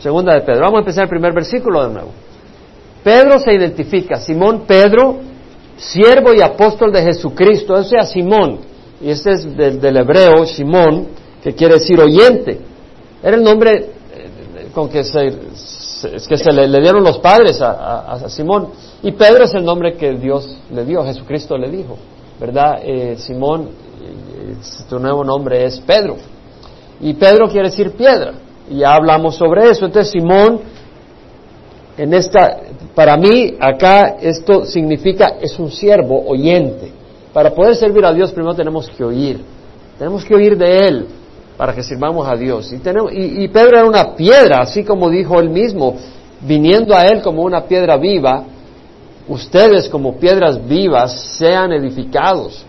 Segunda 0.00 0.34
de 0.34 0.42
Pedro. 0.42 0.60
Vamos 0.60 0.76
a 0.76 0.80
empezar 0.80 1.04
el 1.04 1.10
primer 1.10 1.32
versículo 1.32 1.86
de 1.86 1.92
nuevo. 1.92 2.10
Pedro 3.02 3.38
se 3.38 3.52
identifica, 3.52 4.16
Simón 4.16 4.64
Pedro, 4.66 5.18
siervo 5.76 6.34
y 6.34 6.40
apóstol 6.40 6.92
de 6.92 7.02
Jesucristo, 7.02 7.74
o 7.74 7.82
sea, 7.82 8.04
Simón, 8.04 8.58
y 9.00 9.10
este 9.10 9.32
es 9.32 9.56
del, 9.56 9.96
hebreo, 9.96 10.44
Simón, 10.44 11.08
que 11.42 11.52
quiere 11.54 11.74
decir 11.74 12.00
oyente. 12.00 12.60
Era 13.22 13.36
el 13.36 13.42
nombre 13.42 13.76
eh, 13.76 14.68
con 14.74 14.88
que 14.88 15.04
se, 15.04 15.38
que 16.28 16.36
se 16.36 16.52
le, 16.52 16.80
dieron 16.80 17.02
los 17.02 17.18
padres 17.18 17.60
a, 17.62 18.28
Simón, 18.28 18.68
y 19.02 19.12
Pedro 19.12 19.44
es 19.44 19.54
el 19.54 19.64
nombre 19.64 19.94
que 19.94 20.12
Dios 20.14 20.58
le 20.72 20.84
dio, 20.84 21.04
Jesucristo 21.04 21.56
le 21.56 21.70
dijo, 21.70 21.96
¿verdad? 22.40 22.80
Eh, 22.82 23.16
Simón, 23.18 23.70
tu 24.88 24.98
nuevo 24.98 25.24
nombre 25.24 25.64
es 25.64 25.80
Pedro, 25.80 26.16
y 27.00 27.14
Pedro 27.14 27.48
quiere 27.48 27.70
decir 27.70 27.92
piedra, 27.92 28.32
y 28.70 28.78
ya 28.78 28.94
hablamos 28.94 29.36
sobre 29.36 29.70
eso, 29.70 29.86
entonces 29.86 30.12
Simón, 30.12 30.60
en 31.96 32.14
esta, 32.14 32.58
para 32.94 33.16
mí, 33.16 33.56
acá 33.58 34.16
esto 34.20 34.64
significa 34.64 35.36
es 35.40 35.58
un 35.58 35.70
siervo 35.70 36.24
oyente. 36.26 36.92
Para 37.32 37.54
poder 37.54 37.76
servir 37.76 38.04
a 38.04 38.12
Dios 38.12 38.32
primero 38.32 38.54
tenemos 38.54 38.88
que 38.88 39.04
oír. 39.04 39.40
Tenemos 39.98 40.24
que 40.24 40.34
oír 40.34 40.56
de 40.56 40.78
Él 40.78 41.06
para 41.58 41.74
que 41.74 41.82
sirvamos 41.82 42.26
a 42.26 42.36
Dios. 42.36 42.72
Y, 42.72 42.78
tenemos, 42.78 43.10
y, 43.12 43.48
Pedro 43.48 43.78
era 43.78 43.84
una 43.84 44.14
piedra, 44.14 44.60
así 44.60 44.84
como 44.84 45.10
dijo 45.10 45.40
él 45.40 45.50
mismo, 45.50 45.96
viniendo 46.40 46.94
a 46.94 47.02
Él 47.02 47.20
como 47.20 47.42
una 47.42 47.64
piedra 47.64 47.96
viva, 47.96 48.44
ustedes 49.26 49.88
como 49.88 50.16
piedras 50.16 50.64
vivas 50.66 51.36
sean 51.36 51.72
edificados 51.72 52.64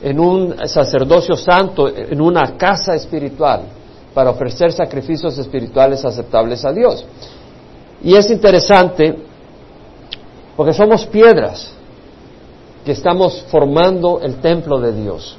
en 0.00 0.20
un 0.20 0.54
sacerdocio 0.68 1.34
santo, 1.34 1.88
en 1.88 2.20
una 2.20 2.56
casa 2.56 2.94
espiritual, 2.94 3.62
para 4.16 4.30
ofrecer 4.30 4.72
sacrificios 4.72 5.36
espirituales 5.36 6.02
aceptables 6.02 6.64
a 6.64 6.72
Dios. 6.72 7.04
Y 8.02 8.14
es 8.16 8.30
interesante 8.30 9.14
porque 10.56 10.72
somos 10.72 11.04
piedras 11.04 11.70
que 12.82 12.92
estamos 12.92 13.44
formando 13.50 14.20
el 14.22 14.36
templo 14.36 14.80
de 14.80 14.92
Dios. 14.92 15.36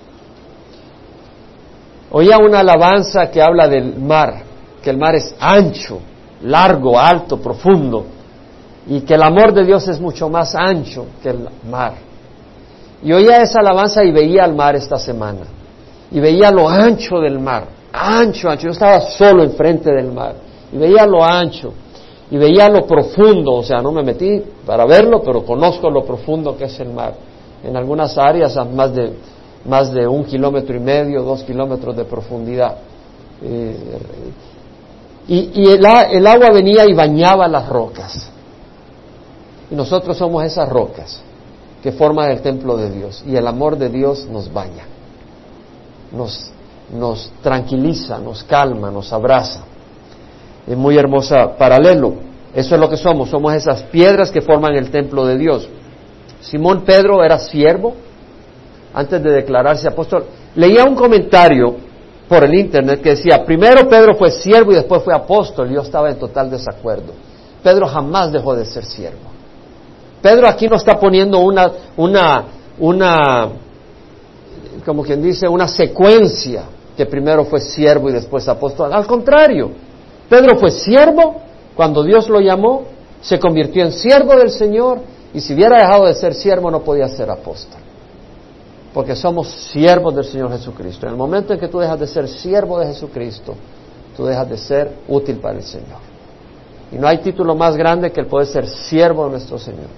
Oía 2.12 2.38
una 2.38 2.60
alabanza 2.60 3.32
que 3.32 3.42
habla 3.42 3.68
del 3.68 3.98
mar, 3.98 4.44
que 4.84 4.92
el 4.92 5.00
mar 5.00 5.16
es 5.16 5.34
ancho, 5.40 5.98
largo, 6.44 7.00
alto, 7.00 7.42
profundo, 7.42 8.06
y 8.86 9.02
que 9.02 9.16
el 9.16 9.24
amor 9.24 9.56
de 9.56 9.66
Dios 9.66 9.88
es 9.88 10.00
mucho 10.00 10.30
más 10.30 10.54
ancho 10.54 11.08
que 11.24 11.30
el 11.30 11.48
mar. 11.68 11.94
Y 13.02 13.12
oía 13.12 13.42
esa 13.42 13.60
alabanza 13.60 14.04
y 14.04 14.12
veía 14.12 14.46
el 14.46 14.54
mar 14.54 14.76
esta 14.76 15.00
semana, 15.00 15.48
y 16.12 16.20
veía 16.20 16.52
lo 16.52 16.70
ancho 16.70 17.18
del 17.18 17.40
mar, 17.40 17.77
ancho, 17.92 18.50
ancho. 18.50 18.66
Yo 18.66 18.72
estaba 18.72 19.02
solo 19.02 19.44
enfrente 19.44 19.92
del 19.92 20.12
mar, 20.12 20.36
y 20.72 20.78
veía 20.78 21.06
lo 21.06 21.24
ancho 21.24 21.74
y 22.30 22.38
veía 22.38 22.68
lo 22.70 22.86
profundo, 22.86 23.54
o 23.54 23.64
sea, 23.64 23.82
no 23.82 23.92
me 23.92 24.04
metí 24.04 24.44
para 24.66 24.86
verlo, 24.86 25.22
pero 25.24 25.46
conozco 25.46 25.90
lo 25.90 26.04
profundo 26.04 26.58
que 26.58 26.66
es 26.66 26.80
el 26.80 26.90
mar. 26.90 27.16
En 27.64 27.76
algunas 27.78 28.18
áreas 28.18 28.58
a 28.58 28.66
más 28.66 28.94
de, 28.94 29.14
más 29.66 29.94
de 29.94 30.08
un 30.08 30.26
kilómetro 30.26 30.76
y 30.76 30.80
medio, 30.80 31.24
dos 31.24 31.44
kilómetros 31.44 31.96
de 31.96 32.04
profundidad. 32.04 32.78
Eh, 33.42 33.76
y, 35.30 35.70
el, 35.70 35.86
el 35.86 36.28
agua 36.28 36.50
venía 36.54 36.86
y 36.86 36.94
bañaba 36.94 37.48
las 37.48 37.68
rocas. 37.68 38.30
Y 39.72 39.76
nosotros 39.76 40.18
somos 40.18 40.44
esas 40.44 40.68
rocas 40.70 41.22
que 41.82 41.92
forman 41.92 42.32
el 42.32 42.42
templo 42.42 42.76
de 42.76 42.90
Dios. 42.90 43.24
Y 43.26 43.36
el 43.36 43.48
amor 43.48 43.78
de 43.78 43.90
Dios 43.90 44.28
nos 44.30 44.52
baña, 44.52 44.86
nos, 46.12 46.52
nos 46.92 47.32
tranquiliza, 47.42 48.20
nos 48.20 48.44
calma, 48.44 48.90
nos 48.92 49.12
abraza 49.12 49.64
es 50.68 50.78
muy 50.78 50.98
hermosa 50.98 51.56
paralelo. 51.58 52.16
Eso 52.54 52.76
es 52.76 52.82
lo 52.82 52.90
que 52.90 52.98
somos, 52.98 53.30
somos 53.30 53.54
esas 53.54 53.84
piedras 53.84 54.32
que 54.32 54.42
forman 54.42 54.76
el 54.76 54.92
templo 54.92 55.26
de 55.26 55.38
Dios. 55.38 55.68
Simón 56.42 56.82
Pedro 56.82 57.24
era 57.24 57.40
siervo 57.40 57.96
antes 58.94 59.24
de 59.24 59.32
declararse 59.32 59.88
apóstol. 59.88 60.26
Leía 60.56 60.84
un 60.84 60.96
comentario 60.96 61.78
por 62.28 62.44
el 62.44 62.54
internet 62.56 63.02
que 63.02 63.12
decía, 63.12 63.46
primero 63.46 63.88
Pedro 63.88 64.16
fue 64.16 64.32
siervo 64.32 64.72
y 64.72 64.76
después 64.76 65.04
fue 65.04 65.14
apóstol. 65.16 65.70
Yo 65.70 65.82
estaba 65.82 66.10
en 66.10 66.18
total 66.18 66.50
desacuerdo. 66.50 67.14
Pedro 67.64 67.88
jamás 67.88 68.32
dejó 68.32 68.56
de 68.56 68.66
ser 68.66 68.84
siervo. 68.84 69.38
Pedro 70.22 70.48
aquí 70.48 70.68
no 70.68 70.76
está 70.76 71.00
poniendo 71.00 71.40
una, 71.40 71.72
una, 71.96 72.44
una, 72.80 73.50
como 74.84 75.04
quien 75.04 75.22
dice, 75.22 75.48
una 75.48 75.68
secuencia 75.68 76.64
que 76.98 77.06
primero 77.06 77.46
fue 77.46 77.62
siervo 77.62 78.10
y 78.10 78.14
después 78.14 78.48
apóstol. 78.50 78.92
Al 78.92 79.06
contrario, 79.06 79.70
Pedro 80.28 80.58
fue 80.58 80.72
siervo 80.72 81.36
cuando 81.76 82.04
Dios 82.04 82.28
lo 82.28 82.42
llamó, 82.42 82.86
se 83.22 83.40
convirtió 83.40 83.86
en 83.86 83.92
siervo 83.92 84.36
del 84.36 84.50
Señor 84.50 85.00
y 85.32 85.40
si 85.40 85.54
hubiera 85.54 85.78
dejado 85.78 86.08
de 86.08 86.16
ser 86.16 86.34
siervo 86.34 86.72
no 86.72 86.82
podía 86.82 87.08
ser 87.08 87.30
apóstol. 87.30 87.80
Porque 88.96 89.16
somos 89.16 89.48
siervos 89.48 90.16
del 90.16 90.26
Señor 90.26 90.52
Jesucristo. 90.52 91.06
En 91.06 91.12
el 91.12 91.18
momento 91.18 91.54
en 91.54 91.60
que 91.60 91.68
tú 91.68 91.78
dejas 91.78 92.00
de 92.00 92.08
ser 92.08 92.28
siervo 92.28 92.80
de 92.80 92.88
Jesucristo, 92.88 93.54
tú 94.16 94.26
dejas 94.26 94.50
de 94.50 94.58
ser 94.58 94.92
útil 95.08 95.38
para 95.38 95.58
el 95.58 95.64
Señor. 95.64 96.00
Y 96.92 96.96
no 96.96 97.08
hay 97.08 97.20
título 97.20 97.54
más 97.54 97.78
grande 97.78 98.12
que 98.12 98.22
el 98.22 98.26
poder 98.26 98.48
ser 98.48 98.68
siervo 98.68 99.26
de 99.26 99.32
nuestro 99.32 99.60
Señor. 99.60 99.90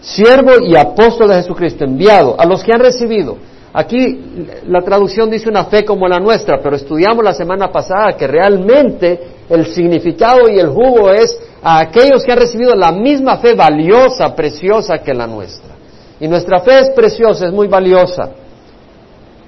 Siervo 0.00 0.52
y 0.64 0.76
apóstol 0.76 1.30
de 1.30 1.36
Jesucristo, 1.36 1.84
enviado 1.84 2.36
a 2.38 2.46
los 2.46 2.62
que 2.62 2.70
han 2.72 2.80
recibido 2.80 3.38
Aquí 3.78 4.48
la 4.68 4.80
traducción 4.80 5.28
dice 5.28 5.50
una 5.50 5.66
fe 5.66 5.84
como 5.84 6.08
la 6.08 6.18
nuestra, 6.18 6.60
pero 6.62 6.76
estudiamos 6.76 7.22
la 7.22 7.34
semana 7.34 7.70
pasada 7.70 8.16
que 8.16 8.26
realmente 8.26 9.20
el 9.50 9.66
significado 9.66 10.48
y 10.48 10.58
el 10.58 10.68
jugo 10.68 11.10
es 11.10 11.38
a 11.62 11.80
aquellos 11.80 12.24
que 12.24 12.32
han 12.32 12.38
recibido 12.38 12.74
la 12.74 12.90
misma 12.90 13.36
fe 13.36 13.52
valiosa, 13.52 14.34
preciosa 14.34 14.96
que 15.00 15.12
la 15.12 15.26
nuestra. 15.26 15.74
Y 16.18 16.26
nuestra 16.26 16.60
fe 16.60 16.78
es 16.80 16.90
preciosa, 16.92 17.48
es 17.48 17.52
muy 17.52 17.66
valiosa, 17.66 18.30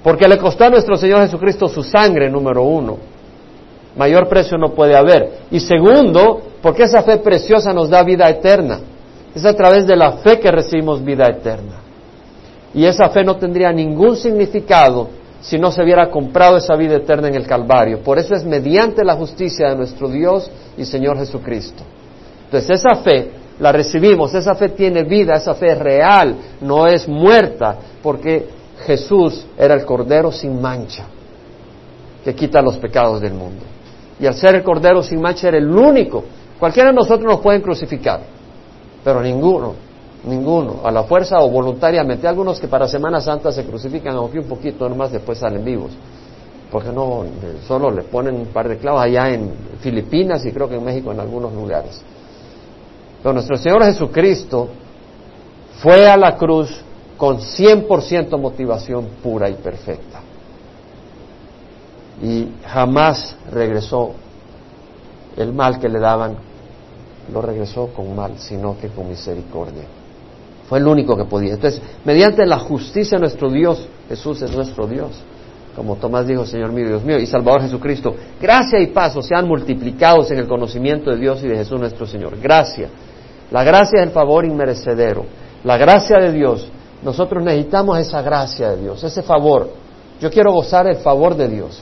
porque 0.03 0.27
le 0.27 0.37
costó 0.37 0.65
a 0.65 0.69
nuestro 0.69 0.95
Señor 0.95 1.21
Jesucristo 1.21 1.67
su 1.67 1.81
sangre, 1.81 2.29
número 2.29 2.61
uno. 2.61 2.97
Mayor 3.97 4.29
precio 4.29 4.59
no 4.59 4.75
puede 4.75 4.95
haber. 4.95 5.39
Y 5.49 5.59
segundo, 5.59 6.39
porque 6.61 6.83
esa 6.83 7.01
fe 7.01 7.17
preciosa 7.17 7.73
nos 7.73 7.89
da 7.89 8.03
vida 8.03 8.29
eterna. 8.29 8.79
Es 9.33 9.43
a 9.43 9.55
través 9.55 9.87
de 9.87 9.95
la 9.95 10.17
fe 10.17 10.39
que 10.39 10.51
recibimos 10.51 11.03
vida 11.03 11.25
eterna. 11.25 11.88
Y 12.73 12.85
esa 12.85 13.09
fe 13.09 13.23
no 13.23 13.37
tendría 13.37 13.71
ningún 13.71 14.15
significado 14.15 15.09
si 15.41 15.57
no 15.57 15.71
se 15.71 15.81
hubiera 15.81 16.09
comprado 16.09 16.57
esa 16.57 16.75
vida 16.75 16.97
eterna 16.97 17.29
en 17.29 17.35
el 17.35 17.47
Calvario. 17.47 18.01
Por 18.03 18.19
eso 18.19 18.35
es 18.35 18.43
mediante 18.43 19.03
la 19.03 19.15
justicia 19.15 19.69
de 19.69 19.75
nuestro 19.75 20.09
Dios 20.09 20.49
y 20.77 20.85
Señor 20.85 21.17
Jesucristo. 21.17 21.83
Entonces 22.45 22.79
esa 22.79 22.95
fe 22.95 23.31
la 23.59 23.71
recibimos, 23.71 24.33
esa 24.33 24.55
fe 24.55 24.69
tiene 24.69 25.03
vida, 25.03 25.35
esa 25.35 25.53
fe 25.53 25.71
es 25.71 25.77
real, 25.79 26.35
no 26.61 26.87
es 26.87 27.07
muerta, 27.07 27.77
porque 28.01 28.47
Jesús 28.85 29.45
era 29.57 29.73
el 29.73 29.85
Cordero 29.85 30.31
sin 30.31 30.61
mancha, 30.61 31.05
que 32.23 32.33
quita 32.35 32.61
los 32.61 32.77
pecados 32.77 33.21
del 33.21 33.33
mundo. 33.33 33.65
Y 34.19 34.25
al 34.25 34.33
ser 34.35 34.55
el 34.55 34.63
Cordero 34.63 35.01
sin 35.01 35.21
mancha 35.21 35.47
era 35.47 35.57
el 35.57 35.69
único. 35.69 36.23
Cualquiera 36.59 36.89
de 36.89 36.95
nosotros 36.95 37.25
nos 37.25 37.41
pueden 37.41 37.61
crucificar, 37.61 38.21
pero 39.03 39.21
ninguno 39.21 39.88
Ninguno, 40.23 40.81
a 40.83 40.91
la 40.91 41.03
fuerza 41.03 41.39
o 41.39 41.49
voluntariamente. 41.49 42.27
Algunos 42.27 42.59
que 42.59 42.67
para 42.67 42.87
Semana 42.87 43.21
Santa 43.21 43.51
se 43.51 43.65
crucifican, 43.65 44.15
aunque 44.15 44.39
un 44.39 44.47
poquito 44.47 44.89
nomás 44.89 45.11
después 45.11 45.37
salen 45.37 45.63
vivos. 45.63 45.91
Porque 46.71 46.91
no, 46.91 47.23
solo 47.67 47.89
le 47.89 48.03
ponen 48.03 48.35
un 48.35 48.47
par 48.47 48.67
de 48.67 48.77
clavos 48.77 49.01
allá 49.01 49.29
en 49.29 49.51
Filipinas 49.79 50.45
y 50.45 50.51
creo 50.51 50.67
que 50.67 50.75
en 50.75 50.83
México 50.83 51.11
en 51.11 51.19
algunos 51.19 51.53
lugares. 51.53 52.01
Pero 53.23 53.33
nuestro 53.33 53.57
Señor 53.57 53.83
Jesucristo 53.85 54.67
fue 55.81 56.07
a 56.07 56.17
la 56.17 56.35
cruz 56.35 56.83
con 57.17 57.39
100% 57.39 58.39
motivación 58.39 59.07
pura 59.23 59.49
y 59.49 59.53
perfecta. 59.55 60.21
Y 62.21 62.49
jamás 62.65 63.35
regresó 63.51 64.11
el 65.37 65.53
mal 65.53 65.79
que 65.79 65.87
le 65.87 65.99
daban, 65.99 66.35
lo 67.31 67.41
regresó 67.41 67.87
con 67.87 68.15
mal, 68.15 68.37
sino 68.37 68.77
que 68.77 68.89
con 68.89 69.07
misericordia. 69.07 69.98
Fue 70.69 70.77
el 70.77 70.87
único 70.87 71.17
que 71.17 71.25
podía. 71.25 71.55
Entonces, 71.55 71.81
mediante 72.05 72.45
la 72.45 72.59
justicia 72.59 73.17
de 73.17 73.21
nuestro 73.21 73.49
Dios, 73.49 73.87
Jesús 74.07 74.39
es 74.43 74.55
nuestro 74.55 74.85
Dios. 74.85 75.09
Como 75.75 75.95
Tomás 75.95 76.27
dijo, 76.27 76.45
Señor 76.45 76.71
mío, 76.71 76.87
Dios 76.87 77.03
mío, 77.03 77.17
y 77.17 77.25
Salvador 77.25 77.63
Jesucristo, 77.63 78.15
gracia 78.39 78.79
y 78.79 78.87
paz 78.87 79.17
sean 79.25 79.47
multiplicados 79.47 80.29
en 80.29 80.37
el 80.37 80.47
conocimiento 80.47 81.09
de 81.09 81.17
Dios 81.17 81.43
y 81.43 81.47
de 81.47 81.55
Jesús 81.55 81.79
nuestro 81.79 82.05
Señor. 82.05 82.39
Gracia. 82.39 82.87
La 83.49 83.63
gracia 83.63 83.99
es 84.01 84.07
el 84.07 84.11
favor 84.11 84.45
inmerecedero. 84.45 85.25
La 85.63 85.77
gracia 85.77 86.17
de 86.19 86.31
Dios. 86.31 86.69
Nosotros 87.01 87.43
necesitamos 87.43 87.97
esa 87.97 88.21
gracia 88.21 88.71
de 88.71 88.81
Dios, 88.83 89.03
ese 89.03 89.23
favor. 89.23 89.69
Yo 90.21 90.29
quiero 90.29 90.51
gozar 90.51 90.85
el 90.87 90.97
favor 90.97 91.35
de 91.35 91.47
Dios, 91.47 91.81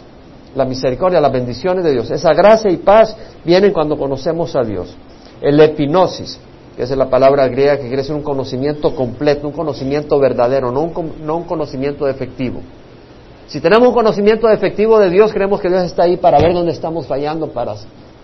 la 0.56 0.64
misericordia, 0.64 1.20
las 1.20 1.32
bendiciones 1.32 1.84
de 1.84 1.92
Dios. 1.92 2.10
Esa 2.12 2.34
gracia 2.34 2.72
y 2.72 2.78
paz 2.78 3.16
vienen 3.44 3.74
cuando 3.74 3.98
conocemos 3.98 4.56
a 4.56 4.62
Dios. 4.62 4.96
El 5.42 5.60
epinosis, 5.60 6.40
que 6.78 6.84
es 6.84 6.92
la 6.92 7.10
palabra 7.10 7.48
griega 7.48 7.78
que 7.78 7.88
quiere 7.88 7.98
decir 7.98 8.14
un 8.14 8.22
conocimiento 8.22 8.94
completo, 8.96 9.48
un 9.48 9.54
conocimiento 9.54 10.20
verdadero, 10.20 10.72
no 10.72 10.82
un, 10.82 11.14
no 11.26 11.38
un 11.38 11.44
conocimiento 11.46 12.06
defectivo. 12.06 12.62
Si 13.48 13.60
tenemos 13.60 13.88
un 13.88 13.96
conocimiento 13.96 14.48
defectivo 14.48 15.00
de 15.00 15.10
Dios, 15.10 15.34
creemos 15.34 15.60
que 15.60 15.70
Dios 15.70 15.84
está 15.84 16.04
ahí 16.04 16.18
para 16.18 16.38
ver 16.40 16.54
dónde 16.54 16.74
estamos 16.74 17.08
fallando, 17.08 17.48
para 17.48 17.74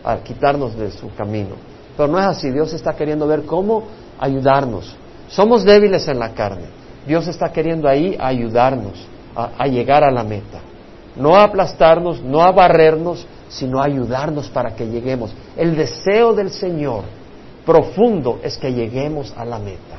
a 0.04 0.18
quitarnos 0.18 0.78
de 0.78 0.92
su 0.92 1.12
camino. 1.16 1.56
Pero 1.98 2.10
no 2.10 2.20
es 2.20 2.26
así, 2.26 2.52
Dios 2.52 2.72
está 2.74 2.94
queriendo 2.94 3.26
ver 3.26 3.44
cómo 3.44 3.84
ayudarnos. 4.20 4.96
Somos 5.30 5.64
débiles 5.64 6.08
en 6.08 6.20
la 6.20 6.34
carne. 6.34 6.66
Dios 7.08 7.28
está 7.28 7.52
queriendo 7.52 7.88
ahí 7.88 8.16
ayudarnos 8.20 9.08
a, 9.36 9.66
llegar 9.66 10.04
a 10.04 10.12
la 10.12 10.24
meta. 10.24 10.60
No 11.16 11.36
a 11.36 11.44
aplastarnos, 11.44 12.22
no 12.22 12.44
a 12.44 12.52
barrernos, 12.52 13.26
sino 13.50 13.82
a 13.82 13.86
ayudarnos 13.86 14.50
para 14.50 14.76
que 14.76 14.88
lleguemos. 14.88 15.34
El 15.58 15.76
deseo 15.76 16.34
del 16.34 16.52
Señor 16.52 17.04
profundo 17.66 18.40
es 18.44 18.58
que 18.58 18.74
lleguemos 18.74 19.34
a 19.38 19.46
la 19.46 19.60
meta. 19.60 19.98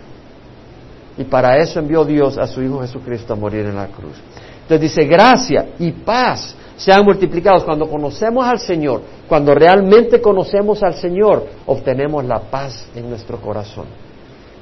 Y 1.17 1.25
para 1.25 1.59
eso 1.59 1.79
envió 1.79 2.05
Dios 2.05 2.39
a 2.39 2.47
su 2.47 2.63
Hijo 2.63 2.81
Jesucristo 2.81 3.33
a 3.33 3.37
morir 3.37 3.67
en 3.67 3.77
la 3.77 3.87
cruz. 3.87 4.17
Entonces 4.63 4.81
dice, 4.81 5.05
gracia 5.05 5.75
y 5.79 5.93
paz 5.93 6.55
sean 6.77 7.05
multiplicados. 7.05 7.65
Cuando 7.65 7.89
conocemos 7.89 8.47
al 8.47 8.59
Señor, 8.59 9.03
cuando 9.29 9.55
realmente 9.55 10.21
conocemos 10.21 10.83
al 10.83 10.95
Señor, 10.95 11.47
obtenemos 11.67 12.25
la 12.25 12.41
paz 12.41 12.87
en 12.95 13.09
nuestro 13.09 13.41
corazón. 13.41 13.87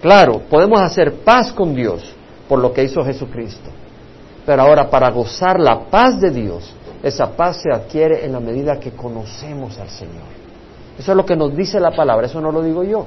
Claro, 0.02 0.42
podemos 0.50 0.80
hacer 0.80 1.14
paz 1.24 1.52
con 1.52 1.74
Dios 1.74 2.02
por 2.48 2.58
lo 2.58 2.72
que 2.72 2.84
hizo 2.84 3.04
Jesucristo. 3.04 3.70
Pero 4.44 4.62
ahora 4.62 4.90
para 4.90 5.10
gozar 5.10 5.60
la 5.60 5.84
paz 5.88 6.20
de 6.20 6.30
Dios, 6.30 6.74
esa 7.02 7.30
paz 7.36 7.62
se 7.62 7.72
adquiere 7.72 8.24
en 8.24 8.32
la 8.32 8.40
medida 8.40 8.78
que 8.78 8.90
conocemos 8.90 9.78
al 9.78 9.88
Señor. 9.88 10.41
Eso 10.98 11.12
es 11.12 11.16
lo 11.16 11.24
que 11.24 11.36
nos 11.36 11.56
dice 11.56 11.80
la 11.80 11.90
palabra, 11.90 12.26
eso 12.26 12.40
no 12.40 12.52
lo 12.52 12.62
digo 12.62 12.84
yo. 12.84 13.06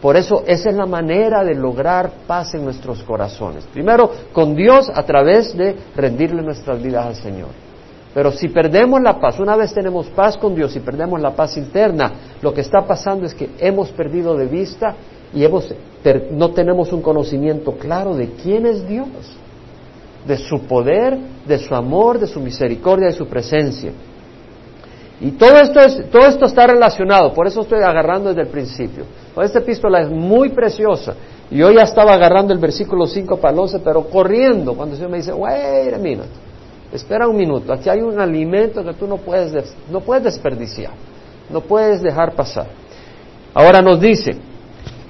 Por 0.00 0.16
eso 0.16 0.44
esa 0.46 0.70
es 0.70 0.76
la 0.76 0.86
manera 0.86 1.42
de 1.42 1.54
lograr 1.54 2.10
paz 2.26 2.54
en 2.54 2.64
nuestros 2.64 3.02
corazones. 3.02 3.64
Primero, 3.72 4.10
con 4.32 4.54
Dios 4.54 4.90
a 4.94 5.02
través 5.04 5.56
de 5.56 5.74
rendirle 5.96 6.42
nuestras 6.42 6.82
vidas 6.82 7.06
al 7.06 7.14
Señor. 7.16 7.48
Pero 8.12 8.32
si 8.32 8.48
perdemos 8.48 9.02
la 9.02 9.20
paz, 9.20 9.38
una 9.38 9.56
vez 9.56 9.74
tenemos 9.74 10.06
paz 10.06 10.38
con 10.38 10.54
Dios 10.54 10.74
y 10.76 10.80
perdemos 10.80 11.20
la 11.20 11.34
paz 11.34 11.56
interna, 11.56 12.12
lo 12.40 12.52
que 12.52 12.62
está 12.62 12.86
pasando 12.86 13.26
es 13.26 13.34
que 13.34 13.50
hemos 13.58 13.90
perdido 13.90 14.36
de 14.36 14.46
vista 14.46 14.94
y 15.34 15.44
hemos, 15.44 15.72
no 16.30 16.50
tenemos 16.52 16.92
un 16.92 17.02
conocimiento 17.02 17.72
claro 17.72 18.14
de 18.14 18.30
quién 18.30 18.64
es 18.64 18.88
Dios, 18.88 19.08
de 20.26 20.38
su 20.38 20.60
poder, 20.60 21.18
de 21.46 21.58
su 21.58 21.74
amor, 21.74 22.18
de 22.18 22.26
su 22.26 22.40
misericordia, 22.40 23.08
de 23.08 23.12
su 23.12 23.26
presencia. 23.26 23.92
Y 25.20 25.32
todo 25.32 25.58
esto, 25.58 25.80
es, 25.80 26.10
todo 26.10 26.26
esto 26.26 26.44
está 26.44 26.66
relacionado, 26.66 27.32
por 27.32 27.46
eso 27.46 27.62
estoy 27.62 27.80
agarrando 27.80 28.28
desde 28.28 28.42
el 28.42 28.48
principio. 28.48 29.04
Esta 29.42 29.60
epístola 29.60 30.02
es 30.02 30.10
muy 30.10 30.50
preciosa. 30.50 31.14
Y 31.50 31.58
yo 31.58 31.70
ya 31.70 31.82
estaba 31.82 32.14
agarrando 32.14 32.52
el 32.52 32.58
versículo 32.58 33.06
5 33.06 33.38
para 33.38 33.54
el 33.54 33.60
11, 33.60 33.78
pero 33.78 34.04
corriendo, 34.04 34.74
cuando 34.74 34.94
el 34.94 34.98
Señor 34.98 35.10
me 35.10 35.18
dice, 35.18 35.32
wait 35.32 35.94
a 35.94 35.98
minute, 35.98 36.28
espera 36.92 37.28
un 37.28 37.36
minuto, 37.36 37.72
aquí 37.72 37.88
hay 37.88 38.00
un 38.00 38.20
alimento 38.20 38.84
que 38.84 38.92
tú 38.94 39.06
no 39.06 39.16
puedes, 39.16 39.74
no 39.90 40.00
puedes 40.00 40.24
desperdiciar, 40.24 40.92
no 41.50 41.60
puedes 41.62 42.02
dejar 42.02 42.34
pasar. 42.34 42.66
Ahora 43.54 43.80
nos 43.80 44.00
dice, 44.00 44.36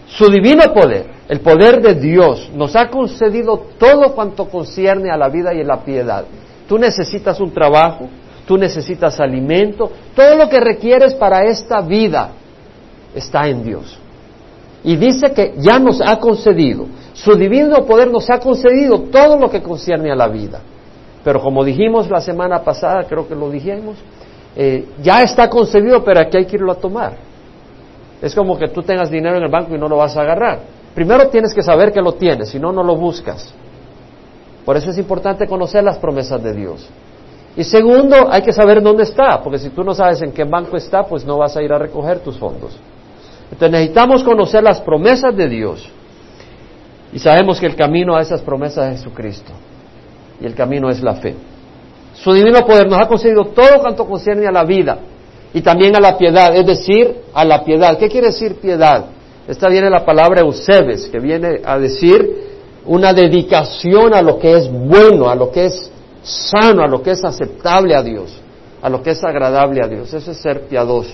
su 0.06 0.30
divino 0.30 0.72
poder, 0.72 1.06
el 1.28 1.40
poder 1.40 1.82
de 1.82 1.94
Dios, 1.94 2.50
nos 2.54 2.76
ha 2.76 2.88
concedido 2.90 3.66
todo 3.78 4.14
cuanto 4.14 4.48
concierne 4.48 5.10
a 5.10 5.16
la 5.16 5.28
vida 5.28 5.52
y 5.52 5.62
a 5.62 5.64
la 5.64 5.84
piedad. 5.84 6.24
Tú 6.68 6.78
necesitas 6.78 7.40
un 7.40 7.52
trabajo, 7.52 8.08
tú 8.46 8.56
necesitas 8.56 9.18
alimento, 9.20 9.90
todo 10.14 10.36
lo 10.36 10.48
que 10.48 10.60
requieres 10.60 11.14
para 11.14 11.44
esta 11.44 11.80
vida 11.80 12.30
está 13.14 13.48
en 13.48 13.64
Dios. 13.64 13.98
Y 14.84 14.96
dice 14.96 15.32
que 15.32 15.54
ya 15.58 15.78
nos 15.78 16.00
ha 16.00 16.18
concedido, 16.18 16.86
su 17.12 17.34
divino 17.34 17.84
poder 17.84 18.10
nos 18.10 18.30
ha 18.30 18.38
concedido 18.38 19.00
todo 19.10 19.36
lo 19.36 19.50
que 19.50 19.62
concierne 19.62 20.12
a 20.12 20.14
la 20.14 20.28
vida. 20.28 20.60
Pero 21.24 21.40
como 21.40 21.64
dijimos 21.64 22.08
la 22.08 22.20
semana 22.20 22.62
pasada, 22.62 23.02
creo 23.04 23.26
que 23.26 23.34
lo 23.34 23.50
dijimos, 23.50 23.96
eh, 24.54 24.86
ya 25.02 25.22
está 25.22 25.50
concedido, 25.50 26.04
pero 26.04 26.20
aquí 26.20 26.36
hay 26.36 26.46
que 26.46 26.54
irlo 26.56 26.70
a 26.70 26.76
tomar. 26.76 27.14
Es 28.22 28.34
como 28.34 28.56
que 28.56 28.68
tú 28.68 28.82
tengas 28.82 29.10
dinero 29.10 29.36
en 29.36 29.42
el 29.42 29.50
banco 29.50 29.74
y 29.74 29.78
no 29.78 29.88
lo 29.88 29.96
vas 29.96 30.16
a 30.16 30.22
agarrar. 30.22 30.60
Primero 30.94 31.28
tienes 31.28 31.52
que 31.52 31.62
saber 31.62 31.92
que 31.92 32.00
lo 32.00 32.12
tienes, 32.12 32.50
si 32.50 32.60
no, 32.60 32.72
no 32.72 32.82
lo 32.82 32.96
buscas. 32.96 33.52
Por 34.64 34.76
eso 34.76 34.90
es 34.90 34.98
importante 34.98 35.46
conocer 35.46 35.84
las 35.84 35.98
promesas 35.98 36.42
de 36.42 36.52
Dios. 36.54 36.88
Y 37.56 37.64
segundo, 37.64 38.28
hay 38.30 38.42
que 38.42 38.52
saber 38.52 38.82
dónde 38.82 39.04
está, 39.04 39.42
porque 39.42 39.58
si 39.58 39.70
tú 39.70 39.82
no 39.82 39.94
sabes 39.94 40.20
en 40.20 40.32
qué 40.32 40.44
banco 40.44 40.76
está, 40.76 41.04
pues 41.04 41.24
no 41.24 41.38
vas 41.38 41.56
a 41.56 41.62
ir 41.62 41.72
a 41.72 41.78
recoger 41.78 42.18
tus 42.20 42.36
fondos. 42.36 42.76
Entonces 43.50 43.70
necesitamos 43.70 44.22
conocer 44.22 44.62
las 44.62 44.80
promesas 44.80 45.34
de 45.34 45.48
Dios. 45.48 45.88
Y 47.12 47.18
sabemos 47.18 47.58
que 47.58 47.66
el 47.66 47.76
camino 47.76 48.14
a 48.14 48.20
esas 48.20 48.42
promesas 48.42 48.92
es 48.92 48.98
Jesucristo. 48.98 49.52
Y 50.40 50.44
el 50.44 50.54
camino 50.54 50.90
es 50.90 51.02
la 51.02 51.14
fe. 51.14 51.34
Su 52.12 52.32
divino 52.32 52.66
poder 52.66 52.88
nos 52.88 53.00
ha 53.00 53.08
concedido 53.08 53.46
todo 53.46 53.80
cuanto 53.80 54.06
concierne 54.06 54.46
a 54.46 54.52
la 54.52 54.64
vida 54.64 54.98
y 55.54 55.62
también 55.62 55.96
a 55.96 56.00
la 56.00 56.18
piedad, 56.18 56.54
es 56.54 56.66
decir, 56.66 57.22
a 57.32 57.44
la 57.44 57.64
piedad. 57.64 57.96
¿Qué 57.98 58.08
quiere 58.08 58.28
decir 58.28 58.56
piedad? 58.56 59.06
Esta 59.48 59.68
viene 59.68 59.88
la 59.88 60.04
palabra 60.04 60.40
eusebes, 60.40 61.08
que 61.08 61.20
viene 61.20 61.60
a 61.64 61.78
decir 61.78 62.46
una 62.84 63.12
dedicación 63.12 64.12
a 64.12 64.20
lo 64.20 64.38
que 64.38 64.56
es 64.56 64.70
bueno, 64.70 65.30
a 65.30 65.34
lo 65.34 65.50
que 65.50 65.66
es 65.66 65.90
sano, 66.26 66.82
a 66.82 66.88
lo 66.88 67.02
que 67.02 67.12
es 67.12 67.24
aceptable 67.24 67.94
a 67.94 68.02
Dios, 68.02 68.36
a 68.82 68.88
lo 68.90 69.02
que 69.02 69.10
es 69.10 69.24
agradable 69.24 69.80
a 69.82 69.88
Dios. 69.88 70.12
Eso 70.12 70.30
es 70.30 70.38
ser 70.38 70.62
piadoso. 70.62 71.12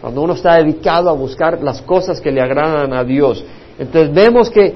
Cuando 0.00 0.22
uno 0.22 0.34
está 0.34 0.56
dedicado 0.56 1.10
a 1.10 1.12
buscar 1.12 1.62
las 1.62 1.82
cosas 1.82 2.20
que 2.20 2.30
le 2.30 2.40
agradan 2.40 2.92
a 2.92 3.04
Dios. 3.04 3.44
Entonces 3.78 4.14
vemos 4.14 4.50
que 4.50 4.74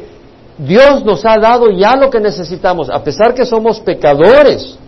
Dios 0.58 1.04
nos 1.04 1.24
ha 1.24 1.38
dado 1.38 1.70
ya 1.70 1.94
lo 1.96 2.10
que 2.10 2.18
necesitamos, 2.18 2.90
a 2.90 3.02
pesar 3.04 3.32
que 3.34 3.44
somos 3.44 3.78
pecadores 3.80 4.78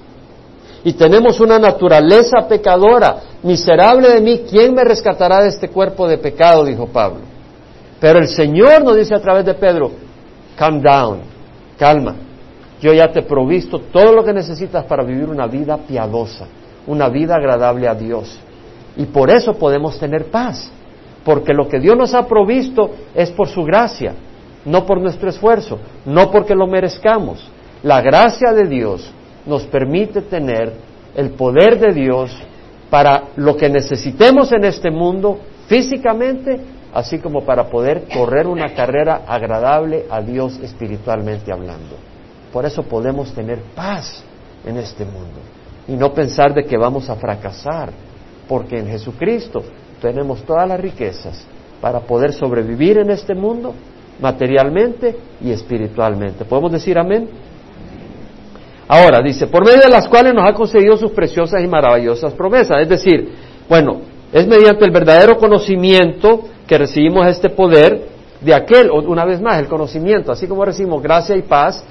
y 0.83 0.95
tenemos 0.95 1.41
una 1.41 1.59
naturaleza 1.59 2.49
pecadora. 2.49 3.17
Miserable 3.43 4.09
de 4.09 4.21
mí, 4.21 4.45
¿quién 4.49 4.75
me 4.75 4.83
rescatará 4.83 5.43
de 5.43 5.49
este 5.49 5.69
cuerpo 5.69 6.09
de 6.09 6.19
pecado? 6.19 6.65
dijo 6.65 6.87
Pablo. 6.87 7.21
Pero 8.01 8.19
el 8.19 8.29
Señor 8.29 8.83
nos 8.83 8.97
dice 8.97 9.15
a 9.15 9.21
través 9.21 9.45
de 9.45 9.55
Pedro, 9.55 9.91
calm 10.57 10.81
down, 10.81 11.21
calma, 11.79 12.17
yo 12.81 12.93
ya 12.93 13.13
te 13.13 13.21
he 13.21 13.23
provisto 13.23 13.79
todo 13.93 14.13
lo 14.13 14.25
que 14.25 14.33
necesitas 14.33 14.85
para 14.87 15.05
vivir 15.05 15.29
una 15.29 15.47
vida 15.47 15.77
piadosa, 15.77 16.47
una 16.87 17.09
vida 17.09 17.35
agradable 17.37 17.87
a 17.87 17.95
Dios. 17.95 18.41
Y 18.97 19.05
por 19.07 19.31
eso 19.31 19.55
podemos 19.55 19.99
tener 19.99 20.27
paz, 20.27 20.71
porque 21.25 21.53
lo 21.53 21.69
que 21.69 21.79
Dios 21.79 21.97
nos 21.97 22.15
ha 22.15 22.27
provisto 22.27 22.91
es 23.15 23.31
por 23.31 23.49
su 23.49 23.65
gracia, 23.65 24.15
no 24.65 24.87
por 24.87 25.01
nuestro 25.01 25.29
esfuerzo, 25.29 25.79
no 26.07 26.31
porque 26.31 26.55
lo 26.55 26.67
merezcamos. 26.67 27.47
La 27.83 28.01
gracia 28.01 28.53
de 28.53 28.67
Dios 28.67 29.13
nos 29.47 29.65
permite 29.65 30.23
tener 30.23 30.73
el 31.15 31.31
poder 31.31 31.79
de 31.79 31.93
Dios 31.93 32.37
para 32.89 33.25
lo 33.37 33.57
que 33.57 33.69
necesitemos 33.69 34.53
en 34.53 34.65
este 34.65 34.91
mundo 34.91 35.39
físicamente, 35.67 36.61
así 36.93 37.19
como 37.19 37.45
para 37.45 37.69
poder 37.69 38.05
correr 38.13 38.47
una 38.47 38.75
carrera 38.75 39.23
agradable 39.27 40.07
a 40.11 40.21
Dios 40.21 40.59
espiritualmente 40.63 41.53
hablando. 41.53 42.10
Por 42.53 42.65
eso 42.67 42.83
podemos 42.83 43.33
tener 43.33 43.61
paz 43.75 44.23
en 44.67 44.77
este 44.77 45.05
mundo 45.05 45.41
y 45.87 45.93
no 45.93 46.13
pensar 46.13 46.55
de 46.55 46.65
que 46.65 46.77
vamos 46.77 47.09
a 47.09 47.17
fracasar, 47.17 47.91
porque 48.49 48.79
en 48.79 48.89
Jesucristo 48.89 49.63
tenemos 50.01 50.43
todas 50.43 50.69
las 50.69 50.81
riquezas 50.81 51.45
para 51.81 52.01
poder 52.01 52.33
sobrevivir 52.33 52.99
en 52.99 53.11
este 53.11 53.35
mundo 53.35 53.75
materialmente 54.21 55.17
y 55.41 55.51
espiritualmente. 55.51 56.45
¿Podemos 56.45 56.73
decir 56.73 56.99
amén? 56.99 57.29
Ahora, 58.89 59.23
dice, 59.23 59.47
por 59.47 59.65
medio 59.65 59.83
de 59.83 59.89
las 59.89 60.09
cuales 60.09 60.35
nos 60.35 60.45
ha 60.45 60.53
concedido 60.53 60.97
sus 60.97 61.13
preciosas 61.13 61.63
y 61.63 61.69
maravillosas 61.69 62.33
promesas. 62.33 62.83
Es 62.83 62.89
decir, 62.89 63.33
bueno, 63.69 64.01
es 64.33 64.47
mediante 64.47 64.85
el 64.85 64.91
verdadero 64.91 65.37
conocimiento 65.37 66.49
que 66.67 66.77
recibimos 66.77 67.27
este 67.29 67.51
poder 67.51 68.09
de 68.41 68.55
aquel, 68.55 68.91
una 68.91 69.25
vez 69.25 69.41
más, 69.41 69.61
el 69.61 69.69
conocimiento, 69.69 70.33
así 70.33 70.47
como 70.47 70.65
recibimos 70.65 71.03
gracia 71.03 71.37
y 71.37 71.43
paz, 71.43 71.85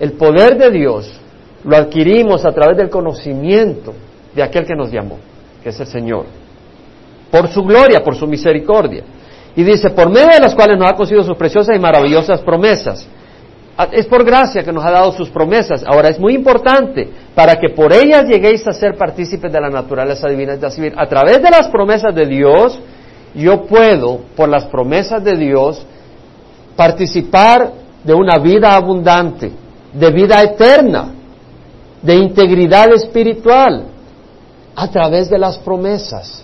el 0.00 0.12
poder 0.12 0.58
de 0.58 0.70
Dios 0.70 1.20
lo 1.64 1.76
adquirimos 1.76 2.44
a 2.44 2.52
través 2.52 2.76
del 2.76 2.90
conocimiento 2.90 3.94
de 4.34 4.42
aquel 4.42 4.66
que 4.66 4.74
nos 4.74 4.90
llamó, 4.90 5.18
que 5.62 5.70
es 5.70 5.80
el 5.80 5.86
Señor, 5.86 6.26
por 7.30 7.48
su 7.48 7.62
gloria, 7.62 8.02
por 8.02 8.16
su 8.16 8.26
misericordia. 8.26 9.02
Y 9.56 9.62
dice, 9.62 9.90
por 9.90 10.10
medio 10.10 10.28
de 10.28 10.40
las 10.40 10.54
cuales 10.54 10.78
nos 10.78 10.90
ha 10.90 10.94
concedido 10.94 11.22
sus 11.22 11.36
preciosas 11.36 11.76
y 11.76 11.78
maravillosas 11.78 12.40
promesas. 12.40 13.06
Ah, 13.76 13.88
es 13.90 14.06
por 14.06 14.24
gracia 14.24 14.62
que 14.62 14.72
nos 14.72 14.84
ha 14.84 14.90
dado 14.90 15.12
sus 15.12 15.30
promesas. 15.30 15.84
Ahora 15.86 16.08
es 16.08 16.18
muy 16.18 16.34
importante 16.34 17.08
para 17.34 17.56
que 17.56 17.68
por 17.70 17.92
ellas 17.92 18.24
lleguéis 18.24 18.66
a 18.66 18.72
ser 18.72 18.96
partícipes 18.96 19.52
de 19.52 19.60
la 19.60 19.70
naturaleza 19.70 20.28
divina. 20.28 20.54
Es 20.54 20.60
decir, 20.60 20.92
a 20.96 21.06
través 21.06 21.40
de 21.40 21.50
las 21.50 21.68
promesas 21.68 22.14
de 22.14 22.26
Dios, 22.26 22.78
yo 23.34 23.62
puedo, 23.62 24.20
por 24.36 24.48
las 24.48 24.64
promesas 24.66 25.22
de 25.22 25.36
Dios, 25.36 25.84
participar 26.76 27.72
de 28.02 28.14
una 28.14 28.38
vida 28.38 28.74
abundante 28.74 29.50
de 29.94 30.10
vida 30.10 30.42
eterna, 30.42 31.14
de 32.02 32.16
integridad 32.16 32.92
espiritual, 32.92 33.84
a 34.76 34.88
través 34.88 35.30
de 35.30 35.38
las 35.38 35.56
promesas. 35.58 36.42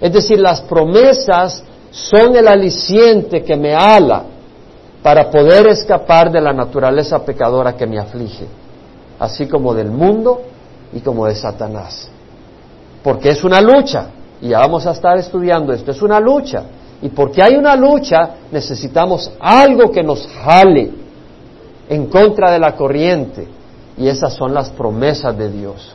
Es 0.00 0.12
decir, 0.12 0.38
las 0.38 0.60
promesas 0.62 1.62
son 1.90 2.34
el 2.34 2.48
aliciente 2.48 3.42
que 3.42 3.56
me 3.56 3.74
ala 3.74 4.24
para 5.02 5.30
poder 5.30 5.68
escapar 5.68 6.30
de 6.30 6.40
la 6.40 6.52
naturaleza 6.52 7.24
pecadora 7.24 7.76
que 7.76 7.86
me 7.86 7.98
aflige, 7.98 8.46
así 9.18 9.46
como 9.46 9.72
del 9.72 9.90
mundo 9.90 10.42
y 10.92 11.00
como 11.00 11.26
de 11.26 11.36
Satanás. 11.36 12.08
Porque 13.02 13.30
es 13.30 13.44
una 13.44 13.60
lucha 13.60 14.08
y 14.40 14.48
ya 14.48 14.58
vamos 14.58 14.86
a 14.86 14.90
estar 14.90 15.16
estudiando 15.18 15.72
esto, 15.72 15.92
es 15.92 16.02
una 16.02 16.18
lucha. 16.18 16.64
Y 17.00 17.10
porque 17.10 17.42
hay 17.42 17.54
una 17.54 17.76
lucha, 17.76 18.36
necesitamos 18.50 19.30
algo 19.38 19.90
que 19.90 20.02
nos 20.02 20.26
jale 20.26 21.03
en 21.88 22.06
contra 22.06 22.50
de 22.50 22.58
la 22.58 22.74
corriente. 22.74 23.48
Y 23.96 24.08
esas 24.08 24.34
son 24.34 24.52
las 24.52 24.70
promesas 24.70 25.36
de 25.36 25.50
Dios. 25.50 25.94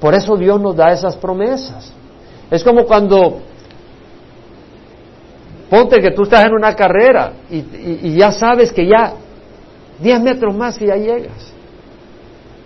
Por 0.00 0.14
eso 0.14 0.36
Dios 0.36 0.60
nos 0.60 0.76
da 0.76 0.92
esas 0.92 1.16
promesas. 1.16 1.92
Es 2.50 2.62
como 2.62 2.84
cuando 2.84 3.40
ponte 5.70 6.00
que 6.00 6.10
tú 6.10 6.24
estás 6.24 6.44
en 6.46 6.52
una 6.52 6.74
carrera 6.74 7.32
y, 7.50 8.16
ya 8.16 8.30
sabes 8.30 8.72
que 8.72 8.86
ya 8.86 9.14
10 10.00 10.20
metros 10.20 10.54
más 10.54 10.80
y 10.80 10.86
ya 10.86 10.96
llegas. 10.96 11.52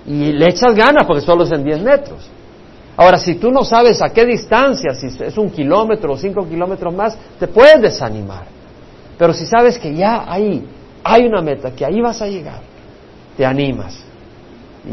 Y 0.06 0.32
le 0.32 0.46
echas 0.46 0.74
ganas 0.74 1.04
porque 1.06 1.20
solo 1.20 1.44
es 1.44 1.52
en 1.52 1.62
10 1.62 1.82
metros. 1.82 2.28
Ahora, 2.96 3.18
si 3.18 3.36
tú 3.36 3.52
no 3.52 3.62
sabes 3.64 4.02
a 4.02 4.08
qué 4.08 4.26
distancia, 4.26 4.92
si 4.94 5.06
es 5.06 5.38
un 5.38 5.50
kilómetro 5.50 6.14
o 6.14 6.16
cinco 6.16 6.48
kilómetros 6.48 6.92
más, 6.92 7.16
te 7.38 7.46
puedes 7.46 7.80
desanimar. 7.80 8.46
Pero 9.16 9.32
si 9.32 9.46
sabes 9.46 9.78
que 9.78 9.94
ya 9.94 10.24
ahí 10.26 10.66
hay 11.08 11.26
una 11.26 11.40
meta, 11.40 11.70
que 11.70 11.84
ahí 11.84 12.00
vas 12.00 12.20
a 12.20 12.26
llegar, 12.26 12.60
te 13.36 13.46
animas 13.46 13.98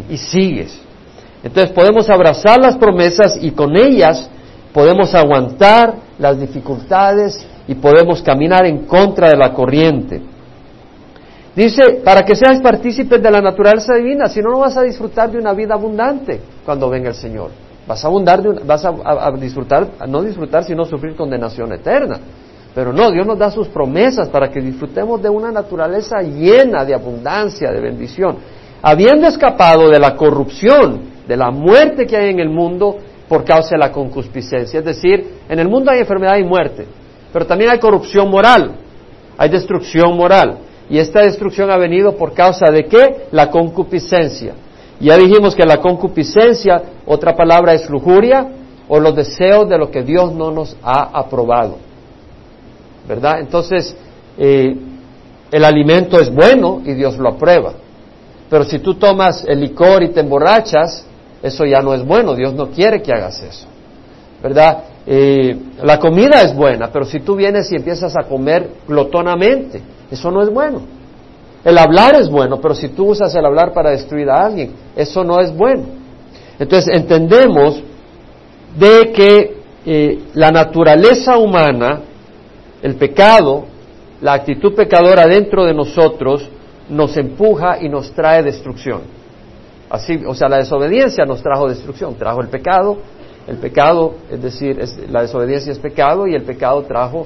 y 0.09 0.17
sigues. 0.17 0.79
Entonces 1.43 1.73
podemos 1.73 2.09
abrazar 2.09 2.59
las 2.59 2.77
promesas 2.77 3.37
y 3.41 3.51
con 3.51 3.75
ellas 3.75 4.29
podemos 4.73 5.13
aguantar 5.13 5.93
las 6.17 6.39
dificultades 6.39 7.45
y 7.67 7.75
podemos 7.75 8.21
caminar 8.21 8.65
en 8.65 8.85
contra 8.85 9.29
de 9.29 9.37
la 9.37 9.53
corriente. 9.53 10.21
Dice, 11.55 12.01
para 12.03 12.23
que 12.23 12.35
seas 12.35 12.61
partícipes 12.61 13.21
de 13.21 13.31
la 13.31 13.41
naturaleza 13.41 13.95
divina, 13.95 14.27
si 14.27 14.41
no, 14.41 14.51
no 14.51 14.59
vas 14.59 14.75
a 14.77 14.83
disfrutar 14.83 15.31
de 15.31 15.37
una 15.37 15.53
vida 15.53 15.73
abundante 15.73 16.41
cuando 16.65 16.89
venga 16.89 17.09
el 17.09 17.15
Señor. 17.15 17.51
Vas 17.87 18.03
a, 18.03 18.07
abundar 18.07 18.41
de 18.41 18.63
vas 18.63 18.83
a, 18.85 19.31
disfrutar, 19.31 19.87
no 20.07 20.21
disfrutar, 20.21 20.63
sino 20.63 20.85
sufrir 20.85 21.15
condenación 21.15 21.71
eterna. 21.73 22.19
Pero 22.75 22.91
no, 22.91 23.09
Dios 23.09 23.25
nos 23.25 23.39
da 23.39 23.49
sus 23.49 23.69
promesas 23.69 24.27
para 24.27 24.51
que 24.51 24.59
disfrutemos 24.59 25.21
de 25.23 25.29
una 25.29 25.49
naturaleza 25.49 26.21
llena 26.21 26.83
de 26.83 26.93
abundancia, 26.93 27.71
de 27.71 27.79
bendición. 27.79 28.35
Habiendo 28.81 29.27
escapado 29.27 29.89
de 29.89 29.97
la 29.97 30.15
corrupción 30.17 31.15
de 31.25 31.37
la 31.37 31.51
muerte 31.51 32.05
que 32.05 32.17
hay 32.17 32.31
en 32.31 32.39
el 32.41 32.49
mundo 32.49 32.97
por 33.27 33.43
causa 33.43 33.71
de 33.71 33.79
la 33.79 33.91
concupiscencia. 33.91 34.79
Es 34.79 34.85
decir, 34.85 35.37
en 35.49 35.57
el 35.57 35.67
mundo 35.67 35.89
hay 35.89 35.99
enfermedad 35.99 36.37
y 36.37 36.43
muerte, 36.43 36.85
pero 37.31 37.45
también 37.45 37.71
hay 37.71 37.79
corrupción 37.79 38.29
moral, 38.29 38.75
hay 39.37 39.49
destrucción 39.49 40.15
moral. 40.15 40.59
Y 40.89 40.99
esta 40.99 41.21
destrucción 41.21 41.71
ha 41.71 41.77
venido 41.77 42.15
por 42.15 42.33
causa 42.33 42.71
de 42.71 42.85
qué? 42.85 43.27
La 43.31 43.49
concupiscencia. 43.49 44.53
Ya 44.99 45.17
dijimos 45.17 45.55
que 45.55 45.65
la 45.65 45.77
concupiscencia, 45.77 46.81
otra 47.05 47.35
palabra 47.35 47.73
es 47.73 47.89
lujuria 47.89 48.47
o 48.87 48.99
los 48.99 49.15
deseos 49.15 49.67
de 49.67 49.77
lo 49.77 49.89
que 49.89 50.03
Dios 50.03 50.31
no 50.33 50.51
nos 50.51 50.77
ha 50.83 51.09
aprobado. 51.17 51.77
¿Verdad? 53.07 53.39
Entonces, 53.39 53.95
eh, 54.37 54.75
el 55.51 55.63
alimento 55.63 56.19
es 56.19 56.33
bueno 56.33 56.81
y 56.83 56.93
Dios 56.93 57.17
lo 57.17 57.29
aprueba. 57.29 57.73
Pero 58.49 58.63
si 58.63 58.79
tú 58.79 58.95
tomas 58.95 59.43
el 59.47 59.59
licor 59.59 60.03
y 60.03 60.09
te 60.09 60.21
emborrachas, 60.21 61.05
eso 61.41 61.65
ya 61.65 61.81
no 61.81 61.93
es 61.93 62.05
bueno, 62.05 62.35
Dios 62.35 62.53
no 62.53 62.69
quiere 62.69 63.01
que 63.01 63.11
hagas 63.11 63.41
eso. 63.41 63.65
¿Verdad? 64.41 64.83
Eh, 65.07 65.57
la 65.83 65.99
comida 65.99 66.41
es 66.41 66.55
buena, 66.55 66.89
pero 66.91 67.05
si 67.05 67.19
tú 67.19 67.35
vienes 67.35 67.71
y 67.71 67.75
empiezas 67.75 68.15
a 68.15 68.23
comer 68.23 68.69
glotonamente, 68.87 69.81
eso 70.09 70.31
no 70.31 70.41
es 70.41 70.49
bueno. 70.49 70.81
El 71.63 71.77
hablar 71.77 72.15
es 72.15 72.29
bueno, 72.29 72.59
pero 72.61 72.75
si 72.75 72.89
tú 72.89 73.07
usas 73.09 73.33
el 73.35 73.45
hablar 73.45 73.73
para 73.73 73.91
destruir 73.91 74.29
a 74.29 74.45
alguien, 74.45 74.71
eso 74.95 75.23
no 75.23 75.39
es 75.39 75.55
bueno. 75.55 75.83
Entonces 76.59 76.95
entendemos 76.95 77.81
de 78.77 79.11
que 79.11 79.57
eh, 79.85 80.23
la 80.33 80.51
naturaleza 80.51 81.37
humana, 81.37 82.01
el 82.85 82.97
pecado, 82.97 83.65
la 84.21 84.33
actitud 84.33 84.75
pecadora 84.75 85.25
dentro 85.25 85.65
de 85.65 85.73
nosotros, 85.73 86.47
nos 86.87 87.17
empuja 87.17 87.79
y 87.81 87.89
nos 87.89 88.11
trae 88.11 88.43
destrucción. 88.43 89.01
Así, 89.89 90.21
o 90.23 90.35
sea, 90.35 90.47
la 90.47 90.57
desobediencia 90.57 91.25
nos 91.25 91.41
trajo 91.41 91.67
destrucción, 91.67 92.13
trajo 92.13 92.41
el 92.41 92.47
pecado, 92.47 92.99
el 93.47 93.57
pecado, 93.57 94.13
es 94.29 94.39
decir, 94.39 94.77
la 95.09 95.23
desobediencia 95.23 95.71
es 95.71 95.79
pecado 95.79 96.27
y 96.27 96.35
el 96.35 96.43
pecado 96.43 96.83
trajo 96.83 97.25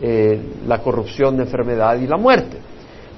eh, 0.00 0.40
la 0.68 0.78
corrupción, 0.78 1.36
la 1.38 1.42
enfermedad 1.42 1.98
y 1.98 2.06
la 2.06 2.16
muerte. 2.16 2.58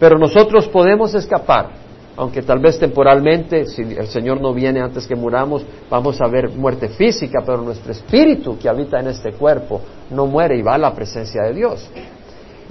Pero 0.01 0.19
nosotros 0.19 0.69
podemos 0.69 1.15
escapar, 1.15 1.73
aunque 2.17 2.43
tal 2.43 2.59
vez 2.59 2.79
temporalmente, 2.79 3.67
si 3.67 3.83
el 3.83 4.07
Señor 4.09 4.41
no 4.41 4.53
viene 4.53 4.81
antes 4.81 5.07
que 5.07 5.15
muramos, 5.15 5.65
vamos 5.89 6.21
a 6.21 6.29
ver 6.29 6.51
muerte 6.51 6.89
física, 6.89 7.41
pero 7.45 7.63
nuestro 7.63 7.93
espíritu 7.93 8.59
que 8.59 8.69
habita 8.69 9.01
en 9.01 9.09
este 9.09 9.33
cuerpo 9.33 9.81
no 10.11 10.27
muere 10.27 10.59
y 10.59 10.63
va 10.63 10.75
a 10.75 10.79
la 10.79 10.95
presencia 10.95 11.43
de 11.43 11.55
Dios 11.55 11.91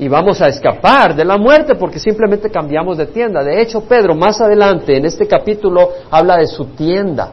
y 0.01 0.07
vamos 0.07 0.41
a 0.41 0.47
escapar 0.47 1.15
de 1.15 1.23
la 1.23 1.37
muerte 1.37 1.75
porque 1.75 1.99
simplemente 1.99 2.49
cambiamos 2.49 2.97
de 2.97 3.05
tienda. 3.05 3.43
De 3.43 3.61
hecho, 3.61 3.81
Pedro 3.81 4.15
más 4.15 4.41
adelante 4.41 4.97
en 4.97 5.05
este 5.05 5.27
capítulo 5.27 5.91
habla 6.09 6.37
de 6.37 6.47
su 6.47 6.65
tienda. 6.65 7.31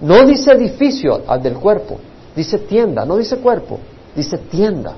No 0.00 0.24
dice 0.24 0.52
edificio 0.52 1.22
del 1.42 1.54
cuerpo, 1.54 1.98
dice 2.36 2.58
tienda, 2.58 3.04
no 3.04 3.16
dice 3.16 3.38
cuerpo, 3.38 3.80
dice 4.14 4.38
tienda. 4.38 4.94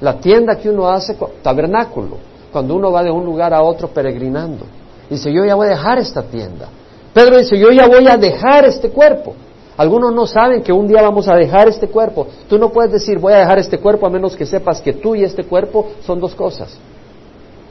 La 0.00 0.18
tienda 0.18 0.56
que 0.56 0.68
uno 0.68 0.88
hace, 0.88 1.16
tabernáculo, 1.42 2.16
cuando 2.50 2.74
uno 2.74 2.90
va 2.90 3.04
de 3.04 3.10
un 3.12 3.24
lugar 3.24 3.54
a 3.54 3.62
otro 3.62 3.86
peregrinando. 3.88 4.64
Dice, 5.10 5.32
yo 5.32 5.44
ya 5.44 5.54
voy 5.54 5.66
a 5.66 5.70
dejar 5.70 5.98
esta 5.98 6.22
tienda. 6.22 6.68
Pedro 7.14 7.38
dice, 7.38 7.58
yo 7.58 7.70
ya 7.70 7.86
voy 7.86 8.06
a 8.06 8.16
dejar 8.16 8.64
este 8.64 8.90
cuerpo. 8.90 9.34
Algunos 9.76 10.12
no 10.12 10.26
saben 10.26 10.62
que 10.62 10.72
un 10.72 10.88
día 10.88 11.02
vamos 11.02 11.28
a 11.28 11.36
dejar 11.36 11.68
este 11.68 11.88
cuerpo. 11.88 12.26
Tú 12.48 12.58
no 12.58 12.70
puedes 12.70 12.92
decir 12.92 13.18
voy 13.18 13.32
a 13.32 13.38
dejar 13.38 13.58
este 13.58 13.78
cuerpo 13.78 14.06
a 14.06 14.10
menos 14.10 14.34
que 14.34 14.44
sepas 14.44 14.80
que 14.80 14.92
tú 14.92 15.14
y 15.14 15.22
este 15.22 15.44
cuerpo 15.44 15.90
son 16.04 16.18
dos 16.18 16.34
cosas. 16.34 16.76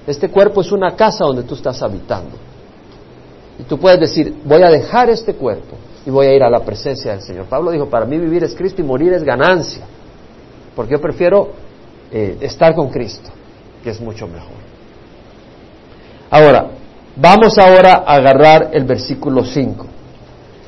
Este 0.08 0.30
cuerpo 0.30 0.62
es 0.62 0.72
una 0.72 0.96
casa 0.96 1.26
donde 1.26 1.44
tú 1.44 1.56
estás 1.56 1.82
habitando. 1.82 2.32
Y 3.60 3.64
tú 3.64 3.78
puedes 3.78 4.00
decir 4.00 4.36
voy 4.46 4.64
a 4.64 4.70
dejar 4.70 5.10
este 5.10 5.34
cuerpo 5.34 5.76
y 6.06 6.10
voy 6.10 6.28
a 6.28 6.34
ir 6.34 6.44
a 6.44 6.50
la 6.50 6.62
presencia 6.62 7.12
del 7.12 7.22
Señor. 7.22 7.48
Pablo 7.48 7.72
dijo, 7.72 7.88
para 7.88 8.06
mí 8.06 8.18
vivir 8.18 8.42
es 8.46 8.56
Cristo 8.56 8.82
y 8.82 8.86
morir 8.86 9.12
es 9.12 9.24
ganancia. 9.24 9.86
Porque 10.78 10.94
yo 10.94 11.02
prefiero 11.02 11.50
eh, 12.10 12.38
estar 12.40 12.74
con 12.74 12.90
Cristo, 12.90 13.30
que 13.84 13.90
es 13.90 14.00
mucho 14.00 14.28
mejor. 14.28 14.56
Ahora, 16.30 16.70
vamos 17.20 17.58
ahora 17.58 18.04
a 18.06 18.16
agarrar 18.16 18.70
el 18.74 18.86
versículo 18.86 19.44
5 19.44 19.86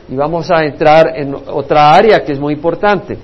y 0.09 0.15
vamos 0.15 0.49
a 0.49 0.63
entrar 0.63 1.13
en 1.15 1.35
otra 1.35 1.93
área 1.93 2.23
que 2.23 2.33
es 2.33 2.39
muy 2.39 2.53
importante. 2.55 3.17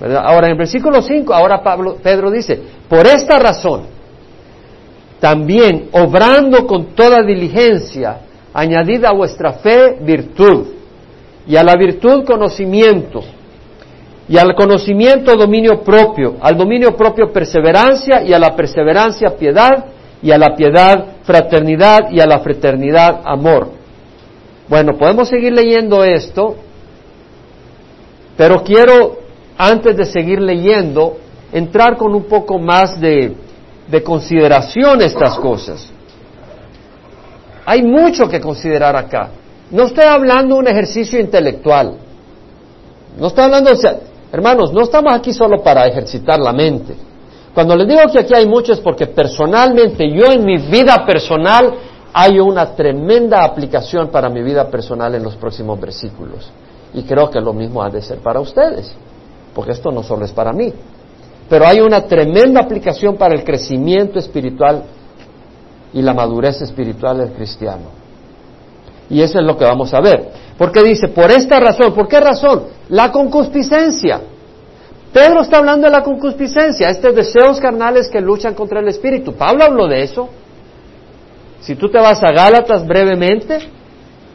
Ahora, 0.00 0.46
en 0.46 0.52
el 0.52 0.58
versículo 0.58 1.02
5, 1.02 1.34
ahora 1.34 1.62
Pablo, 1.62 1.96
Pedro 2.00 2.30
dice, 2.30 2.60
por 2.88 3.04
esta 3.06 3.38
razón, 3.38 3.82
también 5.18 5.88
obrando 5.90 6.66
con 6.66 6.94
toda 6.94 7.22
diligencia, 7.22 8.20
añadida 8.54 9.08
a 9.08 9.12
vuestra 9.12 9.54
fe 9.54 9.98
virtud, 10.00 10.68
y 11.48 11.56
a 11.56 11.64
la 11.64 11.74
virtud 11.74 12.24
conocimiento, 12.24 13.24
y 14.28 14.38
al 14.38 14.54
conocimiento 14.54 15.34
dominio 15.34 15.82
propio, 15.82 16.36
al 16.40 16.56
dominio 16.56 16.94
propio 16.96 17.32
perseverancia, 17.32 18.22
y 18.22 18.32
a 18.32 18.38
la 18.38 18.54
perseverancia 18.54 19.30
piedad, 19.36 19.86
y 20.22 20.30
a 20.30 20.38
la 20.38 20.54
piedad 20.56 21.04
fraternidad, 21.22 22.10
y 22.10 22.20
a 22.20 22.26
la 22.26 22.40
fraternidad 22.40 23.22
amor 23.24 23.78
bueno, 24.68 24.98
podemos 24.98 25.28
seguir 25.28 25.52
leyendo 25.52 26.04
esto, 26.04 26.56
pero 28.36 28.62
quiero, 28.62 29.18
antes 29.56 29.96
de 29.96 30.04
seguir 30.04 30.40
leyendo, 30.40 31.16
entrar 31.52 31.96
con 31.96 32.14
un 32.14 32.24
poco 32.24 32.58
más 32.58 33.00
de, 33.00 33.34
de 33.88 34.02
consideración 34.02 35.00
estas 35.00 35.36
cosas. 35.38 35.90
Hay 37.64 37.82
mucho 37.82 38.28
que 38.28 38.40
considerar 38.40 38.94
acá. 38.94 39.30
No 39.70 39.84
estoy 39.84 40.04
hablando 40.04 40.56
de 40.56 40.60
un 40.60 40.68
ejercicio 40.68 41.18
intelectual. 41.18 41.96
No 43.18 43.26
estoy 43.26 43.44
hablando, 43.44 43.72
o 43.72 43.76
sea, 43.76 43.96
hermanos, 44.30 44.72
no 44.72 44.82
estamos 44.82 45.12
aquí 45.14 45.32
solo 45.32 45.62
para 45.62 45.86
ejercitar 45.86 46.38
la 46.38 46.52
mente. 46.52 46.94
Cuando 47.54 47.74
les 47.76 47.88
digo 47.88 48.00
que 48.12 48.20
aquí 48.20 48.34
hay 48.34 48.46
mucho 48.46 48.72
es 48.72 48.80
porque 48.80 49.06
personalmente, 49.06 50.08
yo 50.10 50.26
en 50.26 50.44
mi 50.44 50.58
vida 50.58 51.04
personal 51.04 51.74
hay 52.12 52.38
una 52.38 52.74
tremenda 52.74 53.44
aplicación 53.44 54.08
para 54.08 54.28
mi 54.28 54.42
vida 54.42 54.68
personal 54.70 55.14
en 55.14 55.22
los 55.22 55.36
próximos 55.36 55.80
versículos. 55.80 56.50
Y 56.94 57.02
creo 57.02 57.30
que 57.30 57.40
lo 57.40 57.52
mismo 57.52 57.82
ha 57.82 57.90
de 57.90 58.00
ser 58.00 58.18
para 58.18 58.40
ustedes, 58.40 58.92
porque 59.54 59.72
esto 59.72 59.90
no 59.90 60.02
solo 60.02 60.24
es 60.24 60.32
para 60.32 60.52
mí. 60.52 60.72
Pero 61.48 61.66
hay 61.66 61.80
una 61.80 62.02
tremenda 62.02 62.60
aplicación 62.60 63.16
para 63.16 63.34
el 63.34 63.44
crecimiento 63.44 64.18
espiritual 64.18 64.84
y 65.92 66.02
la 66.02 66.12
madurez 66.12 66.60
espiritual 66.60 67.18
del 67.18 67.32
cristiano. 67.32 67.98
Y 69.10 69.22
eso 69.22 69.38
es 69.38 69.44
lo 69.44 69.56
que 69.56 69.64
vamos 69.64 69.94
a 69.94 70.00
ver. 70.00 70.30
Porque 70.58 70.82
dice, 70.82 71.08
por 71.08 71.30
esta 71.30 71.58
razón, 71.60 71.94
¿por 71.94 72.08
qué 72.08 72.20
razón? 72.20 72.64
La 72.90 73.10
concupiscencia. 73.10 74.20
Pedro 75.12 75.40
está 75.40 75.58
hablando 75.58 75.86
de 75.86 75.92
la 75.92 76.02
concupiscencia, 76.02 76.90
estos 76.90 77.14
deseos 77.14 77.60
carnales 77.60 78.08
que 78.08 78.20
luchan 78.20 78.54
contra 78.54 78.80
el 78.80 78.88
espíritu. 78.88 79.34
Pablo 79.34 79.64
habló 79.64 79.86
de 79.86 80.02
eso. 80.02 80.28
Si 81.60 81.74
tú 81.74 81.88
te 81.88 81.98
vas 81.98 82.22
a 82.22 82.30
Gálatas 82.30 82.86
brevemente, 82.86 83.58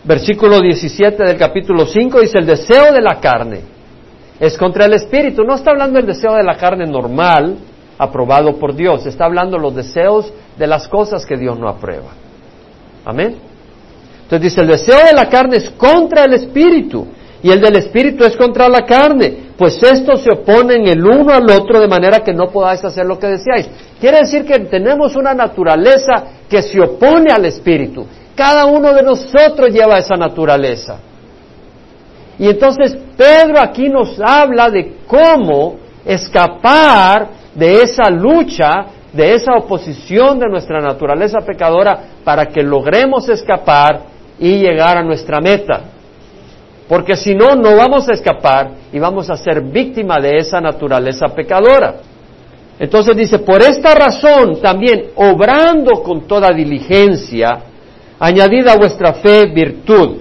versículo 0.03 0.59
17 0.59 1.23
del 1.23 1.37
capítulo 1.37 1.85
5 1.85 2.19
dice 2.19 2.39
el 2.39 2.45
deseo 2.45 2.91
de 2.91 3.01
la 3.01 3.19
carne, 3.19 3.61
es 4.39 4.57
contra 4.57 4.85
el 4.85 4.93
espíritu. 4.93 5.43
No 5.43 5.55
está 5.55 5.71
hablando 5.71 5.97
del 5.97 6.07
deseo 6.07 6.33
de 6.33 6.43
la 6.43 6.57
carne 6.57 6.85
normal, 6.85 7.55
aprobado 7.97 8.57
por 8.57 8.75
Dios. 8.75 9.05
Está 9.05 9.25
hablando 9.25 9.57
los 9.57 9.75
deseos 9.75 10.33
de 10.57 10.67
las 10.67 10.87
cosas 10.87 11.25
que 11.25 11.37
Dios 11.37 11.57
no 11.59 11.69
aprueba. 11.69 12.09
Amén. 13.05 13.37
Entonces 14.23 14.41
dice, 14.41 14.61
el 14.61 14.67
deseo 14.67 15.05
de 15.05 15.13
la 15.13 15.29
carne 15.29 15.57
es 15.57 15.69
contra 15.71 16.25
el 16.25 16.33
espíritu 16.33 17.07
y 17.43 17.51
el 17.51 17.59
del 17.59 17.75
espíritu 17.75 18.23
es 18.23 18.37
contra 18.37 18.69
la 18.69 18.85
carne, 18.85 19.51
pues 19.57 19.83
estos 19.83 20.21
se 20.21 20.31
oponen 20.31 20.87
el 20.87 21.05
uno 21.05 21.33
al 21.33 21.49
otro 21.51 21.81
de 21.81 21.89
manera 21.89 22.21
que 22.21 22.33
no 22.33 22.47
podáis 22.47 22.83
hacer 22.85 23.05
lo 23.05 23.19
que 23.19 23.27
deseáis. 23.27 23.69
Quiere 23.99 24.19
decir 24.19 24.45
que 24.45 24.57
tenemos 24.59 25.17
una 25.17 25.33
naturaleza 25.33 26.23
que 26.49 26.61
se 26.61 26.79
opone 26.79 27.33
al 27.33 27.43
espíritu. 27.43 28.07
Cada 28.33 28.65
uno 28.65 28.93
de 28.93 29.03
nosotros 29.03 29.71
lleva 29.71 29.97
esa 29.97 30.15
naturaleza. 30.15 30.99
Y 32.39 32.47
entonces 32.47 32.97
Pedro 33.17 33.59
aquí 33.59 33.89
nos 33.89 34.19
habla 34.21 34.69
de 34.69 34.99
cómo 35.05 35.75
escapar 36.05 37.27
de 37.53 37.81
esa 37.81 38.09
lucha, 38.09 38.85
de 39.11 39.35
esa 39.35 39.53
oposición 39.55 40.39
de 40.39 40.47
nuestra 40.47 40.79
naturaleza 40.79 41.39
pecadora 41.39 41.99
para 42.23 42.45
que 42.45 42.63
logremos 42.63 43.27
escapar 43.27 44.01
y 44.39 44.59
llegar 44.59 44.97
a 44.97 45.03
nuestra 45.03 45.41
meta. 45.41 45.92
Porque 46.93 47.15
si 47.15 47.33
no, 47.33 47.55
no 47.55 47.75
vamos 47.75 48.07
a 48.07 48.13
escapar 48.13 48.69
y 48.91 48.99
vamos 48.99 49.27
a 49.27 49.35
ser 49.35 49.61
víctima 49.61 50.19
de 50.19 50.37
esa 50.37 50.61
naturaleza 50.61 51.25
pecadora. 51.29 51.95
Entonces 52.77 53.17
dice, 53.17 53.39
por 53.39 53.63
esta 53.63 53.95
razón 53.95 54.61
también, 54.61 55.05
obrando 55.15 56.03
con 56.03 56.27
toda 56.27 56.53
diligencia, 56.53 57.61
añadida 58.19 58.73
a 58.73 58.77
vuestra 58.77 59.11
fe 59.13 59.47
virtud. 59.47 60.17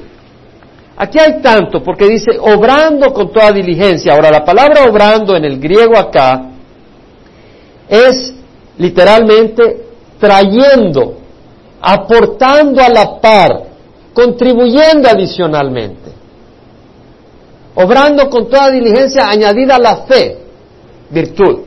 Aquí 0.97 1.19
hay 1.19 1.43
tanto, 1.43 1.83
porque 1.83 2.07
dice, 2.07 2.39
obrando 2.41 3.13
con 3.13 3.31
toda 3.31 3.53
diligencia. 3.53 4.15
Ahora, 4.15 4.31
la 4.31 4.43
palabra 4.43 4.89
obrando 4.89 5.37
en 5.37 5.45
el 5.45 5.61
griego 5.61 5.99
acá 5.99 6.53
es 7.87 8.33
literalmente 8.79 9.77
trayendo, 10.19 11.19
aportando 11.83 12.81
a 12.81 12.89
la 12.89 13.21
par, 13.21 13.63
contribuyendo 14.15 15.07
adicionalmente. 15.11 16.02
Obrando 17.75 18.29
con 18.29 18.49
toda 18.49 18.71
diligencia 18.71 19.29
añadida 19.29 19.77
a 19.77 19.79
la 19.79 19.97
fe, 20.05 20.39
virtud. 21.11 21.61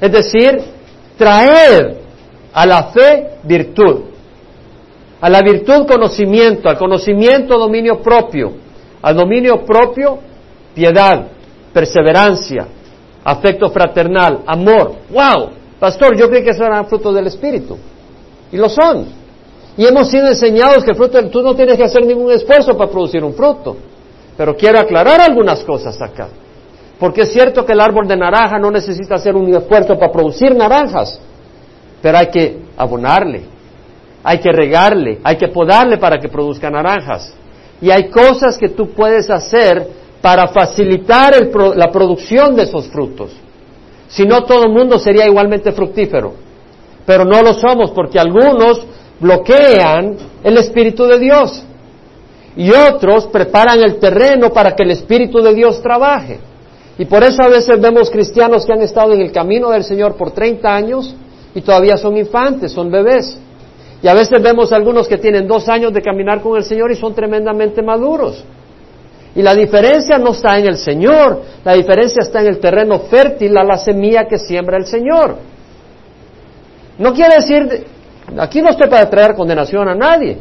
Es 0.00 0.12
decir, 0.12 0.60
traer 1.16 1.98
a 2.52 2.66
la 2.66 2.84
fe 2.84 3.38
virtud. 3.42 4.00
A 5.20 5.28
la 5.28 5.42
virtud 5.42 5.86
conocimiento, 5.86 6.68
al 6.68 6.78
conocimiento 6.78 7.58
dominio 7.58 8.00
propio, 8.00 8.52
al 9.02 9.16
dominio 9.16 9.64
propio 9.64 10.18
piedad, 10.74 11.26
perseverancia, 11.72 12.66
afecto 13.24 13.70
fraternal, 13.70 14.40
amor. 14.46 14.94
¡Wow! 15.10 15.50
Pastor, 15.78 16.16
yo 16.16 16.28
creo 16.28 16.42
que 16.42 16.50
eso 16.50 16.64
eran 16.64 16.86
frutos 16.86 17.14
del 17.14 17.26
Espíritu. 17.26 17.76
Y 18.52 18.56
lo 18.56 18.68
son. 18.68 19.06
Y 19.76 19.86
hemos 19.86 20.08
sido 20.10 20.28
enseñados 20.28 20.84
que 20.84 20.90
el 20.90 20.96
fruto, 20.96 21.22
tú 21.28 21.42
no 21.42 21.54
tienes 21.54 21.76
que 21.76 21.84
hacer 21.84 22.04
ningún 22.04 22.30
esfuerzo 22.32 22.76
para 22.76 22.90
producir 22.90 23.24
un 23.24 23.34
fruto. 23.34 23.76
Pero 24.40 24.56
quiero 24.56 24.80
aclarar 24.80 25.20
algunas 25.20 25.62
cosas 25.64 26.00
acá. 26.00 26.28
Porque 26.98 27.20
es 27.24 27.32
cierto 27.34 27.66
que 27.66 27.72
el 27.72 27.80
árbol 27.80 28.08
de 28.08 28.16
naranja 28.16 28.58
no 28.58 28.70
necesita 28.70 29.16
hacer 29.16 29.36
un 29.36 29.54
esfuerzo 29.54 29.98
para 29.98 30.10
producir 30.10 30.56
naranjas, 30.56 31.20
pero 32.00 32.16
hay 32.16 32.28
que 32.28 32.58
abonarle, 32.74 33.42
hay 34.24 34.38
que 34.38 34.50
regarle, 34.50 35.18
hay 35.22 35.36
que 35.36 35.48
podarle 35.48 35.98
para 35.98 36.18
que 36.18 36.30
produzca 36.30 36.70
naranjas. 36.70 37.34
Y 37.82 37.90
hay 37.90 38.08
cosas 38.08 38.56
que 38.56 38.70
tú 38.70 38.94
puedes 38.94 39.28
hacer 39.28 39.86
para 40.22 40.48
facilitar 40.48 41.34
la 41.76 41.90
producción 41.92 42.56
de 42.56 42.62
esos 42.62 42.86
frutos. 42.86 43.32
Si 44.08 44.24
no, 44.24 44.44
todo 44.44 44.64
el 44.64 44.72
mundo 44.72 44.98
sería 44.98 45.26
igualmente 45.26 45.70
fructífero. 45.72 46.32
Pero 47.04 47.26
no 47.26 47.42
lo 47.42 47.52
somos 47.52 47.90
porque 47.90 48.18
algunos 48.18 48.86
bloquean 49.20 50.16
el 50.42 50.56
Espíritu 50.56 51.04
de 51.04 51.18
Dios 51.18 51.66
y 52.56 52.70
otros 52.70 53.26
preparan 53.28 53.80
el 53.80 53.98
terreno 53.98 54.52
para 54.52 54.74
que 54.74 54.82
el 54.82 54.90
Espíritu 54.90 55.40
de 55.40 55.54
Dios 55.54 55.80
trabaje. 55.82 56.38
Y 56.98 57.04
por 57.04 57.22
eso 57.22 57.42
a 57.42 57.48
veces 57.48 57.80
vemos 57.80 58.10
cristianos 58.10 58.66
que 58.66 58.72
han 58.72 58.82
estado 58.82 59.12
en 59.12 59.20
el 59.20 59.32
camino 59.32 59.70
del 59.70 59.84
Señor 59.84 60.16
por 60.16 60.32
30 60.32 60.74
años 60.74 61.14
y 61.54 61.60
todavía 61.62 61.96
son 61.96 62.16
infantes, 62.16 62.72
son 62.72 62.90
bebés. 62.90 63.38
Y 64.02 64.08
a 64.08 64.14
veces 64.14 64.42
vemos 64.42 64.72
algunos 64.72 65.08
que 65.08 65.18
tienen 65.18 65.46
dos 65.46 65.68
años 65.68 65.92
de 65.92 66.02
caminar 66.02 66.40
con 66.40 66.56
el 66.56 66.64
Señor 66.64 66.90
y 66.90 66.96
son 66.96 67.14
tremendamente 67.14 67.82
maduros. 67.82 68.44
Y 69.34 69.42
la 69.42 69.54
diferencia 69.54 70.18
no 70.18 70.32
está 70.32 70.58
en 70.58 70.66
el 70.66 70.76
Señor, 70.76 71.42
la 71.64 71.74
diferencia 71.74 72.22
está 72.22 72.40
en 72.40 72.48
el 72.48 72.58
terreno 72.58 72.98
fértil, 73.00 73.56
a 73.56 73.64
la 73.64 73.76
semilla 73.76 74.26
que 74.26 74.38
siembra 74.38 74.76
el 74.76 74.86
Señor. 74.86 75.36
No 76.98 77.14
quiere 77.14 77.36
decir, 77.36 77.86
aquí 78.38 78.60
no 78.60 78.70
estoy 78.70 78.90
para 78.90 79.08
traer 79.08 79.34
condenación 79.34 79.88
a 79.88 79.94
nadie, 79.94 80.36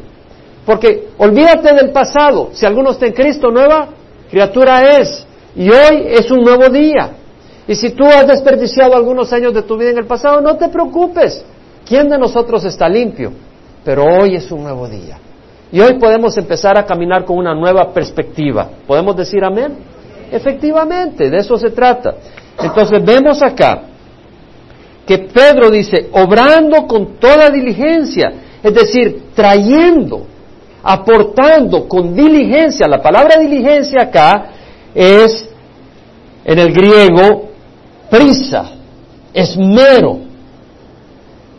porque 0.69 1.07
olvídate 1.17 1.73
del 1.73 1.89
pasado, 1.89 2.49
si 2.53 2.63
alguno 2.63 2.91
está 2.91 3.07
en 3.07 3.13
Cristo, 3.13 3.49
nueva 3.49 3.87
criatura 4.29 4.99
es, 4.99 5.25
y 5.55 5.67
hoy 5.67 6.03
es 6.09 6.29
un 6.29 6.41
nuevo 6.41 6.69
día. 6.69 7.09
Y 7.67 7.73
si 7.73 7.89
tú 7.89 8.05
has 8.05 8.27
desperdiciado 8.27 8.95
algunos 8.95 9.33
años 9.33 9.51
de 9.55 9.63
tu 9.63 9.75
vida 9.75 9.89
en 9.89 9.97
el 9.97 10.05
pasado, 10.05 10.41
no 10.41 10.57
te 10.57 10.69
preocupes. 10.69 11.43
¿Quién 11.83 12.07
de 12.07 12.19
nosotros 12.19 12.63
está 12.65 12.87
limpio? 12.87 13.31
Pero 13.83 14.03
hoy 14.03 14.35
es 14.35 14.51
un 14.51 14.61
nuevo 14.61 14.87
día. 14.87 15.17
Y 15.71 15.79
hoy 15.79 15.97
podemos 15.97 16.37
empezar 16.37 16.77
a 16.77 16.85
caminar 16.85 17.25
con 17.25 17.39
una 17.39 17.55
nueva 17.55 17.91
perspectiva. 17.91 18.69
¿Podemos 18.85 19.17
decir 19.17 19.43
amén? 19.43 19.75
Efectivamente, 20.31 21.31
de 21.31 21.37
eso 21.37 21.57
se 21.57 21.71
trata. 21.71 22.13
Entonces 22.61 23.03
vemos 23.03 23.41
acá 23.41 23.85
que 25.07 25.17
Pedro 25.17 25.71
dice, 25.71 26.09
obrando 26.11 26.85
con 26.85 27.15
toda 27.19 27.49
diligencia, 27.49 28.33
es 28.61 28.71
decir, 28.71 29.29
trayendo, 29.33 30.28
aportando 30.83 31.87
con 31.87 32.15
diligencia. 32.15 32.87
La 32.87 33.01
palabra 33.01 33.39
diligencia 33.39 34.03
acá 34.03 34.49
es, 34.93 35.49
en 36.45 36.59
el 36.59 36.73
griego, 36.73 37.49
prisa, 38.09 38.71
esmero. 39.33 40.19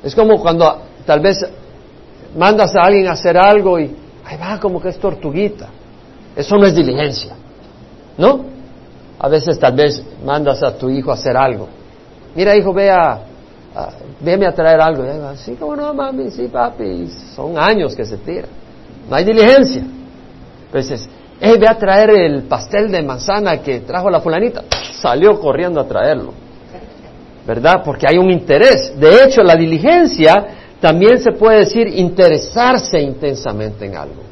Es 0.03 0.15
como 0.15 0.41
cuando 0.41 0.83
tal 1.05 1.21
vez 1.21 1.39
mandas 2.37 2.75
a 2.77 2.83
alguien 2.83 3.09
a 3.09 3.13
hacer 3.13 3.37
algo 3.37 3.79
y 3.79 3.95
ahí 4.25 4.37
va 4.39 4.59
como 4.59 4.81
que 4.81 4.89
es 4.89 4.99
tortuguita. 4.99 5.69
Eso 6.35 6.57
no 6.57 6.67
es 6.67 6.75
diligencia, 6.75 7.35
¿no? 8.17 8.45
A 9.19 9.29
veces 9.29 9.59
tal 9.59 9.75
vez 9.75 10.03
mandas 10.25 10.63
a 10.63 10.77
tu 10.79 10.89
hijo 10.89 11.11
a 11.11 11.15
hacer 11.15 11.37
algo. 11.37 11.69
Mira, 12.35 12.57
hijo, 12.57 12.73
ve 12.73 12.91
a, 12.91 13.21
a 13.75 13.89
a 14.23 14.53
traer 14.53 14.81
algo. 14.81 15.05
Y 15.05 15.37
sí, 15.39 15.57
como 15.57 15.77
no, 15.77 15.93
mami, 15.93 16.31
sí, 16.31 16.49
papi. 16.49 17.09
Son 17.35 17.59
años 17.59 17.95
que 17.95 18.05
se 18.05 18.17
tira. 18.19 18.49
No 19.11 19.17
hay 19.17 19.25
diligencia. 19.25 19.83
Entonces, 20.67 21.09
hey, 21.41 21.57
ve 21.61 21.67
a 21.69 21.77
traer 21.77 22.11
el 22.11 22.45
pastel 22.45 22.91
de 22.91 23.03
manzana 23.03 23.61
que 23.61 23.81
trajo 23.81 24.09
la 24.09 24.21
fulanita. 24.21 24.63
Salió 25.03 25.41
corriendo 25.41 25.81
a 25.81 25.89
traerlo. 25.89 26.33
¿Verdad? 27.45 27.83
Porque 27.85 28.07
hay 28.09 28.17
un 28.19 28.31
interés. 28.31 28.93
De 28.99 29.25
hecho, 29.25 29.43
la 29.43 29.57
diligencia 29.57 30.33
también 30.81 31.19
se 31.19 31.33
puede 31.33 31.61
decir 31.61 31.89
interesarse 31.89 33.01
intensamente 33.01 33.85
en 33.85 33.97
algo. 33.97 34.23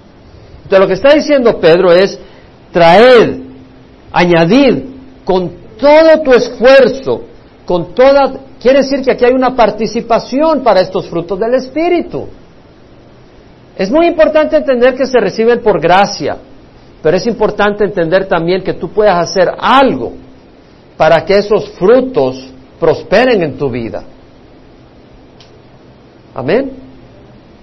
Entonces 0.62 0.78
lo 0.78 0.86
que 0.86 0.94
está 0.94 1.14
diciendo 1.14 1.58
Pedro 1.58 1.92
es 1.92 2.18
traer, 2.72 3.40
añadir 4.12 4.86
con 5.24 5.50
todo 5.78 6.20
tu 6.22 6.32
esfuerzo, 6.32 7.22
con 7.64 7.94
toda, 7.94 8.32
quiere 8.60 8.78
decir 8.78 9.02
que 9.02 9.12
aquí 9.12 9.24
hay 9.24 9.32
una 9.32 9.54
participación 9.56 10.62
para 10.62 10.80
estos 10.80 11.08
frutos 11.08 11.38
del 11.38 11.54
Espíritu. 11.54 12.28
Es 13.78 13.92
muy 13.92 14.06
importante 14.06 14.56
entender 14.56 14.96
que 14.96 15.06
se 15.06 15.20
reciben 15.20 15.62
por 15.62 15.80
gracia, 15.80 16.36
pero 17.00 17.16
es 17.16 17.24
importante 17.28 17.84
entender 17.84 18.26
también 18.26 18.60
que 18.64 18.74
tú 18.74 18.88
puedes 18.88 19.14
hacer 19.14 19.48
algo 19.56 20.14
para 20.96 21.24
que 21.24 21.38
esos 21.38 21.70
frutos 21.78 22.50
prosperen 22.80 23.40
en 23.40 23.56
tu 23.56 23.70
vida. 23.70 24.02
Amén. 26.34 26.72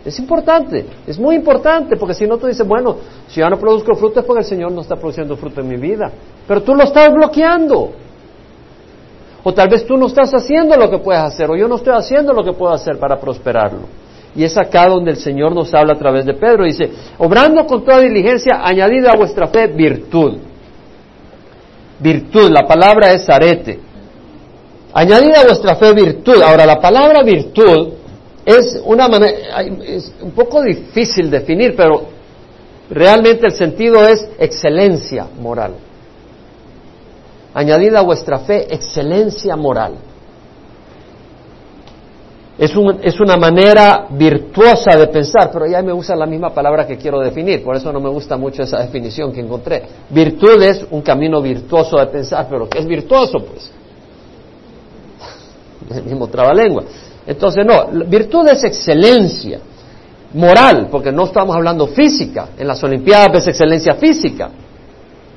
Es 0.06 0.17
importante, 0.19 0.86
es 1.06 1.19
muy 1.19 1.36
importante, 1.36 1.97
porque 1.97 2.13
si 2.13 2.25
no 2.25 2.38
tú 2.38 2.47
dices, 2.47 2.65
bueno, 2.65 2.95
si 3.28 3.41
yo 3.41 3.49
no 3.49 3.58
produzco 3.58 3.93
fruto 3.95 4.21
es 4.21 4.25
porque 4.25 4.43
el 4.43 4.47
Señor 4.47 4.71
no 4.71 4.82
está 4.82 4.95
produciendo 4.95 5.36
fruto 5.36 5.60
en 5.60 5.67
mi 5.67 5.75
vida, 5.75 6.12
pero 6.47 6.62
tú 6.63 6.75
lo 6.75 6.84
estás 6.84 7.12
bloqueando. 7.12 7.91
O 9.43 9.54
tal 9.54 9.67
vez 9.67 9.86
tú 9.86 9.97
no 9.97 10.06
estás 10.08 10.34
haciendo 10.34 10.78
lo 10.78 10.89
que 10.89 10.99
puedes 10.99 11.21
hacer, 11.21 11.49
o 11.51 11.58
yo 11.58 11.67
no 11.67 11.75
estoy 11.75 11.93
haciendo 11.93 12.32
lo 12.32 12.43
que 12.43 12.54
puedo 12.54 12.71
hacer 12.71 12.97
para 12.99 13.19
prosperarlo. 13.19 14.04
Y 14.35 14.43
es 14.43 14.57
acá 14.57 14.87
donde 14.87 15.11
el 15.11 15.17
Señor 15.17 15.55
nos 15.55 15.73
habla 15.73 15.93
a 15.93 15.97
través 15.97 16.25
de 16.25 16.33
Pedro. 16.33 16.65
Dice, 16.65 16.89
obrando 17.17 17.65
con 17.65 17.85
toda 17.85 17.99
diligencia, 17.99 18.59
añadida 18.63 19.11
a 19.11 19.17
vuestra 19.17 19.47
fe 19.47 19.67
virtud. 19.67 20.37
Virtud, 21.99 22.51
la 22.51 22.67
palabra 22.67 23.13
es 23.13 23.29
arete. 23.29 23.79
Añadida 24.93 25.41
a 25.41 25.45
vuestra 25.45 25.75
fe 25.75 25.93
virtud. 25.93 26.41
Ahora, 26.41 26.65
la 26.65 26.81
palabra 26.81 27.23
virtud 27.23 27.93
es 28.45 28.81
una 28.85 29.07
manera, 29.07 29.61
es 29.85 30.13
un 30.21 30.31
poco 30.31 30.61
difícil 30.61 31.31
definir, 31.31 31.75
pero 31.75 32.03
realmente 32.89 33.47
el 33.47 33.53
sentido 33.53 34.05
es 34.05 34.27
excelencia 34.37 35.27
moral. 35.39 35.75
añadid 37.53 37.95
a 37.95 38.01
vuestra 38.01 38.39
fe 38.39 38.67
excelencia 38.69 39.55
moral. 39.55 39.95
Es, 42.57 42.71
es, 43.01 43.19
una 43.19 43.35
manera 43.35 44.07
virtuosa 44.09 44.97
de 44.97 45.07
pensar, 45.07 45.51
pero 45.51 45.67
ya 45.67 45.81
me 45.81 45.91
usa 45.91 46.15
la 46.15 46.25
misma 46.25 46.53
palabra 46.53 46.87
que 46.87 46.95
quiero 46.95 47.19
definir, 47.19 47.61
por 47.61 47.75
eso 47.75 47.91
no 47.91 47.99
me 47.99 48.09
gusta 48.09 48.37
mucho 48.37 48.63
esa 48.63 48.79
definición 48.79 49.33
que 49.33 49.41
encontré. 49.41 49.83
Virtud 50.09 50.61
es 50.63 50.85
un 50.89 51.01
camino 51.01 51.41
virtuoso 51.41 51.97
de 51.97 52.07
pensar, 52.07 52.47
pero 52.49 52.69
¿qué 52.69 52.79
es 52.79 52.85
virtuoso? 52.85 53.39
Pues 53.39 53.71
el 55.97 56.03
mismo 56.03 56.27
trabalengua. 56.27 56.83
Entonces, 57.27 57.65
no, 57.65 57.87
virtud 58.07 58.47
es 58.47 58.63
excelencia 58.63 59.59
moral, 60.33 60.87
porque 60.91 61.11
no 61.11 61.25
estamos 61.25 61.55
hablando 61.55 61.87
física. 61.87 62.49
En 62.57 62.67
las 62.67 62.83
Olimpiadas 62.83 63.41
es 63.41 63.47
excelencia 63.47 63.95
física, 63.95 64.49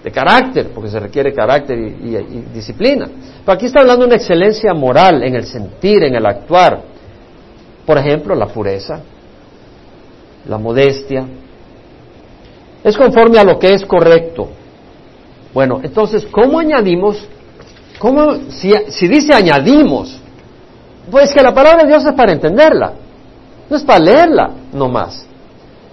de 0.05 0.11
carácter, 0.11 0.71
porque 0.75 0.91
se 0.91 1.01
requiere 1.01 1.33
carácter 1.33 1.79
y, 1.79 2.17
y 2.17 2.45
disciplina. 2.55 3.09
Pero 3.45 3.57
aquí 3.57 3.67
está 3.67 3.81
hablando 3.81 4.03
de 4.03 4.09
una 4.09 4.17
excelencia 4.17 4.75
moral 4.75 5.23
en 5.23 5.35
el 5.35 5.45
sentir, 5.45 6.05
en 6.05 6.15
el 6.15 6.27
actuar. 6.27 6.98
Por 7.89 7.97
ejemplo, 7.97 8.35
la 8.35 8.49
pureza, 8.49 9.01
la 10.47 10.59
modestia. 10.59 11.25
Es 12.85 12.99
conforme 12.99 13.39
a 13.39 13.45
lo 13.45 13.59
que 13.59 13.73
es 13.73 13.87
correcto. 13.87 14.51
Bueno, 15.55 15.81
entonces, 15.83 16.27
¿cómo 16.31 16.59
añadimos? 16.59 17.27
¿Cómo, 17.99 18.51
si, 18.51 18.75
si 18.89 19.09
dice 19.09 19.33
añadimos? 19.33 20.21
Pues 21.11 21.33
que 21.33 21.43
la 21.43 21.55
palabra 21.55 21.85
de 21.85 21.89
Dios 21.89 22.05
es 22.05 22.13
para 22.13 22.33
entenderla, 22.33 22.93
no 23.71 23.77
es 23.79 23.83
para 23.85 24.05
leerla 24.05 24.51
nomás. 24.75 25.27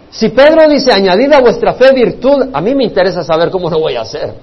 Si 0.10 0.28
Pedro 0.28 0.70
dice 0.70 0.92
añadid 0.92 1.32
a 1.32 1.40
vuestra 1.40 1.76
fe 1.76 1.94
virtud, 1.94 2.50
a 2.52 2.60
mí 2.60 2.76
me 2.76 2.84
interesa 2.84 3.24
saber 3.24 3.50
cómo 3.50 3.70
lo 3.70 3.80
voy 3.80 3.96
a 3.96 4.02
hacer. 4.02 4.34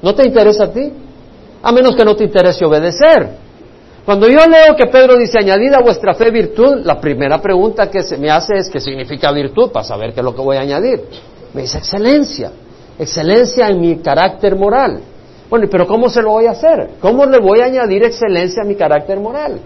¿No 0.00 0.14
te 0.14 0.24
interesa 0.24 0.66
a 0.66 0.70
ti? 0.70 0.92
A 1.64 1.72
menos 1.72 1.96
que 1.96 2.04
no 2.04 2.14
te 2.14 2.22
interese 2.22 2.64
obedecer. 2.64 3.47
Cuando 4.08 4.26
yo 4.26 4.38
leo 4.46 4.74
que 4.74 4.86
Pedro 4.86 5.18
dice 5.18 5.36
añadid 5.38 5.70
a 5.74 5.82
vuestra 5.82 6.14
fe 6.14 6.30
virtud, 6.30 6.80
la 6.82 6.98
primera 6.98 7.42
pregunta 7.42 7.90
que 7.90 8.02
se 8.02 8.16
me 8.16 8.30
hace 8.30 8.54
es 8.56 8.70
qué 8.70 8.80
significa 8.80 9.30
virtud 9.32 9.70
para 9.70 9.84
saber 9.84 10.14
qué 10.14 10.20
es 10.20 10.24
lo 10.24 10.34
que 10.34 10.40
voy 10.40 10.56
a 10.56 10.60
añadir. 10.60 11.02
Me 11.52 11.60
dice 11.60 11.76
excelencia, 11.76 12.50
excelencia 12.98 13.68
en 13.68 13.78
mi 13.78 13.98
carácter 13.98 14.56
moral. 14.56 15.00
Bueno, 15.50 15.66
pero 15.70 15.86
¿cómo 15.86 16.08
se 16.08 16.22
lo 16.22 16.30
voy 16.30 16.46
a 16.46 16.52
hacer? 16.52 16.92
¿Cómo 17.02 17.26
le 17.26 17.38
voy 17.38 17.60
a 17.60 17.66
añadir 17.66 18.02
excelencia 18.02 18.62
a 18.62 18.64
mi 18.64 18.76
carácter 18.76 19.20
moral? 19.20 19.60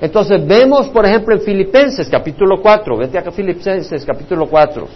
Entonces 0.00 0.46
vemos, 0.46 0.86
por 0.90 1.04
ejemplo, 1.04 1.34
en 1.34 1.40
Filipenses 1.40 2.08
capítulo 2.08 2.62
4, 2.62 2.98
vete 2.98 3.18
acá 3.18 3.32
Filipenses 3.32 4.04
capítulo 4.04 4.46
4, 4.46 4.86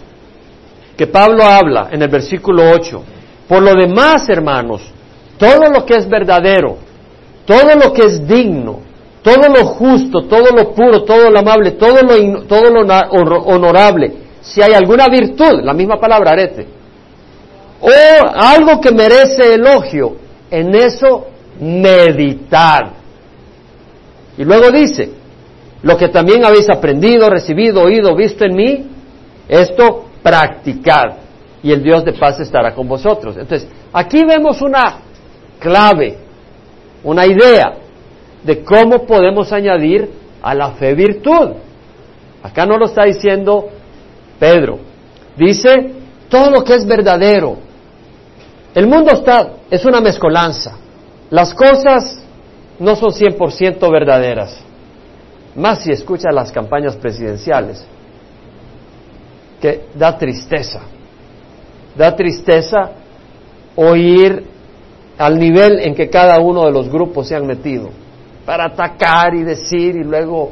que 0.95 1.07
Pablo 1.07 1.43
habla 1.43 1.89
en 1.91 2.01
el 2.01 2.07
versículo 2.07 2.71
8, 2.71 3.03
por 3.49 3.61
lo 3.61 3.73
demás, 3.73 4.29
hermanos, 4.29 4.81
todo 5.37 5.67
lo 5.67 5.85
que 5.85 5.95
es 5.95 6.07
verdadero, 6.07 6.92
todo 7.45 7.75
lo 7.75 7.93
que 7.93 8.03
es 8.03 8.27
digno, 8.27 8.79
todo 9.21 9.47
lo 9.49 9.65
justo, 9.65 10.23
todo 10.23 10.51
lo 10.55 10.73
puro, 10.73 11.03
todo 11.03 11.29
lo 11.29 11.39
amable, 11.39 11.71
todo 11.71 12.01
lo, 12.01 12.43
todo 12.43 12.69
lo 12.69 12.81
honorable, 13.45 14.13
si 14.41 14.61
hay 14.61 14.73
alguna 14.73 15.07
virtud, 15.07 15.61
la 15.63 15.73
misma 15.73 15.99
palabra 15.99 16.31
arete, 16.31 16.67
o 17.79 17.89
algo 18.35 18.79
que 18.81 18.91
merece 18.91 19.53
elogio, 19.53 20.15
en 20.51 20.75
eso 20.75 21.27
meditad. 21.59 22.91
Y 24.37 24.43
luego 24.43 24.71
dice, 24.71 25.11
lo 25.83 25.97
que 25.97 26.07
también 26.07 26.45
habéis 26.45 26.69
aprendido, 26.69 27.29
recibido, 27.29 27.81
oído, 27.81 28.15
visto 28.15 28.45
en 28.45 28.55
mí, 28.55 28.87
esto 29.47 30.05
practicad 30.21 31.17
y 31.61 31.71
el 31.71 31.83
Dios 31.83 32.03
de 32.03 32.13
paz 32.13 32.39
estará 32.39 32.73
con 32.73 32.87
vosotros. 32.87 33.37
Entonces, 33.37 33.67
aquí 33.91 34.23
vemos 34.25 34.61
una 34.61 34.99
clave 35.59 36.22
una 37.03 37.25
idea 37.25 37.73
de 38.43 38.63
cómo 38.63 39.05
podemos 39.05 39.51
añadir 39.51 40.09
a 40.41 40.53
la 40.53 40.71
fe 40.71 40.93
virtud. 40.93 41.51
Acá 42.41 42.65
no 42.65 42.77
lo 42.77 42.85
está 42.85 43.05
diciendo 43.05 43.69
Pedro. 44.39 44.79
Dice 45.37 45.91
todo 46.29 46.49
lo 46.49 46.63
que 46.63 46.75
es 46.75 46.85
verdadero. 46.85 47.57
El 48.75 48.87
mundo 48.87 49.11
está, 49.11 49.53
es 49.69 49.85
una 49.85 50.01
mezcolanza. 50.01 50.77
Las 51.29 51.53
cosas 51.53 52.23
no 52.79 52.95
son 52.95 53.11
100% 53.11 53.91
verdaderas. 53.91 54.59
Más 55.55 55.83
si 55.83 55.91
escucha 55.91 56.31
las 56.31 56.51
campañas 56.51 56.95
presidenciales, 56.95 57.85
que 59.61 59.85
da 59.93 60.17
tristeza. 60.17 60.81
Da 61.95 62.15
tristeza 62.15 62.89
oír 63.75 64.43
al 65.17 65.37
nivel 65.37 65.79
en 65.79 65.95
que 65.95 66.09
cada 66.09 66.39
uno 66.39 66.65
de 66.65 66.71
los 66.71 66.89
grupos 66.89 67.27
se 67.27 67.35
han 67.35 67.45
metido, 67.45 67.89
para 68.45 68.65
atacar 68.65 69.35
y 69.35 69.43
decir 69.43 69.95
y 69.95 70.03
luego 70.03 70.51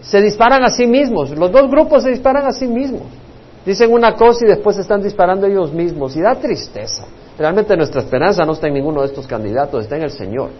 se 0.00 0.20
disparan 0.20 0.64
a 0.64 0.70
sí 0.70 0.86
mismos, 0.86 1.30
los 1.30 1.50
dos 1.52 1.70
grupos 1.70 2.02
se 2.02 2.10
disparan 2.10 2.46
a 2.46 2.52
sí 2.52 2.66
mismos, 2.66 3.02
dicen 3.64 3.92
una 3.92 4.14
cosa 4.14 4.44
y 4.44 4.48
después 4.48 4.76
se 4.76 4.82
están 4.82 5.02
disparando 5.02 5.46
ellos 5.46 5.72
mismos 5.72 6.16
y 6.16 6.20
da 6.20 6.34
tristeza. 6.34 7.04
Realmente 7.38 7.76
nuestra 7.76 8.00
esperanza 8.00 8.44
no 8.44 8.52
está 8.52 8.66
en 8.66 8.74
ninguno 8.74 9.02
de 9.02 9.06
estos 9.06 9.26
candidatos, 9.26 9.84
está 9.84 9.96
en 9.96 10.02
el 10.02 10.10
Señor. 10.10 10.50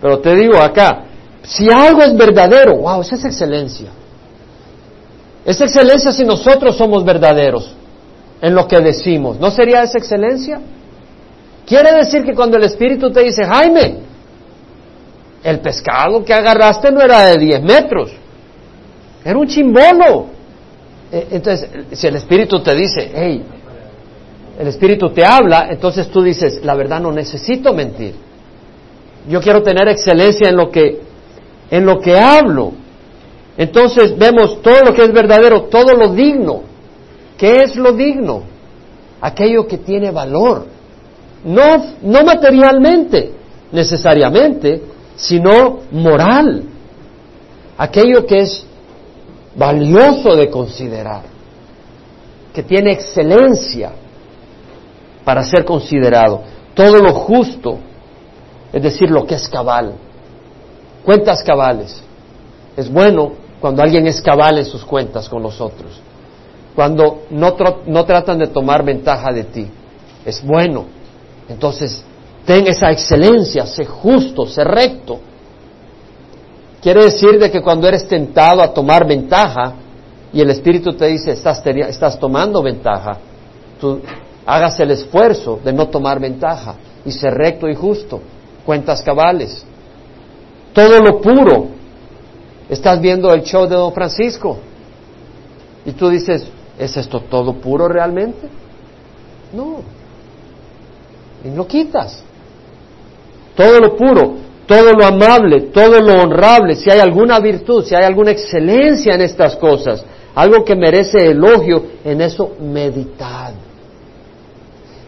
Pero 0.00 0.20
te 0.20 0.34
digo 0.34 0.56
acá, 0.58 1.04
si 1.42 1.68
algo 1.68 2.02
es 2.02 2.16
verdadero, 2.16 2.76
wow, 2.76 3.00
esa 3.00 3.16
es 3.16 3.24
excelencia. 3.24 3.90
Es 5.44 5.60
excelencia 5.60 6.12
si 6.12 6.24
nosotros 6.24 6.76
somos 6.76 7.04
verdaderos 7.04 7.74
en 8.40 8.54
lo 8.54 8.68
que 8.68 8.78
decimos. 8.80 9.40
¿No 9.40 9.50
sería 9.50 9.82
esa 9.82 9.98
excelencia? 9.98 10.60
Quiere 11.70 11.92
decir 11.92 12.24
que 12.24 12.34
cuando 12.34 12.56
el 12.56 12.64
Espíritu 12.64 13.12
te 13.12 13.22
dice, 13.22 13.44
Jaime, 13.44 13.98
el 15.44 15.60
pescado 15.60 16.24
que 16.24 16.34
agarraste 16.34 16.90
no 16.90 17.00
era 17.00 17.26
de 17.26 17.38
10 17.38 17.62
metros, 17.62 18.10
era 19.24 19.38
un 19.38 19.46
chimbolo. 19.46 20.26
E, 21.12 21.28
entonces, 21.30 21.70
si 21.92 22.08
el 22.08 22.16
Espíritu 22.16 22.60
te 22.60 22.74
dice, 22.74 23.12
hey, 23.14 23.44
el 24.58 24.66
Espíritu 24.66 25.10
te 25.10 25.24
habla, 25.24 25.68
entonces 25.70 26.08
tú 26.08 26.22
dices, 26.22 26.60
la 26.64 26.74
verdad 26.74 27.00
no 27.00 27.12
necesito 27.12 27.72
mentir. 27.72 28.16
Yo 29.28 29.40
quiero 29.40 29.62
tener 29.62 29.86
excelencia 29.86 30.48
en 30.48 30.56
lo 30.56 30.72
que, 30.72 31.00
en 31.70 31.86
lo 31.86 32.00
que 32.00 32.18
hablo. 32.18 32.72
Entonces 33.56 34.18
vemos 34.18 34.60
todo 34.60 34.82
lo 34.86 34.92
que 34.92 35.04
es 35.04 35.12
verdadero, 35.12 35.66
todo 35.66 35.94
lo 35.94 36.08
digno. 36.14 36.62
¿Qué 37.38 37.62
es 37.62 37.76
lo 37.76 37.92
digno? 37.92 38.42
Aquello 39.20 39.68
que 39.68 39.78
tiene 39.78 40.10
valor 40.10 40.79
no, 41.44 41.94
no 42.02 42.22
materialmente 42.24 43.32
necesariamente, 43.72 44.82
sino 45.16 45.80
moral. 45.90 46.64
Aquello 47.78 48.26
que 48.26 48.40
es 48.40 48.66
valioso 49.56 50.36
de 50.36 50.50
considerar, 50.50 51.22
que 52.52 52.62
tiene 52.62 52.92
excelencia 52.92 53.92
para 55.24 55.42
ser 55.44 55.64
considerado. 55.64 56.42
Todo 56.74 56.98
lo 56.98 57.12
justo, 57.14 57.78
es 58.72 58.82
decir, 58.82 59.10
lo 59.10 59.26
que 59.26 59.34
es 59.34 59.48
cabal. 59.48 59.94
Cuentas 61.04 61.42
cabales. 61.42 62.02
Es 62.76 62.90
bueno 62.90 63.32
cuando 63.60 63.82
alguien 63.82 64.06
es 64.06 64.20
cabal 64.20 64.58
en 64.58 64.64
sus 64.64 64.84
cuentas 64.84 65.28
con 65.28 65.42
los 65.42 65.60
otros. 65.60 66.00
Cuando 66.74 67.22
no, 67.30 67.56
no 67.86 68.04
tratan 68.04 68.38
de 68.38 68.46
tomar 68.46 68.84
ventaja 68.84 69.32
de 69.32 69.44
ti. 69.44 69.66
Es 70.24 70.44
bueno 70.44 70.99
entonces, 71.50 72.02
ten 72.46 72.66
esa 72.68 72.90
excelencia, 72.90 73.66
sé 73.66 73.84
justo, 73.84 74.46
sé 74.46 74.62
recto. 74.62 75.18
Quiere 76.80 77.04
decir 77.04 77.38
de 77.38 77.50
que 77.50 77.60
cuando 77.60 77.88
eres 77.88 78.06
tentado 78.06 78.62
a 78.62 78.72
tomar 78.72 79.06
ventaja 79.06 79.74
y 80.32 80.40
el 80.40 80.50
Espíritu 80.50 80.92
te 80.92 81.08
dice, 81.08 81.32
estás, 81.32 81.60
estás 81.66 82.18
tomando 82.18 82.62
ventaja, 82.62 83.18
tú 83.80 84.00
hagas 84.46 84.78
el 84.78 84.92
esfuerzo 84.92 85.58
de 85.62 85.72
no 85.72 85.88
tomar 85.88 86.20
ventaja 86.20 86.76
y 87.04 87.10
ser 87.10 87.34
recto 87.34 87.68
y 87.68 87.74
justo, 87.74 88.20
cuentas 88.64 89.02
cabales. 89.02 89.64
Todo 90.72 91.00
lo 91.00 91.20
puro. 91.20 91.66
Estás 92.68 93.00
viendo 93.00 93.34
el 93.34 93.42
show 93.42 93.66
de 93.66 93.74
Don 93.74 93.92
Francisco 93.92 94.56
y 95.84 95.90
tú 95.90 96.08
dices, 96.08 96.46
¿es 96.78 96.96
esto 96.96 97.18
todo 97.28 97.54
puro 97.54 97.88
realmente? 97.88 98.48
No, 99.52 99.82
y 101.44 101.50
lo 101.54 101.66
quitas. 101.66 102.22
Todo 103.56 103.78
lo 103.80 103.96
puro, 103.96 104.34
todo 104.66 104.92
lo 104.92 105.04
amable, 105.04 105.62
todo 105.72 106.00
lo 106.00 106.22
honrable, 106.22 106.74
si 106.74 106.90
hay 106.90 107.00
alguna 107.00 107.40
virtud, 107.40 107.84
si 107.84 107.94
hay 107.94 108.04
alguna 108.04 108.30
excelencia 108.30 109.14
en 109.14 109.22
estas 109.22 109.56
cosas, 109.56 110.04
algo 110.34 110.64
que 110.64 110.76
merece 110.76 111.18
elogio, 111.18 111.82
en 112.04 112.20
eso 112.20 112.52
meditad. 112.60 113.52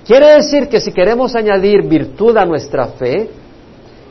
Quiere 0.04 0.34
decir 0.34 0.68
que 0.68 0.80
si 0.80 0.92
queremos 0.92 1.34
añadir 1.36 1.82
virtud 1.86 2.36
a 2.36 2.44
nuestra 2.44 2.88
fe, 2.88 3.30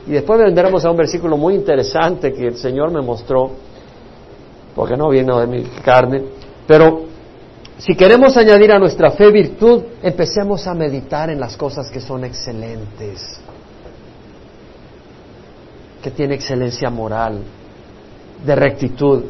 y 0.07 0.11
después 0.11 0.39
vendremos 0.39 0.83
a 0.85 0.89
un 0.89 0.97
versículo 0.97 1.37
muy 1.37 1.53
interesante 1.53 2.31
que 2.31 2.47
el 2.47 2.55
Señor 2.55 2.91
me 2.91 3.01
mostró, 3.01 3.51
porque 4.73 4.95
no 4.95 5.09
viene 5.09 5.37
de 5.37 5.47
mi 5.47 5.63
carne, 5.83 6.23
pero 6.65 7.10
si 7.81 7.95
queremos 7.95 8.37
añadir 8.37 8.71
a 8.71 8.77
nuestra 8.77 9.09
fe 9.09 9.31
virtud, 9.31 9.81
empecemos 10.03 10.67
a 10.67 10.75
meditar 10.75 11.31
en 11.31 11.39
las 11.39 11.57
cosas 11.57 11.89
que 11.89 11.99
son 11.99 12.23
excelentes, 12.23 13.41
que 16.03 16.11
tiene 16.11 16.35
excelencia 16.35 16.91
moral, 16.91 17.41
de 18.45 18.55
rectitud, 18.55 19.23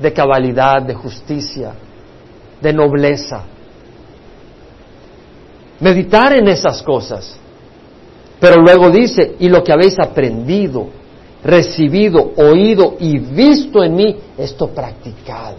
de 0.00 0.12
cabalidad, 0.14 0.80
de 0.80 0.94
justicia, 0.94 1.74
de 2.58 2.72
nobleza. 2.72 3.44
Meditar 5.80 6.38
en 6.38 6.48
esas 6.48 6.82
cosas. 6.82 7.36
Pero 8.40 8.62
luego 8.62 8.88
dice, 8.88 9.36
y 9.38 9.50
lo 9.50 9.62
que 9.62 9.72
habéis 9.74 9.98
aprendido, 9.98 10.88
recibido, 11.44 12.32
oído 12.34 12.96
y 12.98 13.18
visto 13.18 13.84
en 13.84 13.94
mí, 13.94 14.16
esto 14.38 14.68
practicado. 14.68 15.56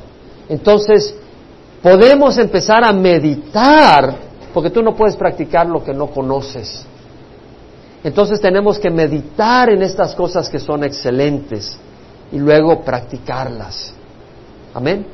Entonces, 0.49 1.15
podemos 1.85 2.35
empezar 2.39 2.83
a 2.83 2.91
meditar, 2.91 4.15
porque 4.51 4.71
tú 4.71 4.81
no 4.81 4.95
puedes 4.95 5.15
practicar 5.15 5.67
lo 5.67 5.83
que 5.83 5.93
no 5.93 6.07
conoces. 6.07 6.83
Entonces 8.03 8.41
tenemos 8.41 8.79
que 8.79 8.89
meditar 8.89 9.69
en 9.69 9.83
estas 9.83 10.15
cosas 10.15 10.49
que 10.49 10.57
son 10.57 10.83
excelentes 10.83 11.77
y 12.31 12.39
luego 12.39 12.81
practicarlas. 12.81 13.93
Amén. 14.73 15.05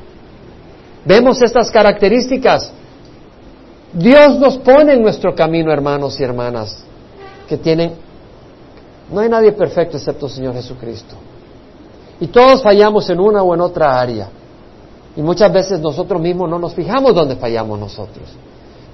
Vemos 1.04 1.42
estas 1.42 1.70
características. 1.70 2.72
Dios 3.92 4.38
nos 4.38 4.56
pone 4.56 4.94
en 4.94 5.02
nuestro 5.02 5.34
camino, 5.34 5.70
hermanos 5.70 6.18
y 6.20 6.22
hermanas, 6.22 6.84
que 7.46 7.58
tienen... 7.58 7.92
No 9.12 9.20
hay 9.20 9.28
nadie 9.28 9.52
perfecto 9.52 9.98
excepto 9.98 10.24
el 10.24 10.32
Señor 10.32 10.54
Jesucristo. 10.54 11.16
Y 12.18 12.28
todos 12.28 12.62
fallamos 12.62 13.10
en 13.10 13.20
una 13.20 13.42
o 13.42 13.52
en 13.52 13.60
otra 13.60 14.00
área. 14.00 14.30
Y 15.16 15.22
muchas 15.22 15.52
veces 15.52 15.80
nosotros 15.80 16.20
mismos 16.20 16.48
no 16.48 16.58
nos 16.58 16.74
fijamos 16.74 17.14
dónde 17.14 17.36
fallamos 17.36 17.78
nosotros. 17.78 18.28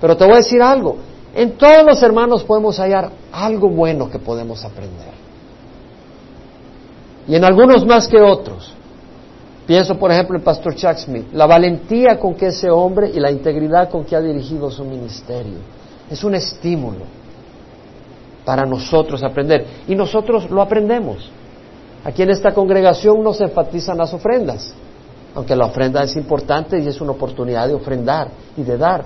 Pero 0.00 0.16
te 0.16 0.24
voy 0.24 0.34
a 0.34 0.38
decir 0.38 0.62
algo. 0.62 0.96
En 1.34 1.52
todos 1.52 1.84
los 1.84 2.02
hermanos 2.02 2.42
podemos 2.44 2.78
hallar 2.78 3.10
algo 3.32 3.68
bueno 3.68 4.10
que 4.10 4.18
podemos 4.18 4.64
aprender. 4.64 5.12
Y 7.28 7.36
en 7.36 7.44
algunos 7.44 7.86
más 7.86 8.08
que 8.08 8.20
otros. 8.20 8.72
Pienso, 9.66 9.96
por 9.96 10.10
ejemplo, 10.10 10.38
en 10.38 10.42
Pastor 10.42 10.74
Chuck 10.74 10.96
Smith, 10.96 11.26
la 11.34 11.46
valentía 11.46 12.18
con 12.18 12.34
que 12.34 12.46
ese 12.46 12.70
hombre 12.70 13.10
y 13.14 13.20
la 13.20 13.30
integridad 13.30 13.90
con 13.90 14.04
que 14.04 14.16
ha 14.16 14.20
dirigido 14.20 14.70
su 14.70 14.82
ministerio. 14.82 15.58
Es 16.10 16.24
un 16.24 16.34
estímulo 16.34 17.04
para 18.46 18.64
nosotros 18.64 19.22
aprender. 19.22 19.66
Y 19.86 19.94
nosotros 19.94 20.50
lo 20.50 20.62
aprendemos. 20.62 21.30
Aquí 22.02 22.22
en 22.22 22.30
esta 22.30 22.54
congregación 22.54 23.22
no 23.22 23.34
se 23.34 23.44
enfatizan 23.44 23.98
las 23.98 24.14
ofrendas, 24.14 24.72
aunque 25.38 25.54
la 25.54 25.66
ofrenda 25.66 26.02
es 26.02 26.16
importante 26.16 26.80
y 26.80 26.88
es 26.88 27.00
una 27.00 27.12
oportunidad 27.12 27.68
de 27.68 27.74
ofrendar 27.74 28.28
y 28.56 28.64
de 28.64 28.76
dar. 28.76 29.04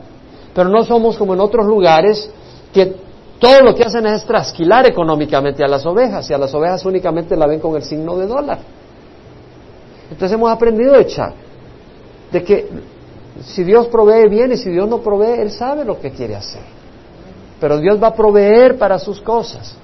Pero 0.55 0.71
no 0.71 0.83
somos 0.83 1.19
como 1.19 1.35
en 1.35 1.41
otros 1.41 1.67
lugares 1.67 2.31
que 2.73 2.97
todo 3.39 3.61
lo 3.61 3.75
que 3.75 3.85
hacen 3.85 4.07
es 4.07 4.25
trasquilar 4.25 4.87
económicamente 4.87 5.63
a 5.63 5.69
las 5.69 5.85
ovejas 5.85 6.31
y 6.31 6.33
a 6.33 6.39
las 6.39 6.55
ovejas 6.55 6.87
únicamente 6.87 7.37
la 7.37 7.47
ven 7.47 7.61
con 7.61 7.77
el 7.77 7.83
signo 7.83 8.17
de 8.17 8.27
dólar. 8.27 8.61
Entonces 10.11 10.33
hemos 10.35 10.51
aprendido 10.51 10.95
de 10.95 11.03
echar, 11.03 11.35
de 12.33 12.43
que 12.43 12.67
si 13.43 13.63
Dios 13.63 13.89
provee 13.89 14.27
bien 14.31 14.53
y 14.53 14.57
si 14.57 14.71
Dios 14.71 14.89
no 14.89 15.01
provee, 15.01 15.39
Él 15.39 15.51
sabe 15.51 15.85
lo 15.85 16.01
que 16.01 16.13
quiere 16.13 16.35
hacer. 16.35 16.63
Pero 17.61 17.77
Dios 17.77 18.03
va 18.03 18.07
a 18.07 18.15
proveer 18.15 18.79
para 18.79 18.99
sus 18.99 19.21
cosas. 19.21 19.77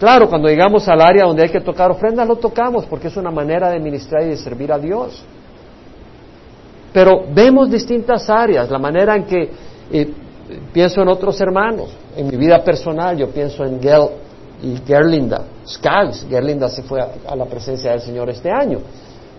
Claro, 0.00 0.28
cuando 0.28 0.48
llegamos 0.48 0.88
al 0.88 1.00
área 1.00 1.24
donde 1.24 1.44
hay 1.44 1.50
que 1.50 1.60
tocar 1.60 1.92
ofrendas, 1.92 2.26
lo 2.26 2.34
tocamos 2.34 2.84
porque 2.86 3.06
es 3.06 3.16
una 3.16 3.30
manera 3.30 3.70
de 3.70 3.78
ministrar 3.78 4.24
y 4.24 4.30
de 4.30 4.36
servir 4.36 4.72
a 4.72 4.78
Dios. 4.80 5.24
Pero 6.92 7.24
vemos 7.32 7.70
distintas 7.70 8.28
áreas, 8.28 8.70
la 8.70 8.78
manera 8.78 9.16
en 9.16 9.24
que 9.24 9.50
eh, 9.90 10.14
pienso 10.72 11.00
en 11.00 11.08
otros 11.08 11.40
hermanos, 11.40 11.90
en 12.16 12.28
mi 12.28 12.36
vida 12.36 12.62
personal, 12.62 13.16
yo 13.16 13.28
pienso 13.28 13.64
en 13.64 13.80
Gel 13.80 14.08
y 14.62 14.76
Gerlinda, 14.86 15.42
Skaggs, 15.66 16.26
Gerlinda 16.28 16.68
se 16.68 16.82
fue 16.82 17.00
a 17.00 17.34
la 17.34 17.46
presencia 17.46 17.92
del 17.92 18.00
Señor 18.00 18.28
este 18.30 18.50
año. 18.50 18.78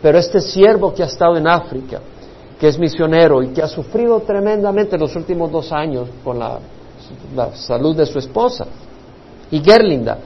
Pero 0.01 0.17
este 0.17 0.41
siervo 0.41 0.93
que 0.93 1.01
ha 1.01 1.05
estado 1.05 1.37
en 1.37 1.47
África, 1.47 2.01
que 2.59 2.67
es 2.67 2.77
misionero 2.77 3.41
y 3.41 3.49
que 3.49 3.61
ha 3.61 3.67
sufrido 3.67 4.19
tremendamente 4.19 4.97
los 4.97 5.15
últimos 5.15 5.49
dos 5.49 5.71
años 5.71 6.09
con 6.23 6.39
la, 6.39 6.59
salud 7.53 7.95
de 7.95 8.05
su 8.05 8.19
esposa, 8.19 8.65
y 9.49 9.61
Gerlinda, 9.63 10.17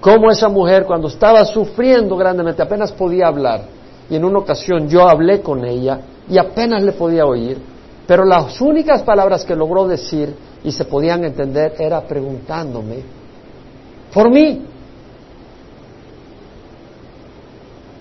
como 0.00 0.30
esa 0.30 0.48
mujer 0.48 0.84
cuando 0.84 1.08
estaba 1.08 1.44
sufriendo 1.44 2.16
grandemente 2.16 2.62
apenas 2.62 2.92
podía 2.92 3.26
hablar, 3.26 3.62
y 4.08 4.14
en 4.14 4.24
una 4.24 4.38
ocasión 4.38 4.88
yo 4.88 5.08
hablé 5.08 5.40
con 5.40 5.64
ella 5.64 5.98
y 6.28 6.38
apenas 6.38 6.82
le 6.82 6.92
podía 6.92 7.26
oír, 7.26 7.58
pero 8.06 8.24
las 8.24 8.60
únicas 8.60 9.02
palabras 9.02 9.44
que 9.44 9.54
logró 9.54 9.86
decir 9.86 10.34
y 10.62 10.72
se 10.72 10.84
podían 10.84 11.24
entender 11.24 11.74
era 11.78 12.00
preguntándome 12.02 13.02
por 14.12 14.30
mí. 14.30 14.66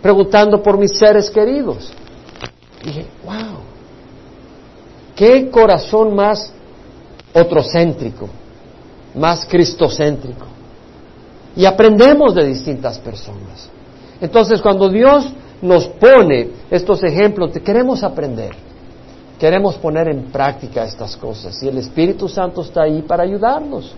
preguntando 0.04 0.62
por 0.62 0.78
mis 0.78 0.92
seres 1.00 1.30
queridos. 1.30 1.90
dije, 2.84 3.06
wow, 3.24 3.60
qué 5.16 5.50
corazón 5.50 6.14
más 6.14 6.52
otrocéntrico, 7.34 8.28
más 9.16 9.46
cristocéntrico. 9.46 10.46
Y 11.56 11.64
aprendemos 11.64 12.36
de 12.36 12.48
distintas 12.48 13.00
personas. 13.00 13.70
Entonces, 14.20 14.62
cuando 14.62 14.90
Dios 14.90 15.32
nos 15.64 15.88
pone 15.88 16.50
estos 16.70 17.02
ejemplos, 17.04 17.52
queremos 17.64 18.04
aprender, 18.04 18.52
queremos 19.40 19.78
poner 19.78 20.10
en 20.10 20.24
práctica 20.26 20.84
estas 20.84 21.16
cosas. 21.16 21.64
Y 21.64 21.70
el 21.70 21.78
Espíritu 21.78 22.28
Santo 22.28 22.62
está 22.62 22.84
ahí 22.84 23.02
para 23.02 23.24
ayudarnos. 23.24 23.96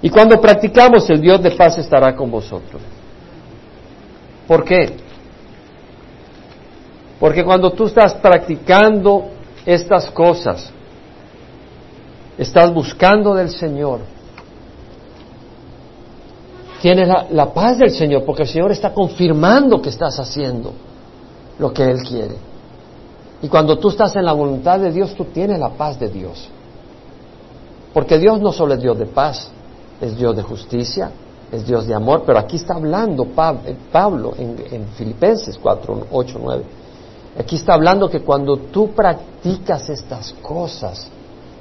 Y 0.00 0.08
cuando 0.10 0.40
practicamos, 0.40 1.10
el 1.10 1.20
Dios 1.20 1.42
de 1.42 1.50
paz 1.50 1.76
estará 1.76 2.14
con 2.14 2.30
vosotros. 2.30 2.80
¿Por 4.46 4.64
qué? 4.64 4.96
Porque 7.18 7.44
cuando 7.44 7.72
tú 7.72 7.86
estás 7.86 8.14
practicando 8.14 9.26
estas 9.66 10.08
cosas, 10.10 10.72
estás 12.38 12.72
buscando 12.72 13.34
del 13.34 13.50
Señor, 13.50 14.00
tienes 16.82 17.08
la, 17.30 17.54
paz 17.54 17.78
del 17.78 17.92
Señor, 17.92 18.24
porque 18.24 18.42
el 18.42 18.48
Señor 18.48 18.72
está 18.72 18.92
confirmando 18.92 19.80
que 19.80 19.88
estás 19.88 20.18
haciendo 20.18 20.72
lo 21.60 21.72
que 21.72 21.84
Él 21.84 22.02
quiere. 22.02 22.34
Y 23.40 23.46
cuando 23.46 23.78
tú 23.78 23.90
estás 23.90 24.16
en 24.16 24.24
la 24.24 24.32
voluntad 24.32 24.80
de 24.80 24.90
Dios, 24.90 25.14
tú 25.14 25.26
tienes 25.26 25.60
la 25.60 25.70
paz 25.70 26.00
de 26.00 26.08
Dios. 26.08 26.48
Porque 27.94 28.18
Dios 28.18 28.40
no 28.40 28.50
solo 28.50 28.74
es 28.74 28.82
Dios 28.82 28.98
de 28.98 29.06
paz, 29.06 29.48
es 30.00 30.16
Dios 30.16 30.34
de 30.34 30.42
justicia, 30.42 31.12
es 31.52 31.64
Dios 31.64 31.86
de 31.86 31.94
amor, 31.94 32.24
pero 32.26 32.40
aquí 32.40 32.56
está 32.56 32.74
hablando 32.74 33.28
eh, 33.64 33.76
Pablo 33.92 34.32
en, 34.36 34.88
Filipenses 34.96 35.56
4, 35.62 36.06
8, 36.10 36.38
9. 36.42 36.64
Aquí 37.38 37.54
está 37.54 37.74
hablando 37.74 38.10
que 38.10 38.22
cuando 38.22 38.56
tú 38.56 38.90
practicas 38.90 39.88
estas 39.88 40.32
cosas, 40.42 41.06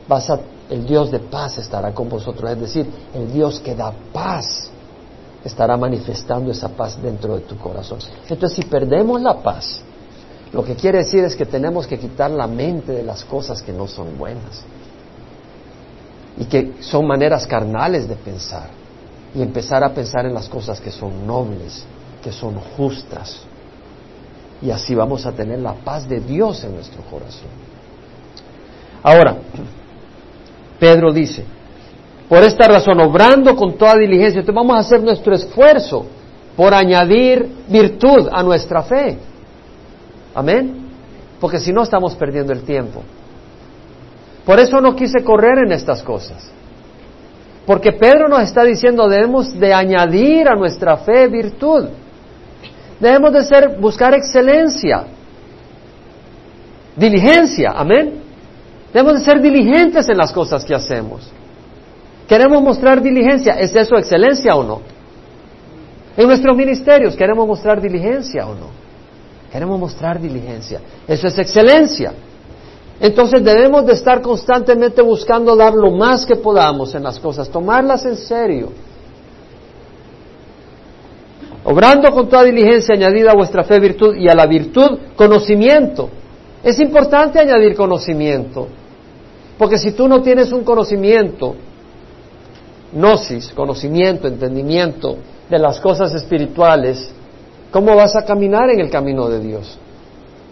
vas 0.08 0.32
a, 0.32 0.40
el 0.72 0.84
Dios 0.84 1.12
de 1.12 1.20
paz 1.20 1.60
estará 1.60 1.94
con 1.94 2.10
vosotros, 2.10 2.50
es 2.50 2.60
decir, 2.60 2.88
el 3.14 3.32
Dios 3.32 3.60
que 3.60 3.76
da 3.76 3.94
paz 4.12 4.71
estará 5.44 5.76
manifestando 5.78 6.52
esa 6.52 6.70
paz 6.70 7.02
dentro 7.02 7.36
de 7.36 7.42
tu 7.42 7.58
corazón. 7.58 8.00
Entonces, 8.30 8.56
si 8.56 8.64
perdemos 8.64 9.22
la 9.22 9.42
paz, 9.42 9.82
lo 10.54 10.64
que 10.64 10.76
quiere 10.76 11.00
decir 11.00 11.24
es 11.24 11.36
que 11.36 11.46
tenemos 11.46 11.88
que 11.88 11.98
quitar 11.98 12.30
la 12.30 12.48
mente 12.48 12.92
de 12.92 13.04
las 13.04 13.24
cosas 13.24 13.62
que 13.62 13.72
no 13.72 13.88
son 13.88 14.18
buenas 14.18 14.64
y 16.38 16.46
que 16.46 16.74
son 16.82 17.08
maneras 17.08 17.48
carnales 17.48 18.08
de 18.08 18.16
pensar 18.16 18.70
y 19.34 19.42
empezar 19.42 19.84
a 19.84 19.94
pensar 19.94 20.26
en 20.26 20.34
las 20.34 20.50
cosas 20.50 20.82
que 20.82 20.92
son 20.92 21.26
nobles, 21.26 21.86
que 22.22 22.32
son 22.32 22.56
justas. 22.56 23.40
Y 24.62 24.70
así 24.70 24.94
vamos 24.94 25.26
a 25.26 25.32
tener 25.32 25.60
la 25.60 25.74
paz 25.74 26.08
de 26.08 26.20
Dios 26.20 26.64
en 26.64 26.76
nuestro 26.76 27.02
corazón. 27.04 27.50
Ahora, 29.02 29.38
Pedro 30.80 31.12
dice, 31.12 31.46
por 32.32 32.44
esta 32.44 32.66
razón, 32.66 32.98
obrando 33.02 33.58
con 33.58 33.74
toda 33.74 33.98
diligencia, 33.98 34.40
entonces 34.40 34.56
vamos 34.56 34.78
a 34.78 34.80
hacer 34.80 35.04
nuestro 35.04 35.36
esfuerzo 35.36 36.06
por 36.56 36.74
añadir 36.74 37.46
virtud 37.68 38.30
a 38.32 38.42
nuestra 38.42 38.84
fe. 38.84 39.18
Amén. 40.34 40.88
Porque 41.42 41.60
si 41.60 41.74
no 41.74 41.84
estamos 41.84 42.16
perdiendo 42.16 42.54
el 42.54 42.62
tiempo. 42.62 43.04
Por 44.46 44.62
eso 44.62 44.80
no 44.80 44.96
quise 44.96 45.26
correr 45.26 45.66
en 45.66 45.74
estas 45.74 46.02
cosas. 46.04 46.50
Porque 47.66 47.92
Pedro 47.92 48.30
nos 48.30 48.44
está 48.44 48.64
diciendo 48.64 49.10
debemos 49.10 49.60
de 49.60 49.74
añadir 49.74 50.48
a 50.48 50.56
nuestra 50.56 50.96
fe 50.96 51.28
virtud. 51.28 51.90
Debemos 53.02 53.34
de 53.34 53.44
ser, 53.44 53.78
buscar 53.78 54.14
excelencia, 54.14 55.04
diligencia, 56.96 57.74
amén. 57.76 58.22
Debemos 58.94 59.20
de 59.20 59.26
ser 59.26 59.42
diligentes 59.42 60.08
en 60.08 60.16
las 60.16 60.32
cosas 60.32 60.64
que 60.64 60.74
hacemos. 60.74 61.30
Queremos 62.32 62.62
mostrar 62.62 63.02
diligencia, 63.02 63.56
¿es 63.56 63.76
eso 63.76 63.98
excelencia 63.98 64.56
o 64.56 64.64
no? 64.64 64.80
En 66.16 66.28
nuestros 66.28 66.56
ministerios 66.56 67.14
queremos 67.18 67.46
mostrar 67.46 67.82
diligencia 67.82 68.48
o 68.48 68.56
no? 68.56 68.68
Queremos 69.52 69.78
mostrar 69.78 70.18
diligencia, 70.18 70.80
eso 71.06 71.28
es 71.28 71.38
excelencia. 71.38 72.14
Entonces 73.02 73.44
debemos 73.44 73.86
de 73.86 73.92
estar 73.92 74.22
constantemente 74.22 75.02
buscando 75.02 75.58
dar 75.58 75.74
lo 75.74 75.92
más 75.92 76.26
que 76.26 76.38
podamos 76.38 76.96
en 76.96 77.04
las 77.04 77.20
cosas, 77.20 77.50
tomarlas 77.50 78.06
en 78.06 78.16
serio. 78.16 78.70
Obrando 81.66 82.12
con 82.12 82.30
toda 82.30 82.44
diligencia, 82.44 82.96
añadida 82.96 83.32
a 83.32 83.36
vuestra 83.36 83.66
fe 83.66 83.78
virtud 83.78 84.16
y 84.16 84.30
a 84.30 84.36
la 84.36 84.48
virtud 84.48 85.00
conocimiento. 85.18 86.08
Es 86.64 86.80
importante 86.80 87.42
añadir 87.42 87.76
conocimiento, 87.76 88.70
porque 89.58 89.78
si 89.78 89.92
tú 89.92 90.08
no 90.08 90.22
tienes 90.22 90.54
un 90.54 90.64
conocimiento, 90.64 91.58
gnosis, 92.92 93.52
conocimiento, 93.56 94.28
entendimiento 94.28 95.18
de 95.50 95.60
las 95.60 95.80
cosas 95.80 96.14
espirituales, 96.14 97.12
¿cómo 97.72 97.96
vas 97.96 98.16
a 98.16 98.26
caminar 98.26 98.70
en 98.70 98.80
el 98.80 98.90
camino 98.90 99.30
de 99.30 99.40
Dios? 99.40 99.78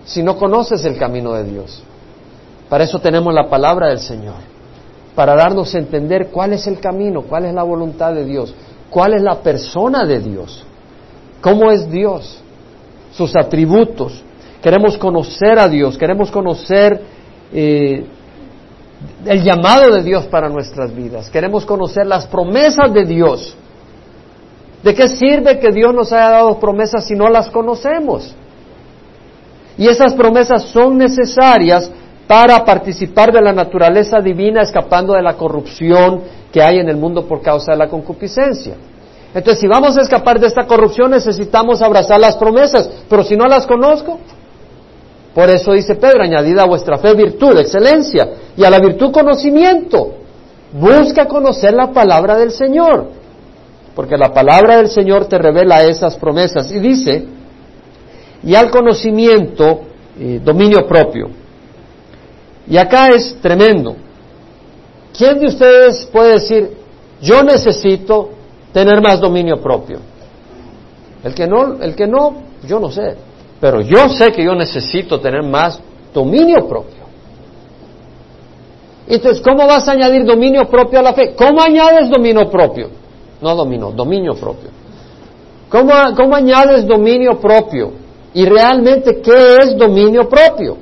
Si 0.06 0.24
no 0.24 0.38
conoces 0.38 0.84
el 0.86 0.98
camino 0.98 1.34
de 1.34 1.44
Dios. 1.44 1.84
Para 2.70 2.84
eso 2.84 3.00
tenemos 3.00 3.34
la 3.34 3.50
palabra 3.50 3.88
del 3.90 4.00
Señor, 4.00 4.36
para 5.16 5.36
darnos 5.36 5.74
a 5.74 5.80
entender 5.80 6.28
cuál 6.28 6.54
es 6.54 6.68
el 6.68 6.80
camino, 6.80 7.24
cuál 7.24 7.46
es 7.46 7.54
la 7.54 7.64
voluntad 7.64 8.14
de 8.14 8.26
Dios, 8.26 8.54
cuál 8.90 9.14
es 9.14 9.22
la 9.22 9.42
persona 9.42 10.06
de 10.06 10.20
Dios, 10.20 10.64
cómo 11.42 11.72
es 11.72 11.90
Dios, 11.90 12.40
sus 13.12 13.36
atributos. 13.36 14.24
Queremos 14.62 14.98
conocer 14.98 15.58
a 15.58 15.68
Dios, 15.68 15.98
queremos 15.98 16.30
conocer 16.30 17.02
eh, 17.52 18.06
el 19.26 19.44
llamado 19.44 19.94
de 19.94 20.04
Dios 20.04 20.26
para 20.26 20.50
nuestras 20.50 20.94
vidas, 20.96 21.30
queremos 21.30 21.66
conocer 21.66 22.06
las 22.06 22.28
promesas 22.28 22.94
de 22.94 23.06
Dios. 23.06 23.56
¿De 24.84 24.96
qué 24.96 25.10
sirve 25.10 25.60
que 25.60 25.72
Dios 25.72 25.94
nos 25.94 26.12
haya 26.14 26.30
dado 26.30 26.60
promesas 26.60 27.06
si 27.06 27.14
no 27.14 27.30
las 27.30 27.50
conocemos? 27.50 28.34
Y 29.78 29.88
esas 29.88 30.14
promesas 30.14 30.64
son 30.64 30.98
necesarias 30.98 31.92
para 32.28 32.64
participar 32.64 33.32
de 33.32 33.42
la 33.42 33.52
naturaleza 33.52 34.20
divina 34.20 34.62
escapando 34.62 35.14
de 35.14 35.22
la 35.22 35.34
corrupción 35.34 36.22
que 36.52 36.62
hay 36.62 36.80
en 36.80 36.88
el 36.88 36.98
mundo 36.98 37.26
por 37.26 37.42
causa 37.42 37.72
de 37.72 37.78
la 37.78 37.90
concupiscencia. 37.90 38.76
Entonces, 39.34 39.60
si 39.60 39.68
vamos 39.68 39.98
a 39.98 40.02
escapar 40.02 40.40
de 40.40 40.48
esta 40.48 40.66
corrupción, 40.66 41.12
necesitamos 41.12 41.82
abrazar 41.82 42.20
las 42.20 42.36
promesas, 42.36 42.90
pero 43.10 43.24
si 43.24 43.36
no 43.36 43.46
las 43.46 43.68
conozco, 43.68 44.20
por 45.34 45.50
eso 45.50 45.74
dice 45.74 45.96
Pedro, 45.96 46.24
añadida 46.24 46.64
a 46.64 46.68
vuestra 46.68 46.98
fe 46.98 47.14
virtud, 47.14 47.58
excelencia, 47.58 48.30
y 48.58 48.64
a 48.64 48.70
la 48.70 48.80
virtud 48.80 49.12
conocimiento. 49.12 50.16
Busca 50.74 51.26
conocer 51.26 51.74
la 51.74 51.92
palabra 51.92 52.36
del 52.36 52.52
Señor, 52.52 53.08
porque 53.96 54.18
la 54.18 54.34
palabra 54.34 54.78
del 54.78 54.90
Señor 54.90 55.26
te 55.26 55.38
revela 55.38 55.84
esas 55.84 56.16
promesas. 56.18 56.72
Y 56.72 56.80
dice, 56.80 57.26
y 58.44 58.56
al 58.56 58.72
conocimiento, 58.72 59.82
eh, 60.20 60.42
dominio 60.44 60.88
propio. 60.88 61.30
Y 62.68 62.78
acá 62.78 63.10
es 63.10 63.38
tremendo. 63.42 63.96
¿Quién 65.16 65.40
de 65.40 65.48
ustedes 65.48 66.06
puede 66.12 66.34
decir, 66.34 66.72
yo 67.22 67.44
necesito 67.44 68.30
tener 68.72 69.02
más 69.02 69.20
dominio 69.20 69.58
propio? 69.58 70.00
El 71.24 71.34
que 71.34 71.48
no, 71.48 71.82
el 71.82 71.96
que 71.96 72.08
no, 72.08 72.36
yo 72.66 72.80
no 72.80 72.92
sé. 72.92 73.29
Pero 73.60 73.82
yo 73.82 74.10
sé 74.10 74.32
que 74.32 74.44
yo 74.44 74.56
necesito 74.56 75.20
tener 75.20 75.44
más 75.44 75.80
dominio 76.14 76.68
propio. 76.68 77.00
Entonces, 79.08 79.42
¿cómo 79.42 79.66
vas 79.66 79.88
a 79.88 79.94
añadir 79.94 80.24
dominio 80.24 80.66
propio 80.70 81.00
a 81.00 81.02
la 81.02 81.14
fe? 81.14 81.34
¿Cómo 81.36 81.62
añades 81.62 82.10
dominio 82.10 82.50
propio? 82.50 82.90
No 83.42 83.56
dominio, 83.56 83.92
dominio 83.92 84.36
propio. 84.36 84.70
¿Cómo, 85.70 85.94
cómo 86.16 86.36
añades 86.36 86.86
dominio 86.86 87.40
propio? 87.40 87.92
Y 88.34 88.46
realmente, 88.46 89.20
¿qué 89.22 89.58
es 89.64 89.78
dominio 89.78 90.30
propio? 90.30 90.78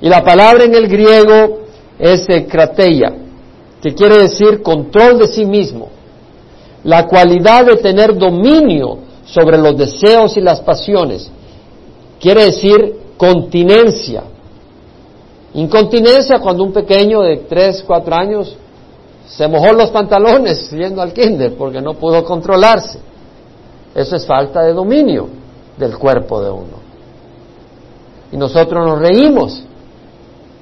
Y 0.00 0.08
la 0.08 0.22
palabra 0.22 0.64
en 0.64 0.74
el 0.74 0.86
griego 0.86 1.66
es 1.98 2.26
krateia, 2.48 3.12
que 3.82 3.94
quiere 3.94 4.18
decir 4.18 4.62
control 4.62 5.18
de 5.18 5.26
sí 5.26 5.44
mismo. 5.44 5.90
La 6.84 7.06
cualidad 7.06 7.66
de 7.66 7.76
tener 7.76 8.16
dominio 8.16 8.98
sobre 9.24 9.58
los 9.58 9.76
deseos 9.76 10.36
y 10.36 10.40
las 10.40 10.60
pasiones. 10.60 11.30
Quiere 12.20 12.44
decir 12.46 13.14
continencia. 13.16 14.24
Incontinencia 15.54 16.40
cuando 16.40 16.64
un 16.64 16.72
pequeño 16.72 17.22
de 17.22 17.38
3, 17.38 17.84
4 17.86 18.14
años 18.14 18.56
se 19.26 19.46
mojó 19.48 19.72
los 19.72 19.90
pantalones 19.90 20.70
yendo 20.70 21.02
al 21.02 21.12
kinder 21.12 21.56
porque 21.56 21.80
no 21.80 21.94
pudo 21.94 22.24
controlarse. 22.24 22.98
Eso 23.94 24.16
es 24.16 24.26
falta 24.26 24.62
de 24.62 24.72
dominio 24.72 25.28
del 25.76 25.96
cuerpo 25.98 26.42
de 26.42 26.50
uno. 26.50 26.78
Y 28.30 28.36
nosotros 28.36 28.86
nos 28.86 28.98
reímos 28.98 29.64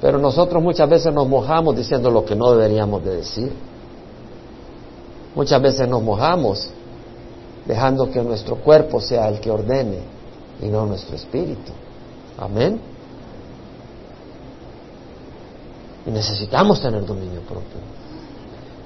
pero 0.01 0.19
nosotros 0.19 0.63
muchas 0.63 0.89
veces 0.89 1.13
nos 1.13 1.27
mojamos 1.27 1.77
diciendo 1.77 2.11
lo 2.11 2.25
que 2.25 2.37
no 2.37 2.53
deberíamos 2.53 3.05
de 3.05 3.17
decir. 3.17 3.53
Muchas 5.35 5.61
veces 5.61 5.89
nos 5.89 6.03
mojamos 6.03 6.69
dejando 7.67 8.11
que 8.11 8.23
nuestro 8.23 8.57
cuerpo 8.57 9.01
sea 9.01 9.29
el 9.29 9.41
que 9.41 9.51
ordene 9.51 10.16
y 10.61 10.67
no 10.67 10.87
nuestro 10.87 11.17
espíritu. 11.17 11.73
Amén. 12.39 12.81
Y 16.07 16.11
necesitamos 16.11 16.81
tener 16.81 17.05
dominio 17.05 17.41
propio. 17.41 17.81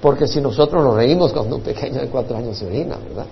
Porque 0.01 0.27
si 0.27 0.41
nosotros 0.41 0.83
nos 0.83 0.95
reímos 0.95 1.33
cuando 1.33 1.57
un 1.57 1.63
pequeño 1.63 2.01
de 2.01 2.09
cuatro 2.09 2.37
años 2.37 2.57
se 2.57 2.67
orina, 2.67 2.97
¿verdad? 2.97 3.27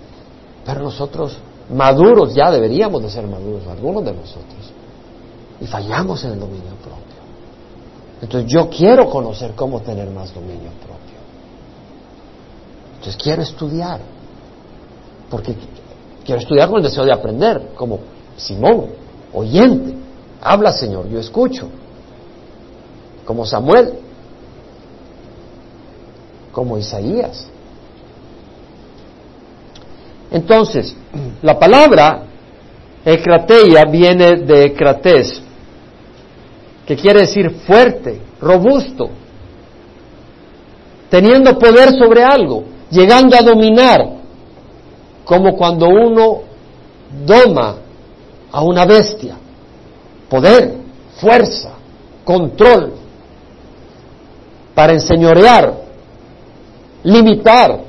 Pero 0.64 0.82
nosotros, 0.82 1.38
maduros, 1.74 2.34
ya 2.34 2.50
deberíamos 2.50 3.02
de 3.02 3.10
ser 3.10 3.26
maduros, 3.26 3.66
algunos 3.66 4.04
de 4.04 4.12
nosotros. 4.12 4.72
Y 5.60 5.66
fallamos 5.66 6.22
en 6.24 6.32
el 6.32 6.40
dominio 6.40 6.74
propio. 6.82 7.18
Entonces 8.20 8.50
yo 8.50 8.68
quiero 8.68 9.08
conocer 9.08 9.52
cómo 9.54 9.80
tener 9.80 10.10
más 10.10 10.34
dominio 10.34 10.70
propio. 10.84 11.18
Entonces 12.96 13.16
quiero 13.16 13.42
estudiar, 13.42 14.00
porque 15.30 15.56
quiero 16.24 16.40
estudiar 16.40 16.68
con 16.68 16.78
el 16.78 16.82
deseo 16.82 17.04
de 17.04 17.12
aprender, 17.12 17.70
como 17.74 18.00
Simón, 18.38 18.86
oyente, 19.32 19.94
habla 20.40 20.72
Señor, 20.72 21.08
yo 21.08 21.18
escucho, 21.18 21.68
como 23.24 23.44
Samuel, 23.44 23.94
como 26.52 26.78
Isaías. 26.78 27.48
Entonces, 30.30 30.94
la 31.42 31.58
palabra 31.58 32.22
ecrateia 33.04 33.84
viene 33.90 34.36
de 34.36 34.66
ecrates, 34.66 35.42
que 36.86 36.96
quiere 36.96 37.20
decir 37.20 37.50
fuerte, 37.66 38.20
robusto, 38.40 39.10
teniendo 41.10 41.58
poder 41.58 41.90
sobre 41.98 42.22
algo, 42.22 42.64
llegando 42.90 43.36
a 43.36 43.42
dominar, 43.42 44.00
como 45.24 45.56
cuando 45.56 45.88
uno 45.88 46.42
doma 47.26 47.76
a 48.52 48.62
una 48.62 48.84
bestia, 48.84 49.36
poder, 50.28 50.74
fuerza, 51.20 51.72
control, 52.24 52.92
para 54.74 54.92
enseñorear, 54.92 55.74
limitar. 57.02 57.80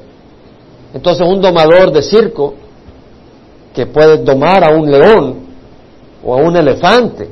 Entonces 0.93 1.25
un 1.27 1.39
domador 1.39 1.91
de 1.91 2.01
circo 2.01 2.55
que 3.73 3.85
puede 3.85 4.17
domar 4.17 4.63
a 4.63 4.75
un 4.75 4.89
león 4.89 5.35
o 6.23 6.33
a 6.33 6.37
un 6.37 6.55
elefante, 6.55 7.29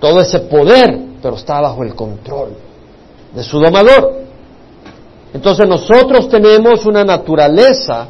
todo 0.00 0.20
ese 0.20 0.40
poder, 0.40 0.98
pero 1.22 1.36
está 1.36 1.60
bajo 1.60 1.82
el 1.84 1.94
control 1.94 2.50
de 3.34 3.42
su 3.44 3.60
domador. 3.60 4.14
Entonces 5.32 5.68
nosotros 5.68 6.28
tenemos 6.28 6.84
una 6.86 7.04
naturaleza 7.04 8.08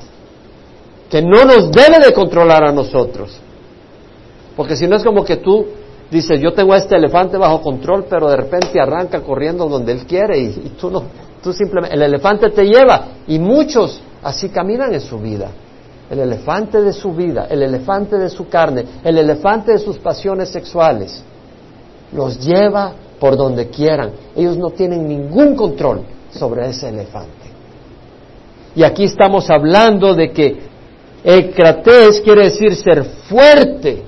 que 1.11 1.21
no 1.21 1.45
nos 1.45 1.71
debe 1.71 1.99
de 1.99 2.13
controlar 2.13 2.65
a 2.65 2.73
nosotros. 2.73 3.41
Porque 4.57 4.75
si 4.75 4.87
no 4.87 4.97
es 4.97 5.05
como 5.05 5.25
que 5.25 5.37
tú 5.37 5.67
dices, 6.11 6.41
yo 6.41 6.53
tengo 6.53 6.73
a 6.73 6.79
este 6.79 6.97
elefante 6.97 7.37
bajo 7.37 7.61
control, 7.61 8.07
pero 8.09 8.29
de 8.29 8.37
repente 8.37 8.81
arranca 8.81 9.21
corriendo 9.21 9.69
donde 9.69 9.93
él 9.93 10.07
quiere 10.07 10.39
y, 10.39 10.73
tú 10.81 10.91
no, 10.91 11.03
tú 11.43 11.53
simplemente, 11.53 11.95
el 11.95 12.03
elefante 12.03 12.51
te 12.51 12.65
lleva 12.65 13.09
y 13.27 13.39
muchos 13.39 14.01
así 14.23 14.49
caminan 14.49 14.95
en 14.95 15.01
su 15.01 15.19
vida. 15.19 15.51
El 16.09 16.21
elefante 16.21 16.81
de 16.81 16.93
su 16.93 17.13
vida, 17.13 17.49
el 17.51 17.63
elefante 17.63 18.17
de 18.17 18.29
su 18.29 18.49
carne, 18.49 18.85
el 19.03 19.19
elefante 19.19 19.73
de 19.73 19.79
sus 19.79 19.99
pasiones 19.99 20.49
sexuales 20.51 21.23
los 22.13 22.39
lleva 22.39 22.93
por 23.19 23.37
donde 23.37 23.69
quieran. 23.69 24.13
Ellos 24.37 24.57
no 24.57 24.71
tienen 24.71 25.07
ningún 25.09 25.57
control 25.57 26.03
sobre 26.31 26.69
ese 26.69 26.91
elefante. 26.91 27.47
Y 28.77 28.85
aquí 28.85 29.05
estamos 29.05 29.51
hablando 29.51 30.15
de 30.15 30.31
que 30.31 30.59
ecrates 31.25 32.21
quiere 32.21 32.45
decir 32.45 32.77
ser 32.77 33.03
fuerte 33.05 34.05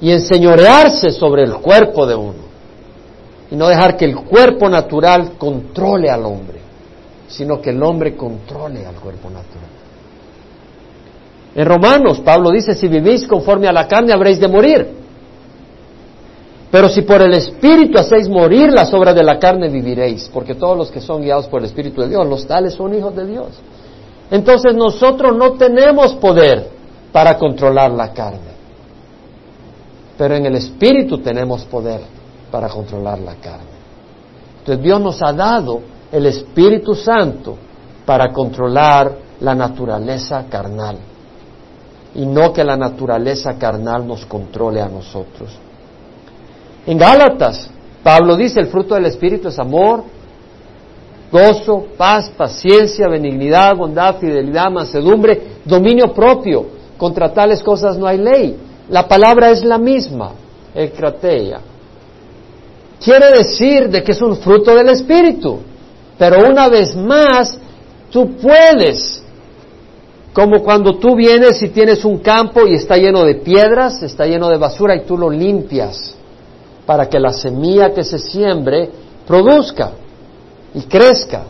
y 0.00 0.10
enseñorearse 0.10 1.10
sobre 1.10 1.44
el 1.44 1.54
cuerpo 1.56 2.06
de 2.06 2.14
uno. 2.14 2.48
Y 3.50 3.56
no 3.56 3.68
dejar 3.68 3.96
que 3.96 4.04
el 4.04 4.16
cuerpo 4.16 4.68
natural 4.68 5.32
controle 5.38 6.10
al 6.10 6.24
hombre, 6.24 6.60
sino 7.28 7.60
que 7.60 7.70
el 7.70 7.82
hombre 7.82 8.16
controle 8.16 8.86
al 8.86 8.96
cuerpo 8.96 9.28
natural. 9.30 9.70
En 11.54 11.66
Romanos, 11.66 12.20
Pablo 12.20 12.50
dice, 12.50 12.74
si 12.74 12.88
vivís 12.88 13.26
conforme 13.26 13.66
a 13.66 13.72
la 13.72 13.88
carne 13.88 14.12
habréis 14.12 14.38
de 14.38 14.48
morir. 14.48 14.98
Pero 16.70 16.88
si 16.88 17.02
por 17.02 17.22
el 17.22 17.32
Espíritu 17.32 17.98
hacéis 17.98 18.28
morir 18.28 18.70
las 18.70 18.92
obras 18.92 19.14
de 19.14 19.22
la 19.22 19.38
carne, 19.38 19.68
viviréis, 19.68 20.30
porque 20.32 20.54
todos 20.54 20.76
los 20.76 20.90
que 20.90 21.00
son 21.00 21.22
guiados 21.22 21.46
por 21.48 21.60
el 21.60 21.66
Espíritu 21.66 22.02
de 22.02 22.10
Dios, 22.10 22.26
los 22.28 22.46
tales 22.46 22.74
son 22.74 22.94
hijos 22.94 23.16
de 23.16 23.26
Dios. 23.26 23.48
Entonces 24.30 24.74
nosotros 24.74 25.34
no 25.34 25.52
tenemos 25.52 26.12
poder 26.14 26.68
para 27.10 27.38
controlar 27.38 27.90
la 27.90 28.12
carne, 28.12 28.57
pero 30.18 30.34
en 30.34 30.46
el 30.46 30.56
Espíritu 30.56 31.18
tenemos 31.18 31.64
poder 31.64 32.00
para 32.50 32.68
controlar 32.68 33.20
la 33.20 33.36
carne. 33.36 33.78
Entonces 34.58 34.84
Dios 34.84 35.00
nos 35.00 35.22
ha 35.22 35.32
dado 35.32 35.80
el 36.10 36.26
Espíritu 36.26 36.94
Santo 36.94 37.56
para 38.04 38.32
controlar 38.32 39.16
la 39.40 39.54
naturaleza 39.54 40.44
carnal 40.50 40.98
y 42.14 42.26
no 42.26 42.52
que 42.52 42.64
la 42.64 42.76
naturaleza 42.76 43.56
carnal 43.56 44.06
nos 44.06 44.26
controle 44.26 44.80
a 44.80 44.88
nosotros. 44.88 45.50
En 46.86 46.98
Gálatas, 46.98 47.70
Pablo 48.02 48.36
dice, 48.36 48.60
el 48.60 48.66
fruto 48.66 48.94
del 48.94 49.06
Espíritu 49.06 49.48
es 49.48 49.58
amor, 49.58 50.02
gozo, 51.30 51.86
paz, 51.96 52.30
paciencia, 52.36 53.06
benignidad, 53.08 53.76
bondad, 53.76 54.16
fidelidad, 54.16 54.70
mansedumbre, 54.70 55.58
dominio 55.64 56.12
propio. 56.12 56.66
Contra 56.96 57.32
tales 57.32 57.62
cosas 57.62 57.96
no 57.96 58.06
hay 58.06 58.18
ley. 58.18 58.67
La 58.88 59.06
palabra 59.06 59.50
es 59.50 59.64
la 59.64 59.78
misma, 59.78 60.32
el 60.74 60.92
krateia. 60.92 61.60
Quiere 63.02 63.30
decir 63.32 63.88
de 63.88 64.02
que 64.02 64.12
es 64.12 64.22
un 64.22 64.36
fruto 64.36 64.74
del 64.74 64.88
Espíritu. 64.88 65.58
Pero 66.18 66.48
una 66.48 66.68
vez 66.68 66.96
más, 66.96 67.56
tú 68.10 68.36
puedes, 68.36 69.22
como 70.32 70.62
cuando 70.62 70.98
tú 70.98 71.14
vienes 71.14 71.62
y 71.62 71.68
tienes 71.68 72.04
un 72.04 72.18
campo 72.18 72.66
y 72.66 72.74
está 72.74 72.96
lleno 72.96 73.24
de 73.24 73.36
piedras, 73.36 74.02
está 74.02 74.26
lleno 74.26 74.48
de 74.48 74.58
basura 74.58 74.96
y 74.96 75.02
tú 75.02 75.16
lo 75.16 75.30
limpias 75.30 76.16
para 76.84 77.08
que 77.08 77.20
la 77.20 77.32
semilla 77.32 77.92
que 77.92 78.02
se 78.02 78.18
siembre 78.18 78.90
produzca 79.26 79.92
y 80.74 80.82
crezca. 80.82 81.44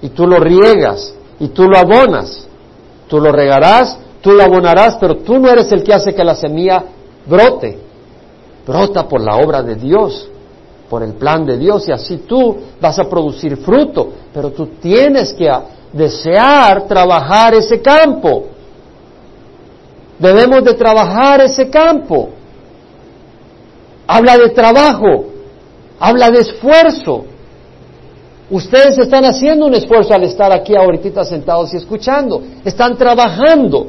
Y 0.00 0.08
tú 0.10 0.26
lo 0.26 0.38
riegas 0.38 1.14
y 1.38 1.48
tú 1.48 1.68
lo 1.68 1.78
abonas. 1.78 2.46
Tú 3.06 3.20
lo 3.20 3.32
regarás, 3.32 3.98
tú 4.20 4.32
lo 4.32 4.42
abonarás, 4.42 4.96
pero 4.98 5.16
tú 5.18 5.38
no 5.38 5.48
eres 5.50 5.70
el 5.72 5.82
que 5.82 5.94
hace 5.94 6.14
que 6.14 6.24
la 6.24 6.34
semilla 6.34 6.84
brote. 7.26 7.78
Brota 8.66 9.08
por 9.08 9.20
la 9.20 9.36
obra 9.36 9.62
de 9.62 9.74
Dios, 9.76 10.28
por 10.90 11.02
el 11.02 11.14
plan 11.14 11.46
de 11.46 11.56
Dios 11.56 11.88
y 11.88 11.92
así 11.92 12.18
tú 12.18 12.56
vas 12.80 12.98
a 12.98 13.04
producir 13.04 13.56
fruto. 13.56 14.12
Pero 14.32 14.50
tú 14.50 14.66
tienes 14.80 15.32
que 15.32 15.50
desear 15.92 16.86
trabajar 16.86 17.54
ese 17.54 17.80
campo. 17.80 18.46
Debemos 20.18 20.64
de 20.64 20.74
trabajar 20.74 21.40
ese 21.40 21.70
campo 21.70 22.30
habla 24.08 24.38
de 24.38 24.48
trabajo, 24.48 25.26
habla 26.00 26.30
de 26.30 26.40
esfuerzo. 26.40 27.26
Ustedes 28.50 28.98
están 28.98 29.26
haciendo 29.26 29.66
un 29.66 29.74
esfuerzo 29.74 30.14
al 30.14 30.24
estar 30.24 30.50
aquí 30.50 30.74
ahorita 30.74 31.22
sentados 31.24 31.74
y 31.74 31.76
escuchando. 31.76 32.42
Están 32.64 32.96
trabajando 32.96 33.88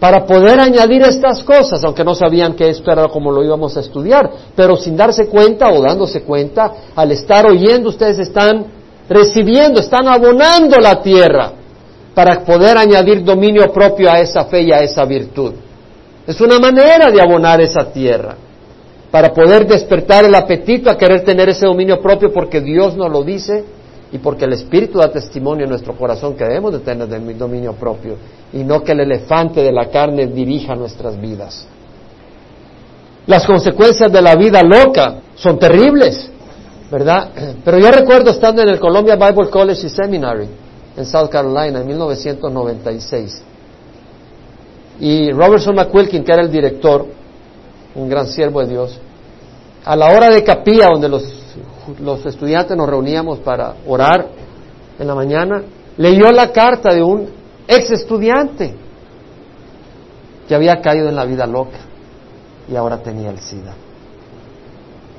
para 0.00 0.24
poder 0.24 0.60
añadir 0.60 1.02
estas 1.02 1.42
cosas, 1.42 1.82
aunque 1.82 2.04
no 2.04 2.14
sabían 2.14 2.54
que 2.54 2.68
esto 2.68 2.90
era 2.92 3.08
como 3.08 3.32
lo 3.32 3.42
íbamos 3.42 3.76
a 3.76 3.80
estudiar, 3.80 4.30
pero 4.54 4.76
sin 4.76 4.96
darse 4.96 5.26
cuenta 5.26 5.70
o 5.70 5.82
dándose 5.82 6.22
cuenta, 6.22 6.72
al 6.94 7.10
estar 7.10 7.46
oyendo, 7.46 7.88
ustedes 7.88 8.18
están 8.20 8.66
recibiendo, 9.08 9.80
están 9.80 10.06
abonando 10.06 10.78
la 10.78 11.02
tierra 11.02 11.52
para 12.14 12.44
poder 12.44 12.78
añadir 12.78 13.24
dominio 13.24 13.72
propio 13.72 14.10
a 14.10 14.20
esa 14.20 14.44
fe 14.44 14.62
y 14.62 14.72
a 14.72 14.82
esa 14.82 15.04
virtud. 15.04 15.54
Es 16.26 16.40
una 16.40 16.58
manera 16.58 17.10
de 17.10 17.20
abonar 17.20 17.60
esa 17.60 17.90
tierra 17.90 18.36
para 19.10 19.32
poder 19.32 19.66
despertar 19.66 20.24
el 20.24 20.34
apetito 20.34 20.90
a 20.90 20.98
querer 20.98 21.24
tener 21.24 21.48
ese 21.48 21.66
dominio 21.66 22.00
propio 22.00 22.32
porque 22.32 22.60
Dios 22.60 22.96
nos 22.96 23.10
lo 23.10 23.22
dice 23.22 23.64
y 24.10 24.18
porque 24.18 24.46
el 24.46 24.54
Espíritu 24.54 24.98
da 24.98 25.10
testimonio 25.10 25.64
en 25.64 25.70
nuestro 25.70 25.96
corazón 25.96 26.34
que 26.34 26.44
debemos 26.44 26.72
de 26.72 26.78
tener 26.80 27.08
dominio 27.36 27.74
propio 27.74 28.16
y 28.52 28.64
no 28.64 28.82
que 28.82 28.92
el 28.92 29.00
elefante 29.00 29.62
de 29.62 29.72
la 29.72 29.90
carne 29.90 30.26
dirija 30.26 30.74
nuestras 30.74 31.20
vidas. 31.20 31.66
Las 33.26 33.46
consecuencias 33.46 34.10
de 34.10 34.22
la 34.22 34.34
vida 34.36 34.62
loca 34.62 35.16
son 35.34 35.58
terribles, 35.58 36.30
¿verdad? 36.90 37.30
Pero 37.64 37.78
yo 37.78 37.90
recuerdo 37.90 38.30
estando 38.30 38.62
en 38.62 38.70
el 38.70 38.80
Columbia 38.80 39.16
Bible 39.16 39.50
College 39.50 39.86
y 39.86 39.90
Seminary 39.90 40.48
en 40.96 41.04
South 41.04 41.28
Carolina 41.28 41.80
en 41.80 41.86
1996 41.86 43.42
y 45.00 45.30
Robertson 45.30 45.74
McQuilkin, 45.76 46.24
que 46.24 46.32
era 46.32 46.42
el 46.42 46.50
director, 46.50 47.06
un 47.94 48.08
gran 48.08 48.26
siervo 48.26 48.60
de 48.60 48.68
Dios, 48.68 48.98
a 49.84 49.96
la 49.96 50.06
hora 50.06 50.30
de 50.30 50.42
capilla 50.42 50.88
donde 50.92 51.08
los, 51.08 51.24
los 52.00 52.24
estudiantes 52.26 52.76
nos 52.76 52.88
reuníamos 52.88 53.38
para 53.40 53.74
orar 53.86 54.28
en 54.98 55.06
la 55.06 55.14
mañana, 55.14 55.62
leyó 55.96 56.30
la 56.32 56.52
carta 56.52 56.94
de 56.94 57.02
un 57.02 57.28
ex 57.66 57.90
estudiante 57.90 58.74
que 60.46 60.54
había 60.54 60.80
caído 60.80 61.08
en 61.08 61.16
la 61.16 61.24
vida 61.24 61.46
loca 61.46 61.78
y 62.70 62.76
ahora 62.76 63.02
tenía 63.02 63.30
el 63.30 63.38
SIDA. 63.38 63.74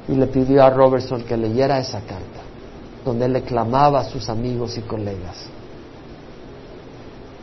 Y 0.07 0.15
le 0.15 0.27
pidió 0.27 0.63
a 0.63 0.69
Robertson 0.69 1.23
que 1.23 1.37
leyera 1.37 1.79
esa 1.79 1.99
carta, 1.99 2.41
donde 3.05 3.25
él 3.25 3.33
le 3.33 3.43
clamaba 3.43 3.99
a 3.99 4.03
sus 4.05 4.27
amigos 4.29 4.77
y 4.77 4.81
colegas 4.81 5.47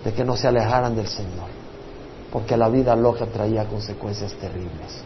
de 0.05 0.12
que 0.12 0.24
no 0.24 0.36
se 0.36 0.47
alejaran 0.47 0.94
del 0.94 1.09
Señor, 1.09 1.49
porque 2.32 2.57
la 2.57 2.68
vida 2.68 2.94
loca 2.94 3.26
traía 3.26 3.64
consecuencias 3.64 4.32
terribles. 4.34 5.03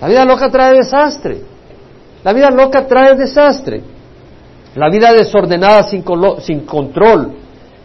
La 0.00 0.08
vida 0.08 0.24
loca 0.24 0.50
trae 0.50 0.74
desastre. 0.74 1.42
La 2.24 2.32
vida 2.32 2.50
loca 2.50 2.86
trae 2.86 3.14
desastre. 3.16 3.82
La 4.74 4.88
vida 4.88 5.12
desordenada 5.12 5.82
sin, 5.82 6.02
control 6.60 7.32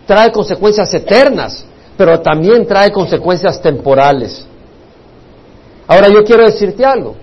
trae 0.05 0.31
consecuencias 0.31 0.93
eternas, 0.93 1.65
pero 1.97 2.21
también 2.21 2.65
trae 2.65 2.91
consecuencias 2.91 3.61
temporales. 3.61 4.47
Ahora 5.85 6.07
yo 6.07 6.23
quiero 6.23 6.45
decirte 6.45 6.85
algo. 6.85 7.15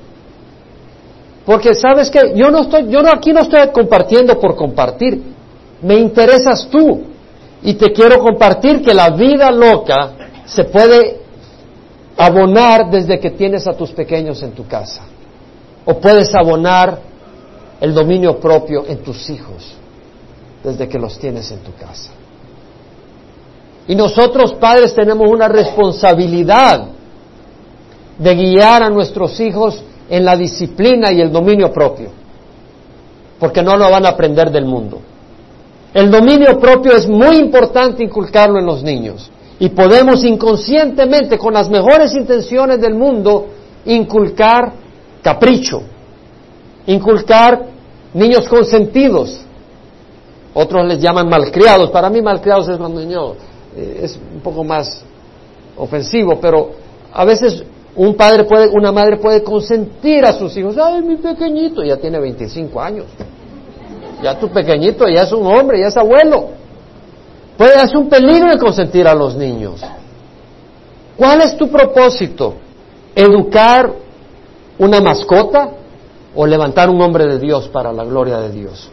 Porque 1.47 1.75
sabes 1.75 2.11
que 2.11 2.33
yo 2.35 2.51
no 2.51 2.63
estoy, 2.63 2.89
yo 2.89 3.03
no, 3.03 3.11
aquí 3.11 3.33
no 3.33 3.41
estoy 3.41 3.69
compartiendo 3.69 4.39
por 4.39 4.55
compartir. 4.55 5.23
Me 5.83 5.95
interesas 5.95 6.69
tú. 6.71 7.05
Y 7.63 7.75
te 7.75 7.93
quiero 7.93 8.19
compartir 8.19 8.83
que 8.83 8.93
la 8.93 9.11
vida 9.11 9.51
loca 9.51 10.13
se 10.45 10.65
puede 10.65 11.21
abonar 12.17 12.91
desde 12.91 13.19
que 13.19 13.31
tienes 13.31 13.67
a 13.67 13.73
tus 13.73 13.93
pequeños 13.93 14.43
en 14.43 14.53
tu 14.53 14.67
casa. 14.67 15.03
O 15.85 16.01
puedes 16.01 16.35
abonar 16.35 16.99
el 17.81 17.93
dominio 17.93 18.39
propio 18.39 18.85
en 18.87 18.99
tus 18.99 19.29
hijos 19.29 19.75
desde 20.63 20.89
que 20.89 20.99
los 20.99 21.19
tienes 21.19 21.51
en 21.51 21.59
tu 21.59 21.75
casa. 21.75 22.11
Y 23.87 23.95
nosotros 23.95 24.55
padres 24.55 24.95
tenemos 24.95 25.29
una 25.31 25.47
responsabilidad 25.47 26.87
de 28.19 28.35
guiar 28.35 28.83
a 28.83 28.89
nuestros 28.89 29.39
hijos 29.41 29.83
en 30.09 30.25
la 30.25 30.37
disciplina 30.37 31.13
y 31.13 31.21
el 31.21 31.31
dominio 31.31 31.71
propio, 31.71 32.09
porque 33.39 33.63
no 33.63 33.77
lo 33.77 33.91
van 33.91 34.07
a 34.07 34.11
aprender 34.11 34.51
del 34.51 34.65
mundo. 34.65 35.01
El 35.93 36.11
dominio 36.11 36.59
propio 36.59 36.93
es 36.93 37.07
muy 37.07 37.37
importante 37.37 38.03
inculcarlo 38.03 38.59
en 38.59 38.67
los 38.67 38.83
niños. 38.83 39.31
Y 39.61 39.69
podemos 39.69 40.25
inconscientemente, 40.25 41.39
con 41.39 41.55
las 41.55 41.69
mejores 41.71 42.13
intenciones 42.15 42.81
del 42.81 42.95
mundo, 42.95 43.47
inculcar 43.85 44.73
capricho, 45.25 45.83
inculcar 46.87 47.65
niños 48.13 48.47
consentidos. 48.47 49.41
Otros 50.53 50.87
les 50.87 51.01
llaman 51.01 51.29
malcriados. 51.29 51.91
Para 51.91 52.11
mí 52.11 52.21
malcriados 52.23 52.69
es 52.69 52.77
cuando 52.77 53.01
niño 53.01 53.33
eh, 53.75 54.01
es 54.03 54.17
un 54.35 54.41
poco 54.41 54.63
más 54.63 55.03
ofensivo, 55.77 56.39
pero 56.41 56.71
a 57.13 57.25
veces 57.25 57.65
un 57.97 58.15
padre 58.15 58.45
puede, 58.45 58.69
una 58.69 58.93
madre 58.93 59.17
puede 59.17 59.43
consentir 59.43 60.25
a 60.27 60.35
sus 60.35 60.57
hijos. 60.57 60.77
Ay, 60.77 61.03
mi 61.03 61.17
pequeñito 61.17 61.83
ya 61.83 61.97
tiene 61.97 62.21
25 62.21 62.81
años. 62.81 63.07
Ya 64.23 64.39
tu 64.39 64.49
pequeñito 64.51 65.09
ya 65.09 65.23
es 65.23 65.33
un 65.33 65.47
hombre, 65.47 65.81
ya 65.81 65.89
es 65.89 65.97
abuelo. 65.97 66.51
Puede 67.57 67.79
ser 67.89 67.97
un 67.97 68.09
peligro 68.09 68.51
de 68.51 68.59
consentir 68.59 69.09
a 69.09 69.15
los 69.15 69.37
niños. 69.37 69.81
¿Cuál 71.17 71.41
es 71.41 71.57
tu 71.57 71.69
propósito? 71.69 72.55
¿Educar 73.15 74.04
una 74.79 75.01
mascota 75.01 75.71
o 76.35 76.47
levantar 76.47 76.91
un 76.91 77.01
hombre 77.01 77.27
de 77.27 77.39
Dios 77.39 77.69
para 77.69 77.93
la 77.93 78.05
gloria 78.05 78.39
de 78.39 78.51
Dios? 78.51 78.91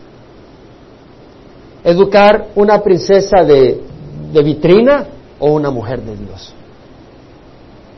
¿Educar 1.84 2.50
una 2.56 2.82
princesa 2.82 3.44
de, 3.44 3.82
de 4.32 4.44
vitrina 4.44 5.06
o 5.40 5.52
una 5.52 5.72
mujer 5.72 6.02
de 6.02 6.16
Dios? 6.16 6.54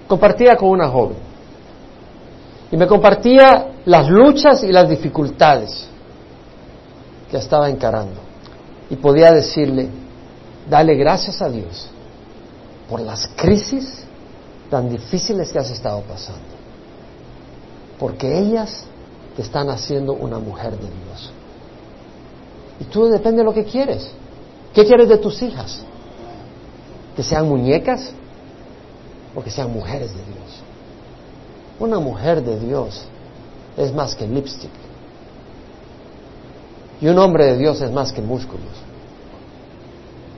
Compartía 0.08 0.56
con 0.56 0.70
una 0.70 0.88
joven 0.90 1.18
y 2.72 2.78
me 2.78 2.88
compartía 2.88 3.68
las 3.86 4.10
luchas 4.10 4.64
y 4.64 4.72
las 4.72 4.90
dificultades 4.90 5.88
que 7.30 7.38
estaba 7.38 7.70
encarando 7.70 8.20
y 8.90 8.96
podía 8.96 9.32
decirle, 9.32 9.90
dale 10.70 10.96
gracias 10.96 11.42
a 11.42 11.50
Dios 11.50 11.90
por 12.90 13.00
las 13.00 13.28
crisis 13.36 14.04
tan 14.70 14.90
difíciles 14.90 15.52
que 15.52 15.60
has 15.60 15.70
estado 15.70 16.02
pasando. 16.02 16.53
Porque 18.00 18.40
ellas 18.40 18.86
te 19.36 19.42
están 19.42 19.70
haciendo 19.70 20.14
una 20.14 20.40
mujer 20.40 20.72
de 20.72 20.88
Dios. 20.88 21.32
Y 22.80 22.86
tú 22.86 23.06
depende 23.06 23.40
de 23.40 23.44
lo 23.44 23.54
que 23.54 23.64
quieres. 23.64 24.10
¿Qué 24.74 24.86
quieres 24.86 25.08
de 25.08 25.18
tus 25.18 25.42
hijas? 25.42 25.84
¿Que 27.16 27.24
sean 27.24 27.48
muñecas 27.48 28.12
o 29.36 29.44
que 29.44 29.52
sean 29.52 29.72
mujeres 29.72 30.10
de 30.10 30.24
Dios? 30.24 30.62
Una 31.80 32.00
mujer 32.00 32.44
de 32.44 32.60
Dios 32.60 33.04
es 33.78 33.94
más 33.94 34.16
que 34.16 34.28
lipstick. 34.28 34.72
Y 37.02 37.08
un 37.08 37.18
hombre 37.18 37.46
de 37.46 37.58
Dios 37.58 37.82
es 37.82 37.92
más 37.92 38.12
que 38.12 38.22
músculos. 38.22 38.72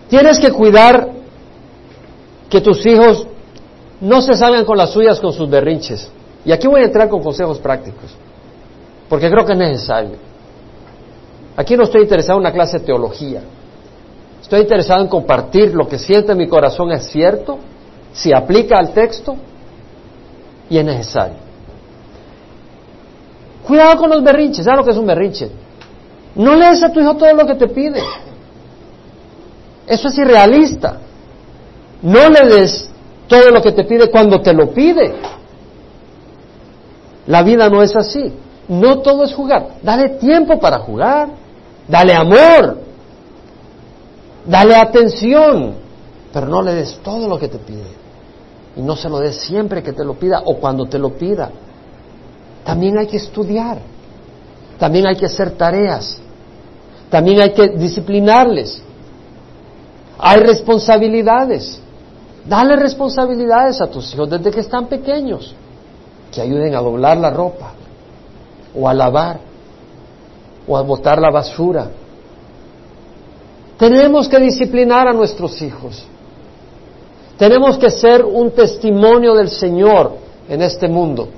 Tienes 0.10 0.39
que 0.39 0.51
cuidar 0.51 1.10
que 2.49 2.62
tus 2.62 2.86
hijos 2.86 3.28
no 4.01 4.22
se 4.22 4.36
salgan 4.36 4.66
con 4.66 4.78
las 4.78 4.91
suyas 4.91 5.20
con 5.20 5.34
sus 5.34 5.49
berrinches. 5.49 6.10
Y 6.46 6.52
aquí 6.52 6.68
voy 6.68 6.82
a 6.82 6.86
entrar 6.86 7.10
con 7.10 7.24
consejos 7.24 7.60
prácticos, 7.60 8.16
porque 9.10 9.30
creo 9.30 9.46
que 9.46 9.54
es 9.54 9.58
necesario. 9.58 10.18
Aquí 11.58 11.76
no 11.76 11.84
estoy 11.84 12.04
interesado 12.04 12.38
en 12.38 12.46
una 12.46 12.54
clase 12.54 12.80
de 12.80 12.86
teología. 12.86 13.41
Estoy 14.41 14.62
interesado 14.62 15.02
en 15.02 15.08
compartir 15.08 15.74
lo 15.74 15.88
que 15.88 15.98
siente 15.98 16.34
en 16.34 16.38
mi 16.38 16.48
corazón 16.48 16.91
es 16.91 17.06
cierto, 17.08 17.58
si 18.14 18.32
aplica 18.32 18.78
al 18.78 18.93
texto 18.93 19.36
y 20.70 20.78
es 20.78 20.86
necesario. 20.86 21.38
Cuidado 23.66 23.98
con 23.98 24.12
los 24.12 24.24
berrinches. 24.24 24.64
¿Sabes 24.64 24.80
lo 24.80 24.86
que 24.86 24.91
es 24.91 24.98
un 24.98 25.08
berrinche? 25.08 25.50
No 26.36 26.56
lees 26.56 26.84
a 26.84 26.91
tu 26.91 27.00
hijo 27.00 27.16
todo 27.16 27.34
lo 27.34 27.46
que 27.48 27.56
te 27.56 27.68
pide. 27.68 28.02
Eso 29.88 30.08
es 30.08 30.18
irrealista. 30.18 30.98
No 32.02 32.30
le 32.30 32.56
des 32.56 32.89
todo 33.28 33.50
lo 33.50 33.62
que 33.62 33.72
te 33.72 33.84
pide 33.84 34.12
cuando 34.12 34.41
te 34.41 34.54
lo 34.54 34.70
pide. 34.72 35.16
La 37.28 37.44
vida 37.44 37.70
no 37.70 37.82
es 37.82 37.96
así. 37.96 38.34
No 38.68 39.00
todo 39.00 39.24
es 39.24 39.34
jugar. 39.34 39.78
Dale 39.82 40.10
tiempo 40.10 40.60
para 40.60 40.80
jugar. 40.80 41.30
Dale 41.88 42.14
amor. 42.14 42.80
Dale 44.46 44.76
atención. 44.76 45.74
Pero 46.34 46.48
no 46.48 46.62
le 46.62 46.74
des 46.74 47.00
todo 47.04 47.28
lo 47.28 47.40
que 47.40 47.48
te 47.48 47.58
pide. 47.58 48.06
Y 48.76 48.82
no 48.82 48.96
se 48.96 49.10
lo 49.10 49.20
des 49.20 49.38
siempre 49.38 49.82
que 49.82 49.94
te 49.94 50.04
lo 50.04 50.16
pida 50.16 50.42
o 50.46 50.56
cuando 50.58 50.86
te 50.86 51.00
lo 51.00 51.12
pida. 51.12 51.50
También 52.64 52.98
hay 52.98 53.08
que 53.08 53.18
estudiar. 53.18 53.80
También 54.78 55.08
hay 55.08 55.16
que 55.16 55.28
hacer 55.28 55.52
tareas. 55.52 56.18
También 57.10 57.42
hay 57.42 57.52
que 57.52 57.70
disciplinarles. 57.70 58.82
Hay 60.18 60.40
responsabilidades. 60.42 61.80
Dale 62.48 62.76
responsabilidades 62.76 63.82
a 63.82 63.88
tus 63.88 64.14
hijos 64.14 64.30
desde 64.30 64.52
que 64.52 64.60
están 64.60 64.86
pequeños, 64.86 65.56
que 66.36 66.42
ayuden 66.42 66.76
a 66.76 66.82
doblar 66.82 67.18
la 67.18 67.30
ropa, 67.30 67.72
o 68.78 68.88
a 68.88 68.94
lavar, 68.94 69.40
o 70.68 70.78
a 70.78 70.82
botar 70.82 71.20
la 71.20 71.32
basura. 71.32 71.88
Tenemos 73.78 74.28
que 74.28 74.40
disciplinar 74.40 75.08
a 75.08 75.14
nuestros 75.14 75.62
hijos. 75.62 76.06
Tenemos 77.38 77.78
que 77.78 77.90
ser 77.90 78.24
un 78.24 78.52
testimonio 78.52 79.34
del 79.34 79.50
Señor 79.50 80.12
en 80.48 80.62
este 80.62 80.88
mundo. 80.88 81.30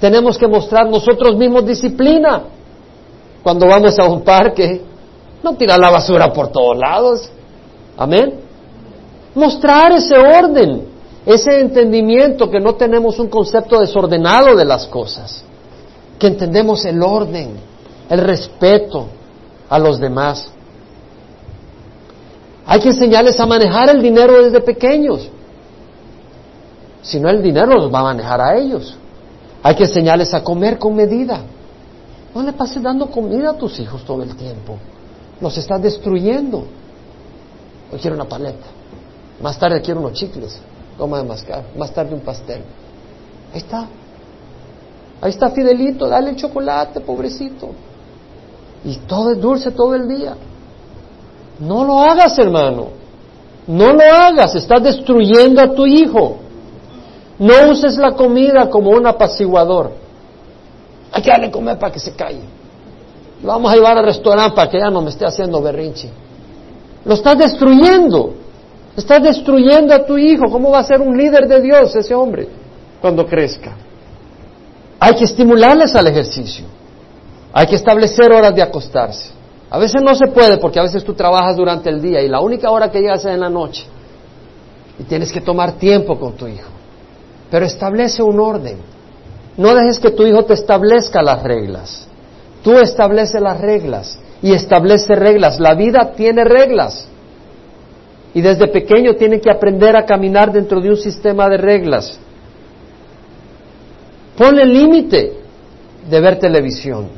Tenemos 0.00 0.36
que 0.36 0.46
mostrar 0.46 0.88
nosotros 0.90 1.36
mismos 1.36 1.64
disciplina. 1.64 2.42
Cuando 3.42 3.66
vamos 3.66 3.98
a 3.98 4.04
un 4.04 4.22
parque, 4.22 4.82
no 5.42 5.54
tirar 5.56 5.78
la 5.78 5.90
basura 5.90 6.32
por 6.32 6.48
todos 6.48 6.76
lados. 6.76 7.30
Amén 7.96 8.48
mostrar 9.38 9.92
ese 9.92 10.16
orden, 10.18 10.82
ese 11.26 11.60
entendimiento 11.60 12.50
que 12.50 12.60
no 12.60 12.74
tenemos 12.74 13.18
un 13.18 13.28
concepto 13.28 13.80
desordenado 13.80 14.56
de 14.56 14.64
las 14.64 14.86
cosas, 14.86 15.42
que 16.18 16.26
entendemos 16.26 16.84
el 16.84 17.02
orden, 17.02 17.52
el 18.08 18.18
respeto 18.20 19.06
a 19.68 19.78
los 19.78 19.98
demás. 19.98 20.50
Hay 22.66 22.80
que 22.80 22.88
enseñarles 22.88 23.38
a 23.40 23.46
manejar 23.46 23.90
el 23.90 24.02
dinero 24.02 24.42
desde 24.42 24.60
pequeños. 24.60 25.28
Si 27.02 27.18
no, 27.20 27.28
el 27.30 27.42
dinero 27.42 27.74
los 27.74 27.92
va 27.92 28.00
a 28.00 28.04
manejar 28.04 28.40
a 28.40 28.56
ellos. 28.56 28.96
Hay 29.62 29.74
que 29.74 29.84
enseñarles 29.84 30.34
a 30.34 30.42
comer 30.42 30.78
con 30.78 30.94
medida. 30.94 31.40
No 32.34 32.42
le 32.42 32.52
pases 32.52 32.82
dando 32.82 33.10
comida 33.10 33.50
a 33.50 33.54
tus 33.54 33.78
hijos 33.80 34.04
todo 34.04 34.22
el 34.22 34.36
tiempo. 34.36 34.76
Los 35.40 35.56
estás 35.56 35.80
destruyendo. 35.80 36.64
Hoy 37.92 37.98
quiero 37.98 38.16
una 38.16 38.26
paleta. 38.26 38.66
Más 39.40 39.58
tarde 39.58 39.80
quiero 39.80 40.00
unos 40.00 40.12
chicles, 40.12 40.60
toma 40.98 41.18
de 41.18 41.24
mascar. 41.24 41.64
Más 41.76 41.92
tarde 41.92 42.14
un 42.14 42.20
pastel. 42.20 42.62
Ahí 43.52 43.58
está. 43.58 43.86
Ahí 45.20 45.30
está 45.30 45.50
Fidelito, 45.50 46.08
dale 46.08 46.36
chocolate, 46.36 47.00
pobrecito. 47.00 47.70
Y 48.84 48.96
todo 48.98 49.32
es 49.32 49.40
dulce 49.40 49.70
todo 49.70 49.94
el 49.94 50.08
día. 50.08 50.36
No 51.60 51.84
lo 51.84 51.98
hagas, 52.00 52.38
hermano. 52.38 52.88
No 53.66 53.92
lo 53.92 54.02
hagas. 54.02 54.54
Estás 54.54 54.82
destruyendo 54.82 55.60
a 55.60 55.72
tu 55.72 55.86
hijo. 55.86 56.36
No 57.38 57.70
uses 57.70 57.96
la 57.96 58.12
comida 58.12 58.68
como 58.68 58.90
un 58.90 59.06
apaciguador. 59.06 59.92
Hay 61.12 61.22
que 61.22 61.30
darle 61.30 61.50
comer 61.50 61.78
para 61.78 61.92
que 61.92 62.00
se 62.00 62.12
calle. 62.12 62.42
Lo 63.42 63.48
vamos 63.48 63.72
a 63.72 63.76
llevar 63.76 63.98
al 63.98 64.04
restaurante 64.04 64.54
para 64.54 64.70
que 64.70 64.78
ya 64.78 64.90
no 64.90 65.00
me 65.00 65.10
esté 65.10 65.24
haciendo 65.24 65.60
berrinche. 65.60 66.10
Lo 67.04 67.14
estás 67.14 67.38
destruyendo. 67.38 68.34
Estás 68.98 69.22
destruyendo 69.22 69.94
a 69.94 70.04
tu 70.04 70.18
hijo. 70.18 70.50
¿Cómo 70.50 70.72
va 70.72 70.80
a 70.80 70.82
ser 70.82 71.00
un 71.00 71.16
líder 71.16 71.46
de 71.46 71.60
Dios 71.60 71.94
ese 71.94 72.16
hombre 72.16 72.48
cuando 73.00 73.24
crezca? 73.24 73.76
Hay 74.98 75.14
que 75.14 75.22
estimularles 75.22 75.94
al 75.94 76.08
ejercicio. 76.08 76.64
Hay 77.52 77.68
que 77.68 77.76
establecer 77.76 78.32
horas 78.32 78.52
de 78.56 78.60
acostarse. 78.60 79.30
A 79.70 79.78
veces 79.78 80.02
no 80.02 80.16
se 80.16 80.26
puede 80.26 80.58
porque 80.58 80.80
a 80.80 80.82
veces 80.82 81.04
tú 81.04 81.14
trabajas 81.14 81.56
durante 81.56 81.88
el 81.88 82.02
día 82.02 82.20
y 82.22 82.28
la 82.28 82.40
única 82.40 82.72
hora 82.72 82.90
que 82.90 82.98
llegas 82.98 83.20
es 83.20 83.32
en 83.32 83.38
la 83.38 83.48
noche. 83.48 83.86
Y 84.98 85.04
tienes 85.04 85.30
que 85.30 85.40
tomar 85.40 85.74
tiempo 85.74 86.18
con 86.18 86.32
tu 86.32 86.48
hijo. 86.48 86.68
Pero 87.52 87.66
establece 87.66 88.20
un 88.20 88.40
orden. 88.40 88.78
No 89.56 89.76
dejes 89.76 90.00
que 90.00 90.10
tu 90.10 90.26
hijo 90.26 90.44
te 90.44 90.54
establezca 90.54 91.22
las 91.22 91.44
reglas. 91.44 92.08
Tú 92.64 92.76
establece 92.76 93.38
las 93.38 93.60
reglas 93.60 94.18
y 94.42 94.54
establece 94.54 95.14
reglas. 95.14 95.60
La 95.60 95.74
vida 95.74 96.14
tiene 96.16 96.42
reglas 96.42 97.06
y 98.34 98.40
desde 98.40 98.68
pequeño 98.68 99.14
tiene 99.14 99.40
que 99.40 99.50
aprender 99.50 99.96
a 99.96 100.04
caminar 100.04 100.52
dentro 100.52 100.80
de 100.80 100.90
un 100.90 100.96
sistema 100.96 101.48
de 101.48 101.56
reglas. 101.56 102.18
Ponle 104.36 104.64
límite 104.64 105.32
de 106.08 106.20
ver 106.20 106.38
televisión. 106.38 107.08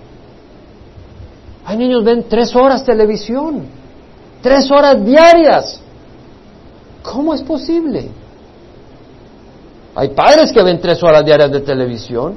Hay 1.65 1.77
niños 1.77 2.03
ven 2.03 2.25
tres 2.29 2.55
horas 2.57 2.85
televisión, 2.85 3.65
tres 4.43 4.71
horas 4.71 5.05
diarias. 5.05 5.81
¿Cómo 7.03 7.35
es 7.35 7.43
posible? 7.43 8.09
Hay 9.95 10.09
padres 10.09 10.53
que 10.53 10.63
ven 10.63 10.81
tres 10.81 11.03
horas 11.03 11.25
diarias 11.25 11.51
de 11.51 11.61
televisión, 11.61 12.35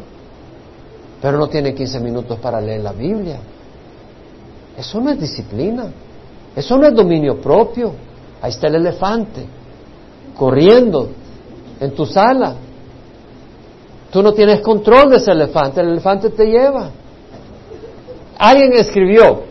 pero 1.22 1.38
no 1.38 1.48
tienen 1.48 1.74
15 1.74 2.00
minutos 2.00 2.40
para 2.40 2.60
leer 2.60 2.82
la 2.82 2.92
Biblia. 2.92 3.40
Eso 4.78 5.00
no 5.00 5.12
es 5.12 5.20
disciplina, 5.20 5.86
eso 6.56 6.78
no 6.78 6.88
es 6.88 6.94
dominio 6.94 7.40
propio. 7.40 7.94
Ahí 8.44 8.50
está 8.50 8.68
el 8.68 8.76
elefante, 8.76 9.46
corriendo 10.38 11.08
en 11.80 11.92
tu 11.92 12.06
sala. 12.06 12.56
Tú 14.12 14.22
no 14.22 14.34
tienes 14.34 14.60
control 14.60 15.12
de 15.12 15.16
ese 15.16 15.32
elefante, 15.32 15.80
el 15.80 15.92
elefante 15.92 16.30
te 16.30 16.48
lleva. 16.48 16.90
Alguien 18.38 18.74
escribió, 18.74 19.44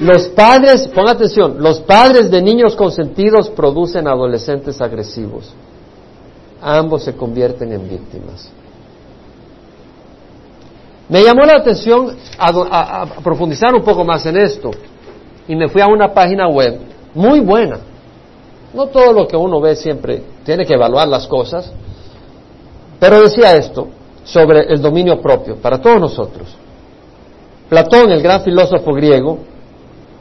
los 0.00 0.28
padres, 0.28 0.88
pon 0.88 1.06
atención, 1.10 1.56
los 1.58 1.80
padres 1.80 2.30
de 2.30 2.40
niños 2.40 2.74
consentidos 2.74 3.50
producen 3.50 4.08
adolescentes 4.08 4.80
agresivos. 4.80 5.52
Ambos 6.62 7.02
se 7.02 7.14
convierten 7.14 7.70
en 7.70 7.86
víctimas. 7.86 8.50
Me 11.10 11.22
llamó 11.22 11.44
la 11.44 11.58
atención 11.58 12.16
a, 12.38 13.02
a 13.02 13.06
profundizar 13.22 13.74
un 13.74 13.82
poco 13.82 14.04
más 14.04 14.24
en 14.24 14.38
esto 14.38 14.70
y 15.46 15.54
me 15.54 15.68
fui 15.68 15.82
a 15.82 15.86
una 15.86 16.14
página 16.14 16.48
web 16.48 16.80
muy 17.14 17.40
buena 17.40 17.78
no 18.76 18.88
todo 18.88 19.12
lo 19.12 19.26
que 19.26 19.36
uno 19.36 19.58
ve 19.58 19.74
siempre 19.74 20.22
tiene 20.44 20.66
que 20.66 20.74
evaluar 20.74 21.08
las 21.08 21.26
cosas, 21.26 21.72
pero 23.00 23.22
decía 23.22 23.54
esto 23.54 23.88
sobre 24.22 24.70
el 24.70 24.82
dominio 24.82 25.20
propio 25.20 25.56
para 25.56 25.80
todos 25.80 25.98
nosotros. 25.98 26.46
Platón, 27.70 28.10
el 28.10 28.22
gran 28.22 28.42
filósofo 28.42 28.92
griego, 28.92 29.38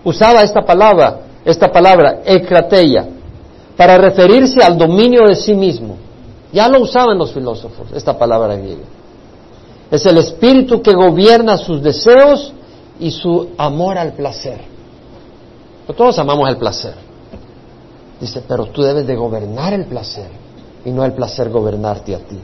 usaba 0.05 0.41
esta 0.41 0.61
palabra, 0.61 1.19
esta 1.43 1.69
palabra, 1.69 2.21
ekrateia, 2.25 3.05
para 3.75 3.97
referirse 3.97 4.63
al 4.63 4.77
dominio 4.77 5.27
de 5.27 5.35
sí 5.35 5.53
mismo. 5.53 5.97
Ya 6.53 6.69
lo 6.69 6.79
usaban 6.79 7.17
los 7.17 7.33
filósofos, 7.33 7.91
esta 7.93 8.17
palabra 8.17 8.55
griega. 8.55 8.85
Es 9.91 10.05
el 10.05 10.17
espíritu 10.17 10.81
que 10.81 10.93
gobierna 10.93 11.57
sus 11.57 11.83
deseos 11.83 12.53
y 13.01 13.11
su 13.11 13.49
amor 13.57 13.97
al 13.97 14.13
placer. 14.13 14.61
todos 15.97 16.17
amamos 16.17 16.47
el 16.49 16.57
placer. 16.57 17.04
Dice, 18.19 18.43
pero 18.47 18.67
tú 18.67 18.81
debes 18.81 19.05
de 19.05 19.15
gobernar 19.15 19.73
el 19.73 19.85
placer 19.85 20.29
y 20.85 20.91
no 20.91 21.03
el 21.03 21.13
placer 21.13 21.49
gobernarte 21.49 22.15
a 22.15 22.19
ti. 22.19 22.39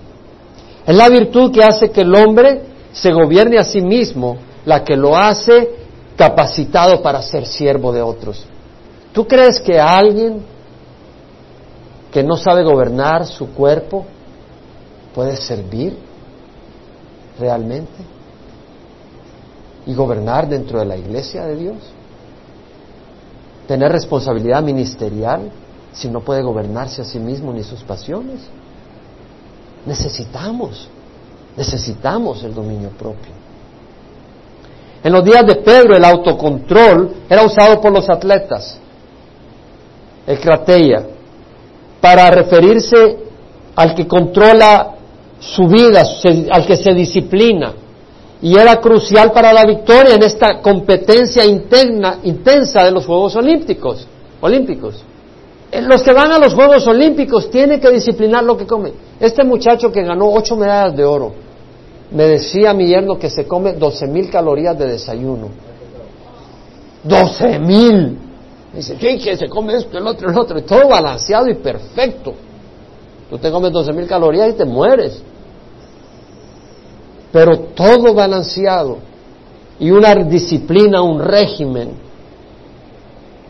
Es 0.85 0.95
la 0.95 1.09
virtud 1.09 1.51
que 1.51 1.63
hace 1.63 1.91
que 1.91 2.01
el 2.01 2.13
hombre 2.15 2.63
se 2.91 3.11
gobierne 3.11 3.57
a 3.57 3.63
sí 3.63 3.81
mismo, 3.81 4.37
la 4.65 4.83
que 4.83 4.95
lo 4.97 5.15
hace 5.15 5.69
capacitado 6.17 7.01
para 7.01 7.21
ser 7.21 7.45
siervo 7.45 7.91
de 7.91 8.01
otros. 8.01 8.45
¿Tú 9.13 9.27
crees 9.27 9.59
que 9.59 9.79
alguien 9.79 10.43
que 12.11 12.23
no 12.23 12.35
sabe 12.35 12.63
gobernar 12.63 13.25
su 13.25 13.53
cuerpo 13.53 14.05
puede 15.13 15.37
servir 15.37 15.97
realmente 17.39 18.03
y 19.85 19.93
gobernar 19.93 20.47
dentro 20.47 20.79
de 20.79 20.85
la 20.85 20.97
iglesia 20.97 21.45
de 21.45 21.55
Dios? 21.55 21.77
¿Tener 23.67 23.91
responsabilidad 23.91 24.61
ministerial 24.63 25.51
si 25.93 26.09
no 26.09 26.21
puede 26.21 26.41
gobernarse 26.41 27.01
a 27.01 27.05
sí 27.05 27.19
mismo 27.19 27.53
ni 27.53 27.63
sus 27.63 27.83
pasiones? 27.83 28.41
Necesitamos, 29.85 30.87
necesitamos 31.55 32.43
el 32.43 32.53
dominio 32.53 32.89
propio. 32.89 33.31
En 35.03 35.11
los 35.11 35.23
días 35.23 35.45
de 35.45 35.55
Pedro 35.55 35.95
el 35.95 36.05
autocontrol 36.05 37.15
era 37.29 37.43
usado 37.43 37.81
por 37.81 37.91
los 37.91 38.07
atletas, 38.09 38.77
el 40.27 40.39
krateia, 40.39 41.07
para 41.99 42.29
referirse 42.29 43.17
al 43.75 43.95
que 43.95 44.07
controla 44.07 44.95
su 45.39 45.67
vida, 45.67 46.03
al 46.51 46.65
que 46.65 46.77
se 46.77 46.93
disciplina. 46.93 47.73
Y 48.41 48.57
era 48.57 48.77
crucial 48.77 49.31
para 49.31 49.53
la 49.53 49.65
victoria 49.65 50.15
en 50.15 50.23
esta 50.23 50.61
competencia 50.61 51.45
intensa 51.45 52.83
de 52.83 52.91
los 52.91 53.05
Juegos 53.05 53.35
Olímpicos. 53.35 54.07
olímpicos. 54.41 55.03
Los 55.71 56.01
que 56.01 56.11
van 56.11 56.31
a 56.31 56.39
los 56.39 56.53
Juegos 56.53 56.85
Olímpicos 56.87 57.49
tienen 57.49 57.79
que 57.79 57.89
disciplinar 57.91 58.43
lo 58.43 58.57
que 58.57 58.65
comen. 58.65 58.93
Este 59.19 59.43
muchacho 59.43 59.91
que 59.91 60.03
ganó 60.03 60.33
ocho 60.33 60.57
medallas 60.57 60.97
de 60.97 61.05
oro, 61.05 61.33
me 62.11 62.25
decía 62.25 62.73
mi 62.73 62.87
yerno 62.87 63.17
que 63.17 63.29
se 63.29 63.45
come 63.47 63.73
doce 63.73 64.07
mil 64.07 64.29
calorías 64.29 64.77
de 64.77 64.87
desayuno. 64.87 65.49
¡Doce 67.03 67.59
mil! 67.59 68.17
Dice, 68.73 68.97
sí, 68.99 69.19
que 69.19 69.37
se 69.37 69.47
come 69.47 69.75
esto, 69.75 69.97
el 69.97 70.07
otro, 70.07 70.29
el 70.29 70.37
otro, 70.37 70.59
y 70.59 70.63
todo 70.63 70.87
balanceado 70.87 71.47
y 71.47 71.55
perfecto. 71.55 72.33
Tú 73.29 73.37
te 73.37 73.51
comes 73.51 73.71
doce 73.71 73.93
mil 73.93 74.07
calorías 74.07 74.49
y 74.49 74.53
te 74.53 74.65
mueres. 74.65 75.21
Pero 77.31 77.59
todo 77.73 78.13
balanceado 78.13 78.97
y 79.79 79.89
una 79.89 80.13
disciplina, 80.15 81.01
un 81.01 81.19
régimen. 81.19 81.93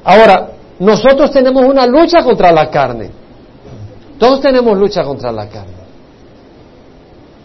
Ahora, 0.04 0.52
nosotros 0.80 1.32
tenemos 1.32 1.64
una 1.66 1.86
lucha 1.86 2.24
contra 2.24 2.52
la 2.52 2.70
carne. 2.70 3.10
Todos 4.18 4.42
tenemos 4.42 4.78
lucha 4.78 5.04
contra 5.04 5.32
la 5.32 5.48
carne. 5.48 5.82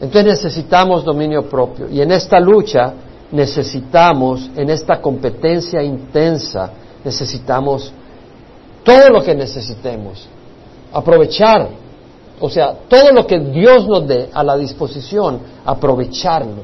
Entonces 0.01 0.43
necesitamos 0.43 1.05
dominio 1.05 1.49
propio. 1.49 1.89
Y 1.91 2.01
en 2.01 2.13
esta 2.13 2.39
lucha 2.39 2.93
necesitamos, 3.33 4.51
en 4.55 4.71
esta 4.71 5.01
competencia 5.01 5.83
intensa, 5.83 6.71
necesitamos 7.05 7.93
todo 8.85 9.11
lo 9.11 9.23
que 9.23 9.35
necesitemos. 9.35 10.29
Aprovechar, 10.93 11.69
o 12.39 12.51
sea, 12.51 12.75
todo 12.89 13.13
lo 13.13 13.27
que 13.27 13.39
Dios 13.39 13.89
nos 13.89 14.07
dé 14.07 14.29
a 14.33 14.43
la 14.43 14.57
disposición, 14.57 15.41
aprovecharlo 15.65 16.63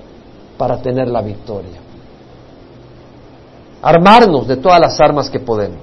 para 0.59 0.81
tener 0.83 1.09
la 1.09 1.23
victoria. 1.23 1.81
Armarnos 3.81 4.47
de 4.47 4.57
todas 4.57 4.79
las 4.81 5.01
armas 5.01 5.31
que 5.31 5.41
podemos. 5.41 5.81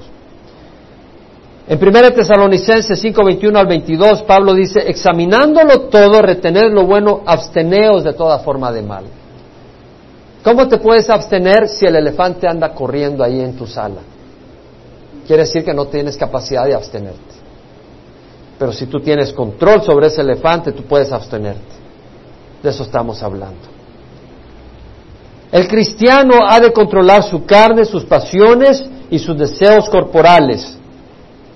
En 1.67 1.77
1 1.77 2.11
Tesalonicenses 2.13 2.99
5, 2.99 3.25
21 3.25 3.59
al 3.59 3.67
22, 3.67 4.23
Pablo 4.23 4.53
dice, 4.53 4.79
examinándolo 4.87 5.81
todo, 5.81 6.21
retener 6.21 6.71
lo 6.71 6.85
bueno, 6.85 7.21
absteneos 7.25 8.03
de 8.03 8.13
toda 8.13 8.39
forma 8.39 8.71
de 8.71 8.81
mal. 8.81 9.05
¿Cómo 10.43 10.67
te 10.67 10.77
puedes 10.77 11.09
abstener 11.09 11.67
si 11.67 11.85
el 11.85 11.95
elefante 11.95 12.47
anda 12.47 12.73
corriendo 12.73 13.23
ahí 13.23 13.41
en 13.41 13.55
tu 13.55 13.67
sala? 13.67 14.01
Quiere 15.27 15.43
decir 15.43 15.63
que 15.63 15.73
no 15.73 15.85
tienes 15.85 16.15
capacidad 16.15 16.65
de 16.65 16.73
abstenerte. 16.73 17.38
Pero 18.59 18.73
si 18.73 18.87
tú 18.87 18.99
tienes 18.99 19.31
control 19.31 19.81
sobre 19.81 20.07
ese 20.07 20.21
elefante, 20.21 20.73
tú 20.73 20.83
puedes 20.83 21.11
abstenerte. 21.13 21.79
De 22.61 22.69
eso 22.69 22.83
estamos 22.83 23.23
hablando. 23.23 23.79
El 25.51 25.67
cristiano 25.67 26.41
ha 26.47 26.59
de 26.59 26.71
controlar 26.71 27.23
su 27.23 27.45
carne, 27.45 27.85
sus 27.85 28.03
pasiones 28.03 28.85
y 29.09 29.17
sus 29.17 29.37
deseos 29.37 29.89
corporales 29.89 30.77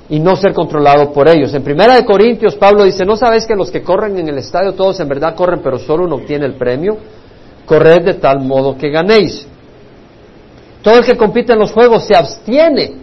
y 0.09 0.19
no 0.19 0.35
ser 0.35 0.53
controlado 0.53 1.11
por 1.11 1.27
ellos. 1.27 1.53
En 1.53 1.63
Primera 1.63 1.95
de 1.95 2.05
Corintios, 2.05 2.55
Pablo 2.55 2.85
dice, 2.85 3.05
¿no 3.05 3.15
sabéis 3.17 3.45
que 3.45 3.55
los 3.55 3.69
que 3.69 3.83
corren 3.83 4.17
en 4.17 4.29
el 4.29 4.37
estadio 4.37 4.73
todos 4.73 4.99
en 4.99 5.07
verdad 5.07 5.35
corren, 5.35 5.59
pero 5.61 5.77
solo 5.77 6.05
uno 6.05 6.15
obtiene 6.15 6.45
el 6.45 6.55
premio? 6.55 6.97
Corred 7.65 8.03
de 8.03 8.13
tal 8.15 8.39
modo 8.39 8.77
que 8.77 8.89
ganéis. 8.89 9.45
Todo 10.81 10.95
el 10.99 11.05
que 11.05 11.17
compite 11.17 11.53
en 11.53 11.59
los 11.59 11.71
juegos 11.71 12.05
se 12.05 12.15
abstiene, 12.15 13.02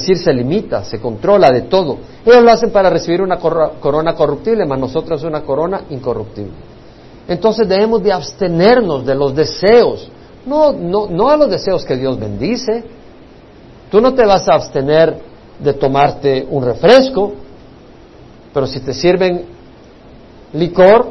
decir, 0.00 0.16
se 0.18 0.32
limita, 0.32 0.84
se 0.84 1.00
controla 1.00 1.50
de 1.50 1.62
todo. 1.62 1.98
Ellos 2.24 2.42
lo 2.42 2.50
hacen 2.50 2.70
para 2.70 2.90
recibir 2.90 3.20
una 3.20 3.38
corona 3.38 4.14
corruptible, 4.14 4.64
mas 4.64 4.78
nosotros 4.78 5.22
una 5.24 5.42
corona 5.42 5.82
incorruptible. 5.90 6.52
Entonces 7.28 7.68
debemos 7.68 8.02
de 8.02 8.12
abstenernos 8.12 9.04
de 9.06 9.14
los 9.14 9.34
deseos, 9.34 10.10
no, 10.44 10.72
no, 10.72 11.06
no 11.06 11.30
a 11.30 11.36
los 11.36 11.50
deseos 11.50 11.84
que 11.84 11.96
Dios 11.96 12.18
bendice. 12.18 12.82
Tú 13.90 14.00
no 14.00 14.12
te 14.14 14.24
vas 14.26 14.48
a 14.48 14.54
abstener 14.54 15.20
de 15.58 15.72
tomarte 15.74 16.46
un 16.50 16.64
refresco, 16.64 17.32
pero 18.52 18.66
si 18.66 18.80
te 18.80 18.92
sirven 18.92 19.44
licor 20.52 21.10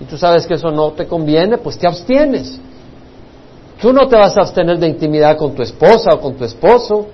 y 0.00 0.04
tú 0.04 0.16
sabes 0.16 0.46
que 0.46 0.54
eso 0.54 0.70
no 0.70 0.92
te 0.92 1.06
conviene, 1.06 1.58
pues 1.58 1.78
te 1.78 1.86
abstienes. 1.86 2.58
Tú 3.80 3.92
no 3.92 4.08
te 4.08 4.16
vas 4.16 4.36
a 4.36 4.40
abstener 4.40 4.78
de 4.78 4.88
intimidad 4.88 5.36
con 5.36 5.54
tu 5.54 5.62
esposa 5.62 6.10
o 6.14 6.20
con 6.20 6.34
tu 6.34 6.44
esposo, 6.44 7.06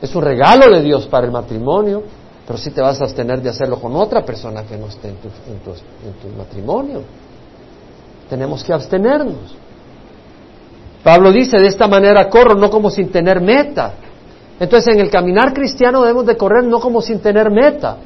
es 0.00 0.14
un 0.14 0.22
regalo 0.22 0.70
de 0.74 0.82
Dios 0.82 1.06
para 1.06 1.26
el 1.26 1.32
matrimonio, 1.32 2.02
pero 2.46 2.58
sí 2.58 2.70
te 2.70 2.80
vas 2.80 3.00
a 3.00 3.04
abstener 3.04 3.42
de 3.42 3.50
hacerlo 3.50 3.80
con 3.80 3.94
otra 3.96 4.24
persona 4.24 4.64
que 4.64 4.76
no 4.76 4.86
esté 4.86 5.08
en 5.08 5.16
tu, 5.16 5.28
en 5.28 6.14
tu 6.14 6.36
matrimonio. 6.36 7.02
Tenemos 8.28 8.64
que 8.64 8.72
abstenernos. 8.72 9.56
Pablo 11.02 11.32
dice, 11.32 11.58
de 11.58 11.66
esta 11.66 11.88
manera 11.88 12.28
corro, 12.28 12.54
no 12.54 12.70
como 12.70 12.90
sin 12.90 13.10
tener 13.10 13.40
meta. 13.40 13.94
Entonces 14.58 14.94
en 14.94 15.00
el 15.00 15.10
caminar 15.10 15.54
cristiano 15.54 16.02
debemos 16.02 16.26
de 16.26 16.36
correr 16.36 16.64
no 16.64 16.80
como 16.80 17.00
sin 17.00 17.20
tener 17.20 17.50
meta. 17.50 17.96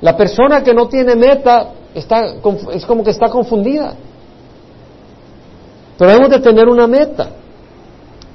La 0.00 0.16
persona 0.16 0.62
que 0.62 0.74
no 0.74 0.88
tiene 0.88 1.16
meta 1.16 1.70
está, 1.94 2.34
es 2.72 2.86
como 2.86 3.02
que 3.02 3.10
está 3.10 3.28
confundida. 3.28 3.94
Pero 5.96 6.10
debemos 6.10 6.30
de 6.30 6.40
tener 6.40 6.68
una 6.68 6.86
meta. 6.86 7.30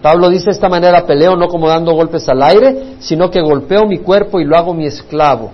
Pablo 0.04 0.30
dice 0.30 0.48
de 0.48 0.52
esta 0.52 0.68
manera, 0.68 1.06
peleo 1.06 1.38
no 1.38 1.48
como 1.48 1.70
dando 1.70 1.94
golpes 1.94 2.28
al 2.28 2.44
aire, 2.44 2.98
sino 3.00 3.32
que 3.32 3.42
golpeo 3.42 3.86
mi 3.88 4.00
cuerpo 4.00 4.42
y 4.42 4.44
lo 4.44 4.58
hago 4.58 4.74
mi 4.74 4.86
esclavo. 4.86 5.52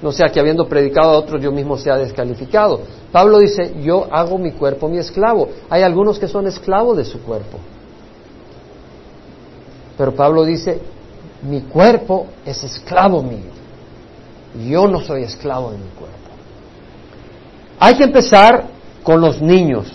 No 0.00 0.12
sea 0.12 0.28
que 0.28 0.38
habiendo 0.38 0.68
predicado 0.68 1.10
a 1.10 1.18
otros 1.18 1.42
yo 1.42 1.50
mismo 1.50 1.76
sea 1.76 1.96
descalificado. 1.96 2.82
Pablo 3.10 3.40
dice, 3.40 3.74
yo 3.82 4.06
hago 4.12 4.38
mi 4.38 4.52
cuerpo 4.52 4.88
mi 4.88 4.98
esclavo. 4.98 5.48
Hay 5.68 5.82
algunos 5.82 6.20
que 6.20 6.28
son 6.28 6.46
esclavos 6.46 6.96
de 6.96 7.04
su 7.04 7.20
cuerpo. 7.20 7.58
Pero 9.98 10.14
Pablo 10.14 10.44
dice, 10.44 10.80
mi 11.42 11.62
cuerpo 11.62 12.28
es 12.44 12.62
esclavo 12.62 13.24
mío. 13.24 13.50
Yo 14.68 14.86
no 14.86 15.00
soy 15.00 15.24
esclavo 15.24 15.72
de 15.72 15.78
mi 15.78 15.88
cuerpo. 15.98 16.16
Hay 17.80 17.96
que 17.96 18.04
empezar 18.04 18.68
con 19.02 19.20
los 19.20 19.42
niños. 19.42 19.92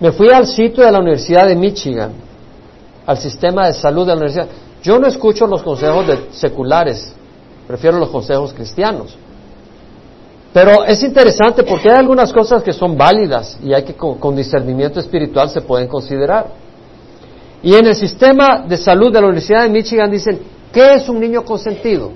Me 0.00 0.12
fui 0.12 0.28
al 0.30 0.46
sitio 0.46 0.84
de 0.84 0.92
la 0.92 0.98
Universidad 0.98 1.46
de 1.46 1.56
Michigan, 1.56 2.12
al 3.06 3.18
sistema 3.18 3.66
de 3.66 3.72
salud 3.72 4.02
de 4.02 4.08
la 4.08 4.16
universidad. 4.16 4.48
Yo 4.82 4.98
no 4.98 5.06
escucho 5.06 5.46
los 5.46 5.62
consejos 5.62 6.06
de 6.06 6.18
seculares, 6.32 7.12
prefiero 7.66 7.98
los 7.98 8.10
consejos 8.10 8.52
cristianos. 8.52 9.16
Pero 10.52 10.84
es 10.84 11.02
interesante 11.02 11.62
porque 11.64 11.90
hay 11.90 11.96
algunas 11.96 12.32
cosas 12.32 12.62
que 12.62 12.72
son 12.72 12.96
válidas 12.96 13.58
y 13.62 13.72
hay 13.72 13.82
que 13.82 13.94
con 13.94 14.36
discernimiento 14.36 15.00
espiritual 15.00 15.50
se 15.50 15.60
pueden 15.60 15.88
considerar. 15.88 16.46
Y 17.62 17.74
en 17.74 17.86
el 17.86 17.94
sistema 17.94 18.64
de 18.66 18.76
salud 18.76 19.12
de 19.12 19.20
la 19.20 19.26
Universidad 19.26 19.62
de 19.62 19.70
Michigan 19.70 20.10
dicen, 20.10 20.40
¿qué 20.72 20.94
es 20.94 21.08
un 21.08 21.20
niño 21.20 21.44
consentido? 21.44 22.12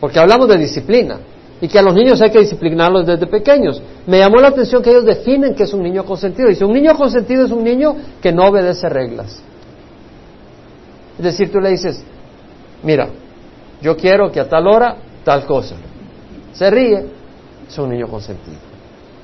Porque 0.00 0.18
hablamos 0.18 0.48
de 0.48 0.58
disciplina 0.58 1.18
y 1.60 1.68
que 1.68 1.78
a 1.78 1.82
los 1.82 1.94
niños 1.94 2.20
hay 2.22 2.30
que 2.30 2.40
disciplinarlos 2.40 3.06
desde 3.06 3.26
pequeños. 3.26 3.82
Me 4.06 4.18
llamó 4.18 4.40
la 4.40 4.48
atención 4.48 4.82
que 4.82 4.90
ellos 4.90 5.04
definen 5.04 5.54
qué 5.54 5.64
es 5.64 5.74
un 5.74 5.82
niño 5.82 6.04
consentido. 6.04 6.48
Dice, 6.48 6.64
un 6.64 6.72
niño 6.72 6.96
consentido 6.96 7.44
es 7.44 7.50
un 7.50 7.62
niño 7.62 7.94
que 8.22 8.32
no 8.32 8.46
obedece 8.46 8.88
reglas. 8.88 9.42
Es 11.18 11.24
decir, 11.24 11.52
tú 11.52 11.60
le 11.60 11.70
dices, 11.70 12.02
mira, 12.82 13.08
yo 13.82 13.96
quiero 13.96 14.32
que 14.32 14.40
a 14.40 14.48
tal 14.48 14.66
hora 14.66 14.96
tal 15.22 15.44
cosa. 15.44 15.76
Se 16.52 16.70
ríe, 16.70 17.06
es 17.68 17.78
un 17.78 17.90
niño 17.90 18.08
consentido. 18.08 18.56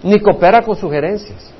Ni 0.02 0.20
coopera 0.20 0.60
con 0.62 0.76
sugerencias. 0.76 1.50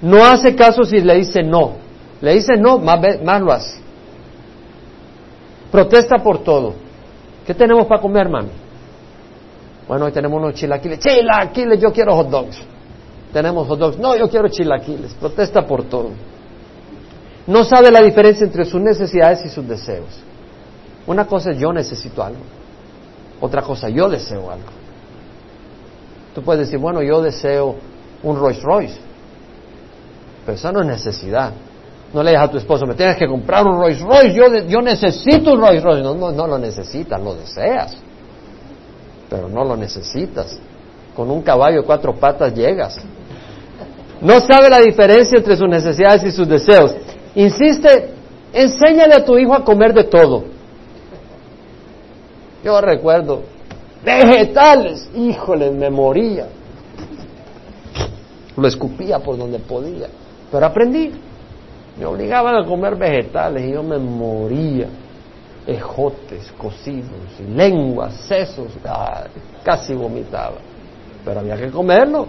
No 0.00 0.24
hace 0.24 0.54
caso 0.54 0.84
si 0.84 1.00
le 1.00 1.16
dice 1.16 1.42
no. 1.42 1.72
Le 2.20 2.34
dice 2.34 2.56
no, 2.56 2.78
más, 2.78 3.00
más 3.24 3.42
lo 3.42 3.52
hace. 3.52 3.80
Protesta 5.72 6.18
por 6.18 6.44
todo. 6.44 6.74
¿Qué 7.44 7.54
tenemos 7.54 7.86
para 7.86 8.00
comer, 8.00 8.28
mami? 8.28 8.50
Bueno, 9.88 10.04
hoy 10.04 10.12
tenemos 10.12 10.38
unos 10.38 10.54
chilaquiles. 10.54 10.98
Chilaquiles, 10.98 11.80
yo 11.80 11.90
quiero 11.90 12.14
hot 12.14 12.28
dogs. 12.28 12.62
Tenemos 13.32 13.66
hot 13.66 13.78
dogs. 13.78 13.98
No, 13.98 14.14
yo 14.14 14.28
quiero 14.28 14.48
chilaquiles. 14.48 15.14
Protesta 15.14 15.66
por 15.66 15.84
todo. 15.84 16.10
No 17.46 17.64
sabe 17.64 17.90
la 17.90 18.02
diferencia 18.02 18.44
entre 18.44 18.66
sus 18.66 18.82
necesidades 18.82 19.42
y 19.46 19.48
sus 19.48 19.66
deseos. 19.66 20.20
Una 21.06 21.26
cosa 21.26 21.52
es 21.52 21.58
yo 21.58 21.72
necesito 21.72 22.22
algo. 22.22 22.42
Otra 23.40 23.62
cosa, 23.62 23.88
yo 23.88 24.10
deseo 24.10 24.50
algo. 24.50 24.68
Tú 26.34 26.42
puedes 26.42 26.66
decir, 26.66 26.78
bueno, 26.78 27.02
yo 27.02 27.22
deseo 27.22 27.76
un 28.22 28.38
Rolls 28.38 28.62
Royce. 28.62 28.98
Pero 30.44 30.56
esa 30.56 30.70
no 30.70 30.80
es 30.82 30.86
necesidad. 30.86 31.52
No 32.12 32.22
le 32.22 32.30
digas 32.30 32.48
a 32.48 32.50
tu 32.50 32.58
esposo, 32.58 32.84
me 32.86 32.94
tienes 32.94 33.16
que 33.16 33.26
comprar 33.26 33.66
un 33.66 33.78
Rolls 33.80 34.00
Royce, 34.00 34.32
yo, 34.34 34.54
yo 34.66 34.82
necesito 34.82 35.52
un 35.52 35.60
Rolls 35.60 35.82
Royce. 35.82 36.02
No, 36.02 36.14
no, 36.14 36.30
no 36.30 36.46
lo 36.46 36.58
necesitas, 36.58 37.18
lo 37.22 37.34
deseas. 37.34 37.96
Pero 39.28 39.48
no 39.48 39.64
lo 39.64 39.76
necesitas. 39.76 40.58
Con 41.14 41.30
un 41.30 41.42
caballo 41.42 41.80
de 41.80 41.86
cuatro 41.86 42.14
patas 42.14 42.54
llegas. 42.54 42.98
No 44.20 44.40
sabe 44.40 44.68
la 44.68 44.78
diferencia 44.78 45.38
entre 45.38 45.56
sus 45.56 45.68
necesidades 45.68 46.24
y 46.24 46.32
sus 46.32 46.48
deseos. 46.48 46.94
Insiste, 47.34 48.10
enséñale 48.52 49.14
a 49.14 49.24
tu 49.24 49.38
hijo 49.38 49.54
a 49.54 49.64
comer 49.64 49.92
de 49.92 50.04
todo. 50.04 50.44
Yo 52.64 52.80
recuerdo, 52.80 53.42
vegetales, 54.04 55.08
híjole, 55.14 55.70
me 55.70 55.90
moría. 55.90 56.48
Lo 58.56 58.66
escupía 58.66 59.20
por 59.20 59.38
donde 59.38 59.60
podía. 59.60 60.08
Pero 60.50 60.66
aprendí. 60.66 61.12
Me 61.96 62.06
obligaban 62.06 62.56
a 62.56 62.64
comer 62.64 62.96
vegetales 62.96 63.64
y 63.64 63.72
yo 63.72 63.82
me 63.82 63.98
moría. 63.98 64.88
Ejotes 65.68 66.50
cocidos 66.56 67.28
y 67.38 67.42
lenguas, 67.54 68.14
sesos, 68.26 68.68
casi 69.62 69.92
vomitaba. 69.92 70.56
Pero 71.22 71.40
había 71.40 71.58
que 71.58 71.70
comerlo. 71.70 72.26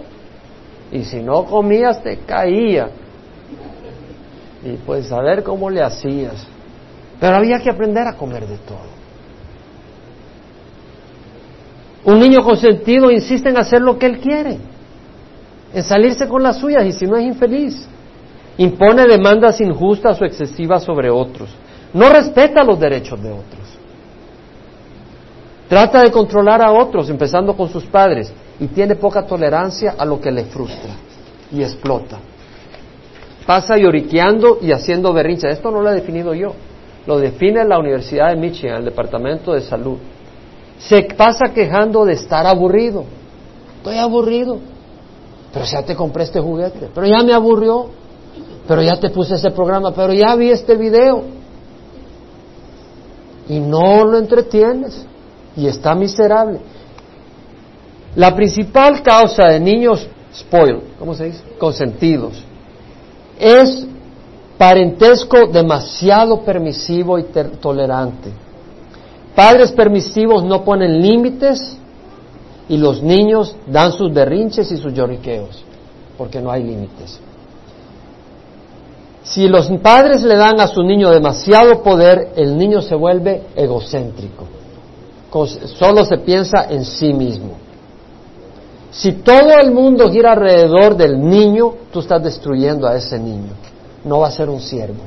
Y 0.92 1.04
si 1.04 1.22
no 1.22 1.46
comías 1.46 2.02
te 2.02 2.18
caía. 2.18 2.90
Y 4.62 4.72
pues 4.84 5.10
a 5.10 5.22
ver 5.22 5.42
cómo 5.42 5.70
le 5.70 5.82
hacías. 5.82 6.46
Pero 7.18 7.36
había 7.36 7.58
que 7.60 7.70
aprender 7.70 8.06
a 8.06 8.14
comer 8.14 8.46
de 8.46 8.58
todo. 8.58 9.00
Un 12.04 12.18
niño 12.18 12.42
consentido 12.42 13.10
insiste 13.10 13.48
en 13.48 13.56
hacer 13.56 13.80
lo 13.80 13.98
que 13.98 14.06
él 14.06 14.20
quiere, 14.20 14.58
en 15.72 15.82
salirse 15.82 16.26
con 16.28 16.42
las 16.42 16.58
suyas 16.58 16.84
y 16.84 16.92
si 16.92 17.06
no 17.06 17.16
es 17.16 17.24
infeliz. 17.24 17.88
Impone 18.58 19.06
demandas 19.06 19.60
injustas 19.60 20.20
o 20.20 20.26
excesivas 20.26 20.82
sobre 20.82 21.10
otros. 21.10 21.50
No 21.92 22.08
respeta 22.08 22.62
los 22.62 22.78
derechos 22.78 23.22
de 23.22 23.30
otros. 23.30 23.78
Trata 25.68 26.02
de 26.02 26.10
controlar 26.10 26.62
a 26.62 26.72
otros, 26.72 27.08
empezando 27.10 27.56
con 27.56 27.68
sus 27.68 27.84
padres, 27.84 28.32
y 28.58 28.66
tiene 28.66 28.96
poca 28.96 29.24
tolerancia 29.24 29.94
a 29.96 30.04
lo 30.04 30.20
que 30.20 30.30
le 30.30 30.44
frustra 30.44 30.90
y 31.52 31.62
explota. 31.62 32.18
Pasa 33.46 33.76
lloriqueando 33.76 34.58
y 34.60 34.72
haciendo 34.72 35.12
berrincha. 35.12 35.48
Esto 35.48 35.70
no 35.70 35.80
lo 35.80 35.90
he 35.90 35.94
definido 35.94 36.34
yo. 36.34 36.54
Lo 37.06 37.18
define 37.18 37.64
la 37.64 37.78
Universidad 37.78 38.30
de 38.30 38.36
Michigan, 38.36 38.78
el 38.78 38.84
Departamento 38.84 39.52
de 39.52 39.62
Salud 39.62 39.98
se 40.80 41.02
pasa 41.16 41.52
quejando 41.52 42.04
de 42.04 42.14
estar 42.14 42.46
aburrido. 42.46 43.04
Estoy 43.76 43.98
aburrido. 43.98 44.58
Pero 45.52 45.64
ya 45.64 45.82
te 45.82 45.94
compré 45.94 46.24
este 46.24 46.40
juguete. 46.40 46.88
Pero 46.92 47.06
ya 47.06 47.22
me 47.22 47.34
aburrió. 47.34 47.90
Pero 48.66 48.82
ya 48.82 48.98
te 48.98 49.10
puse 49.10 49.34
ese 49.34 49.50
programa. 49.50 49.92
Pero 49.92 50.14
ya 50.14 50.34
vi 50.36 50.50
este 50.50 50.76
video. 50.76 51.22
Y 53.50 53.58
no 53.58 54.04
lo 54.04 54.16
entretienes. 54.16 55.04
Y 55.56 55.66
está 55.66 55.92
miserable. 55.96 56.60
La 58.14 58.34
principal 58.34 59.02
causa 59.02 59.46
de 59.46 59.58
niños 59.58 60.06
spoiled, 60.32 60.82
¿cómo 60.98 61.14
se 61.14 61.24
dice? 61.26 61.42
Consentidos, 61.58 62.42
es 63.38 63.86
parentesco 64.56 65.46
demasiado 65.46 66.42
permisivo 66.42 67.18
y 67.18 67.24
tolerante. 67.60 68.30
Padres 69.34 69.72
permisivos 69.72 70.44
no 70.44 70.64
ponen 70.64 71.00
límites 71.00 71.76
y 72.68 72.76
los 72.76 73.02
niños 73.02 73.56
dan 73.66 73.92
sus 73.92 74.12
berrinches 74.12 74.70
y 74.70 74.76
sus 74.76 74.92
lloriqueos, 74.92 75.64
porque 76.16 76.40
no 76.40 76.50
hay 76.52 76.62
límites. 76.62 77.20
Si 79.30 79.46
los 79.46 79.70
padres 79.80 80.22
le 80.22 80.36
dan 80.36 80.60
a 80.60 80.66
su 80.66 80.82
niño 80.82 81.10
demasiado 81.10 81.84
poder, 81.84 82.32
el 82.34 82.58
niño 82.58 82.82
se 82.82 82.96
vuelve 82.96 83.44
egocéntrico. 83.54 84.44
Solo 85.78 86.04
se 86.04 86.18
piensa 86.18 86.66
en 86.68 86.84
sí 86.84 87.12
mismo. 87.12 87.52
Si 88.90 89.12
todo 89.12 89.52
el 89.62 89.70
mundo 89.70 90.10
gira 90.10 90.32
alrededor 90.32 90.96
del 90.96 91.20
niño, 91.20 91.74
tú 91.92 92.00
estás 92.00 92.20
destruyendo 92.24 92.88
a 92.88 92.96
ese 92.96 93.20
niño. 93.20 93.52
No 94.04 94.18
va 94.18 94.26
a 94.26 94.32
ser 94.32 94.50
un 94.50 94.60
siervo. 94.60 95.04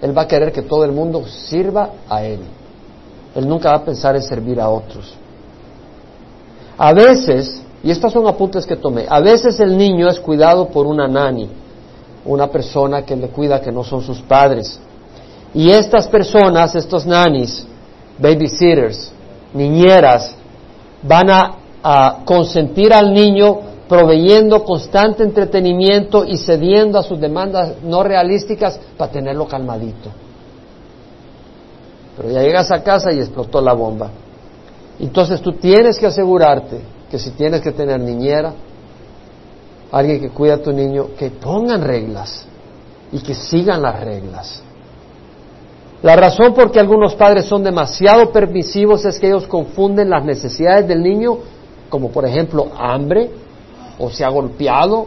Él 0.00 0.18
va 0.18 0.22
a 0.22 0.26
querer 0.26 0.50
que 0.50 0.62
todo 0.62 0.84
el 0.84 0.90
mundo 0.90 1.24
sirva 1.28 1.90
a 2.08 2.24
él. 2.24 2.40
Él 3.36 3.48
nunca 3.48 3.70
va 3.70 3.76
a 3.76 3.84
pensar 3.84 4.16
en 4.16 4.22
servir 4.22 4.60
a 4.60 4.68
otros. 4.68 5.14
A 6.76 6.92
veces, 6.92 7.62
y 7.84 7.92
estos 7.92 8.12
son 8.12 8.26
apuntes 8.26 8.66
que 8.66 8.74
tomé, 8.74 9.06
a 9.08 9.20
veces 9.20 9.60
el 9.60 9.78
niño 9.78 10.08
es 10.08 10.18
cuidado 10.18 10.66
por 10.66 10.88
una 10.88 11.06
nani, 11.06 11.61
una 12.24 12.48
persona 12.48 13.02
que 13.02 13.16
le 13.16 13.28
cuida 13.28 13.60
que 13.60 13.72
no 13.72 13.84
son 13.84 14.02
sus 14.02 14.20
padres. 14.22 14.78
Y 15.54 15.70
estas 15.70 16.08
personas, 16.08 16.74
estos 16.74 17.06
nanis, 17.06 17.66
babysitters, 18.18 19.12
niñeras, 19.52 20.34
van 21.02 21.30
a, 21.30 21.56
a 21.82 22.18
consentir 22.24 22.92
al 22.92 23.12
niño 23.12 23.72
proveyendo 23.88 24.64
constante 24.64 25.22
entretenimiento 25.22 26.24
y 26.24 26.38
cediendo 26.38 26.98
a 26.98 27.02
sus 27.02 27.20
demandas 27.20 27.74
no 27.82 28.02
realísticas 28.02 28.80
para 28.96 29.12
tenerlo 29.12 29.46
calmadito. 29.46 30.10
Pero 32.16 32.30
ya 32.30 32.40
llegas 32.40 32.70
a 32.70 32.82
casa 32.82 33.12
y 33.12 33.18
explotó 33.18 33.60
la 33.60 33.74
bomba. 33.74 34.10
Entonces 34.98 35.40
tú 35.42 35.52
tienes 35.52 35.98
que 35.98 36.06
asegurarte 36.06 36.80
que 37.10 37.18
si 37.18 37.30
tienes 37.32 37.60
que 37.60 37.72
tener 37.72 38.00
niñera, 38.00 38.54
alguien 39.92 40.20
que 40.20 40.30
cuida 40.30 40.54
a 40.54 40.62
tu 40.62 40.72
niño, 40.72 41.08
que 41.18 41.30
pongan 41.30 41.82
reglas 41.82 42.46
y 43.12 43.20
que 43.20 43.34
sigan 43.34 43.82
las 43.82 44.00
reglas. 44.02 44.62
La 46.02 46.16
razón 46.16 46.52
por 46.54 46.72
que 46.72 46.80
algunos 46.80 47.14
padres 47.14 47.44
son 47.44 47.62
demasiado 47.62 48.32
permisivos 48.32 49.04
es 49.04 49.20
que 49.20 49.28
ellos 49.28 49.46
confunden 49.46 50.10
las 50.10 50.24
necesidades 50.24 50.88
del 50.88 51.02
niño, 51.02 51.38
como 51.88 52.10
por 52.10 52.26
ejemplo 52.26 52.72
hambre, 52.76 53.30
o 53.98 54.10
se 54.10 54.24
ha 54.24 54.28
golpeado, 54.28 55.06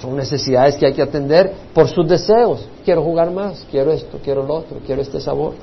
son 0.00 0.16
necesidades 0.16 0.76
que 0.76 0.86
hay 0.86 0.92
que 0.94 1.02
atender 1.02 1.52
por 1.74 1.88
sus 1.88 2.08
deseos. 2.08 2.66
Quiero 2.84 3.02
jugar 3.02 3.30
más, 3.30 3.66
quiero 3.70 3.92
esto, 3.92 4.18
quiero 4.22 4.42
lo 4.42 4.54
otro, 4.54 4.78
quiero 4.86 5.02
este 5.02 5.20
sabor 5.20 5.54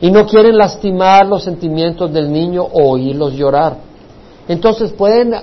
y 0.00 0.10
no 0.10 0.26
quieren 0.26 0.56
lastimar 0.56 1.26
los 1.26 1.44
sentimientos 1.44 2.12
del 2.12 2.30
niño 2.30 2.62
o 2.62 2.90
oírlos 2.90 3.32
llorar. 3.32 3.76
Entonces 4.46 4.92
pueden, 4.92 5.34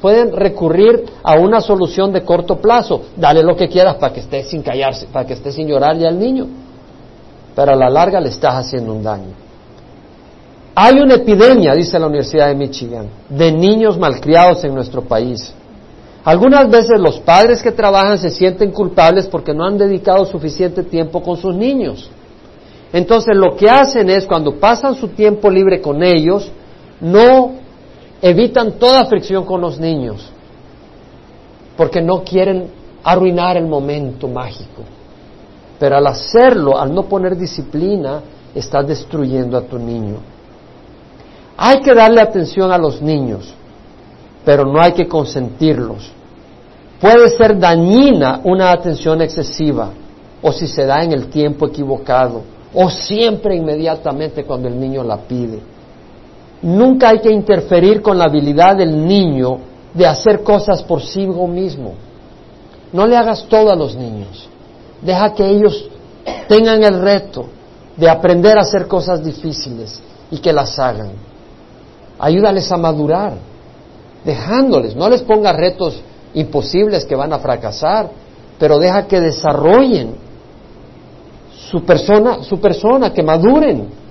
pueden 0.00 0.32
recurrir 0.32 1.04
a 1.22 1.34
una 1.34 1.60
solución 1.60 2.12
de 2.12 2.22
corto 2.22 2.56
plazo, 2.56 3.02
dale 3.16 3.42
lo 3.42 3.56
que 3.56 3.68
quieras 3.68 3.96
para 3.96 4.12
que 4.12 4.20
esté 4.20 4.44
sin 4.44 4.62
callarse, 4.62 5.06
para 5.12 5.26
que 5.26 5.34
esté 5.34 5.50
sin 5.50 5.66
llorar 5.66 5.96
ya 5.98 6.10
niño, 6.10 6.46
pero 7.56 7.72
a 7.72 7.76
la 7.76 7.90
larga 7.90 8.20
le 8.20 8.28
estás 8.28 8.54
haciendo 8.54 8.92
un 8.92 9.02
daño. 9.02 9.32
Hay 10.76 10.98
una 10.98 11.14
epidemia, 11.14 11.74
dice 11.74 11.98
la 11.98 12.06
Universidad 12.06 12.48
de 12.48 12.54
Michigan, 12.54 13.08
de 13.28 13.52
niños 13.52 13.98
malcriados 13.98 14.62
en 14.64 14.74
nuestro 14.74 15.02
país. 15.02 15.52
Algunas 16.24 16.70
veces 16.70 16.98
los 16.98 17.18
padres 17.20 17.62
que 17.62 17.70
trabajan 17.70 18.18
se 18.18 18.30
sienten 18.30 18.70
culpables 18.70 19.26
porque 19.26 19.52
no 19.52 19.64
han 19.64 19.76
dedicado 19.76 20.24
suficiente 20.24 20.82
tiempo 20.82 21.22
con 21.22 21.36
sus 21.36 21.54
niños. 21.54 22.08
Entonces 22.92 23.36
lo 23.36 23.56
que 23.56 23.68
hacen 23.68 24.08
es 24.10 24.24
cuando 24.24 24.54
pasan 24.58 24.94
su 24.94 25.08
tiempo 25.08 25.50
libre 25.50 25.80
con 25.80 26.02
ellos, 26.02 26.50
no 27.00 27.63
evitan 28.26 28.78
toda 28.78 29.04
fricción 29.04 29.44
con 29.44 29.60
los 29.60 29.78
niños, 29.78 30.30
porque 31.76 32.00
no 32.00 32.24
quieren 32.24 32.70
arruinar 33.02 33.58
el 33.58 33.66
momento 33.66 34.28
mágico. 34.28 34.82
Pero 35.78 35.98
al 35.98 36.06
hacerlo, 36.06 36.78
al 36.78 36.94
no 36.94 37.02
poner 37.02 37.36
disciplina, 37.36 38.22
estás 38.54 38.86
destruyendo 38.88 39.58
a 39.58 39.60
tu 39.60 39.78
niño. 39.78 40.16
Hay 41.58 41.80
que 41.80 41.94
darle 41.94 42.22
atención 42.22 42.72
a 42.72 42.78
los 42.78 43.02
niños, 43.02 43.52
pero 44.42 44.64
no 44.64 44.80
hay 44.80 44.92
que 44.92 45.06
consentirlos. 45.06 46.10
Puede 46.98 47.28
ser 47.28 47.58
dañina 47.58 48.40
una 48.44 48.72
atención 48.72 49.20
excesiva 49.20 49.90
o 50.40 50.50
si 50.50 50.66
se 50.66 50.86
da 50.86 51.04
en 51.04 51.12
el 51.12 51.26
tiempo 51.26 51.66
equivocado 51.66 52.40
o 52.72 52.88
siempre 52.88 53.54
inmediatamente 53.54 54.44
cuando 54.44 54.68
el 54.68 54.80
niño 54.80 55.04
la 55.04 55.18
pide. 55.18 55.73
Nunca 56.64 57.10
hay 57.10 57.18
que 57.18 57.30
interferir 57.30 58.00
con 58.00 58.16
la 58.16 58.24
habilidad 58.24 58.74
del 58.74 59.06
niño 59.06 59.58
de 59.92 60.06
hacer 60.06 60.42
cosas 60.42 60.82
por 60.82 61.02
sí 61.02 61.26
mismo. 61.26 61.92
No 62.90 63.06
le 63.06 63.18
hagas 63.18 63.44
todo 63.50 63.70
a 63.70 63.76
los 63.76 63.94
niños. 63.94 64.48
Deja 65.02 65.34
que 65.34 65.46
ellos 65.46 65.90
tengan 66.48 66.82
el 66.82 67.02
reto 67.02 67.44
de 67.98 68.08
aprender 68.08 68.56
a 68.56 68.62
hacer 68.62 68.88
cosas 68.88 69.22
difíciles 69.22 70.00
y 70.30 70.38
que 70.38 70.54
las 70.54 70.78
hagan. 70.78 71.12
Ayúdales 72.18 72.72
a 72.72 72.78
madurar, 72.78 73.34
dejándoles. 74.24 74.96
No 74.96 75.10
les 75.10 75.20
ponga 75.20 75.52
retos 75.52 76.00
imposibles 76.32 77.04
que 77.04 77.14
van 77.14 77.34
a 77.34 77.40
fracasar, 77.40 78.08
pero 78.58 78.78
deja 78.78 79.06
que 79.06 79.20
desarrollen 79.20 80.14
su 81.70 81.84
persona, 81.84 82.42
su 82.42 82.58
persona, 82.58 83.12
que 83.12 83.22
maduren. 83.22 84.03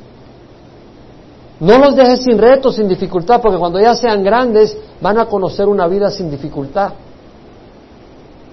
No 1.64 1.78
los 1.78 1.96
dejes 1.96 2.24
sin 2.24 2.38
retos, 2.38 2.76
sin 2.76 2.90
dificultad, 2.90 3.40
porque 3.42 3.58
cuando 3.58 3.80
ya 3.80 3.96
sean 3.96 4.22
grandes 4.22 4.78
van 5.00 5.18
a 5.18 5.28
conocer 5.28 5.66
una 5.66 5.88
vida 5.88 6.12
sin 6.12 6.30
dificultad 6.30 6.92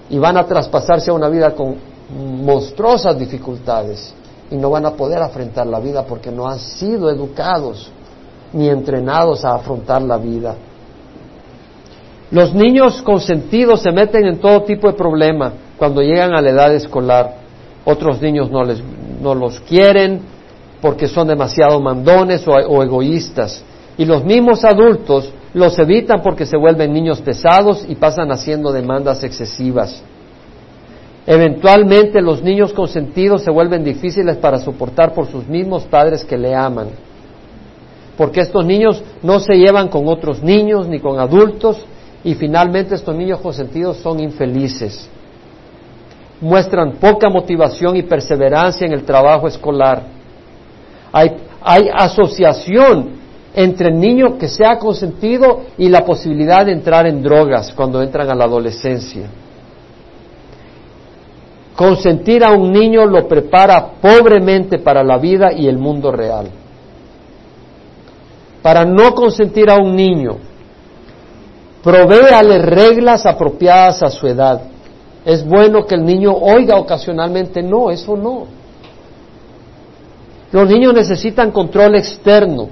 y 0.09 0.17
van 0.17 0.37
a 0.37 0.47
traspasarse 0.47 1.11
a 1.11 1.15
una 1.15 1.29
vida 1.29 1.53
con 1.53 1.75
monstruosas 2.45 3.19
dificultades 3.19 4.15
y 4.49 4.57
no 4.57 4.71
van 4.71 4.87
a 4.87 4.93
poder 4.93 5.21
afrontar 5.23 5.67
la 5.67 5.81
vida 5.81 6.05
porque 6.05 6.31
no 6.31 6.47
han 6.47 6.61
sido 6.61 7.11
educados 7.11 7.91
ni 8.53 8.69
entrenados 8.69 9.45
a 9.45 9.57
afrontar 9.57 10.03
la 10.03 10.17
vida. 10.17 10.55
Los 12.31 12.55
niños 12.55 13.03
consentidos 13.03 13.83
se 13.83 13.91
meten 13.91 14.25
en 14.25 14.39
todo 14.39 14.63
tipo 14.63 14.87
de 14.87 14.93
problema 14.93 15.53
cuando 15.77 16.01
llegan 16.01 16.37
a 16.37 16.41
la 16.41 16.51
edad 16.51 16.73
escolar. 16.73 17.39
Otros 17.85 18.23
niños 18.23 18.53
no, 18.53 18.63
les, 18.63 18.81
no 19.21 19.35
los 19.35 19.59
quieren 19.59 20.21
porque 20.81 21.09
son 21.09 21.29
demasiado 21.29 21.81
mandones 21.81 22.47
o, 22.47 22.83
egoístas. 22.83 23.63
Y 23.99 24.05
los 24.05 24.25
mismos 24.25 24.65
adultos 24.65 25.33
los 25.53 25.79
evitan 25.79 26.23
porque 26.23 26.47
se 26.47 26.57
vuelven 26.57 26.93
niños 26.93 27.21
pesados 27.21 27.85
y 27.89 27.95
pasan 27.97 28.31
haciendo 28.33 28.73
demandas 28.73 29.23
excesivas. 29.25 30.03
Eventualmente 31.27 32.23
los 32.23 32.43
niños 32.43 32.73
consentidos 32.73 33.43
se 33.43 33.51
vuelven 33.51 33.85
difíciles 33.85 34.37
para 34.39 34.59
soportar 34.59 35.13
por 35.13 35.27
sus 35.27 35.47
mismos 35.47 35.85
padres 35.85 36.25
que 36.25 36.39
le 36.39 36.55
aman. 36.55 36.89
Porque 38.17 38.41
estos 38.41 38.65
niños 38.65 39.03
no 39.23 39.41
se 39.41 39.55
llevan 39.55 39.89
con 39.89 40.09
otros 40.09 40.43
niños 40.43 40.89
ni 40.89 40.99
con 40.99 41.19
adultos 41.19 41.85
y 42.25 42.35
finalmente 42.35 42.95
estos 42.95 43.15
niños 43.15 43.41
consentidos 43.41 43.99
son 43.99 44.21
infelices. 44.21 45.09
Muestran 46.41 46.93
poca 46.93 47.29
motivación 47.29 47.97
y 47.97 48.03
perseverancia 48.03 48.87
en 48.87 48.93
el 48.93 49.05
trabajo 49.05 49.47
escolar. 49.47 50.20
Hay, 51.13 51.91
asociación 51.93 53.21
entre 53.55 53.89
el 53.89 53.99
niño 53.99 54.39
que 54.39 54.49
sea 54.49 54.79
consentido 54.79 55.63
y 55.77 55.89
la 55.89 56.05
posibilidad 56.05 56.65
de 56.65 56.73
entrar 56.73 57.07
en 57.07 57.23
drogas 57.23 57.73
cuando 57.75 58.03
entran 58.03 58.31
a 58.31 58.35
la 58.35 58.45
adolescencia. 58.45 59.29
Consentir 61.75 62.45
a 62.45 62.53
un 62.53 62.71
niño 62.71 63.07
lo 63.07 63.27
prepara 63.27 63.93
pobremente 64.01 64.79
para 64.79 65.03
la 65.03 65.19
vida 65.19 65.53
y 65.53 65.67
el 65.67 65.79
mundo 65.79 66.13
real. 66.13 66.51
Para 68.63 68.85
no 68.85 69.15
consentir 69.15 69.71
a 69.71 69.77
un 69.77 69.97
niño, 69.97 70.37
provéale 71.83 72.59
reglas 72.59 73.25
apropiadas 73.27 74.03
a 74.03 74.11
su 74.11 74.27
edad. 74.27 74.63
Es 75.25 75.45
bueno 75.45 75.87
que 75.87 75.95
el 75.95 76.05
niño 76.05 76.33
oiga 76.33 76.77
ocasionalmente 76.77 77.63
no, 77.63 77.91
eso 77.91 78.17
no. 78.17 78.60
Los 80.53 80.69
niños 80.69 80.95
necesitan 80.95 81.53
control 81.53 81.95
externo. 81.95 82.69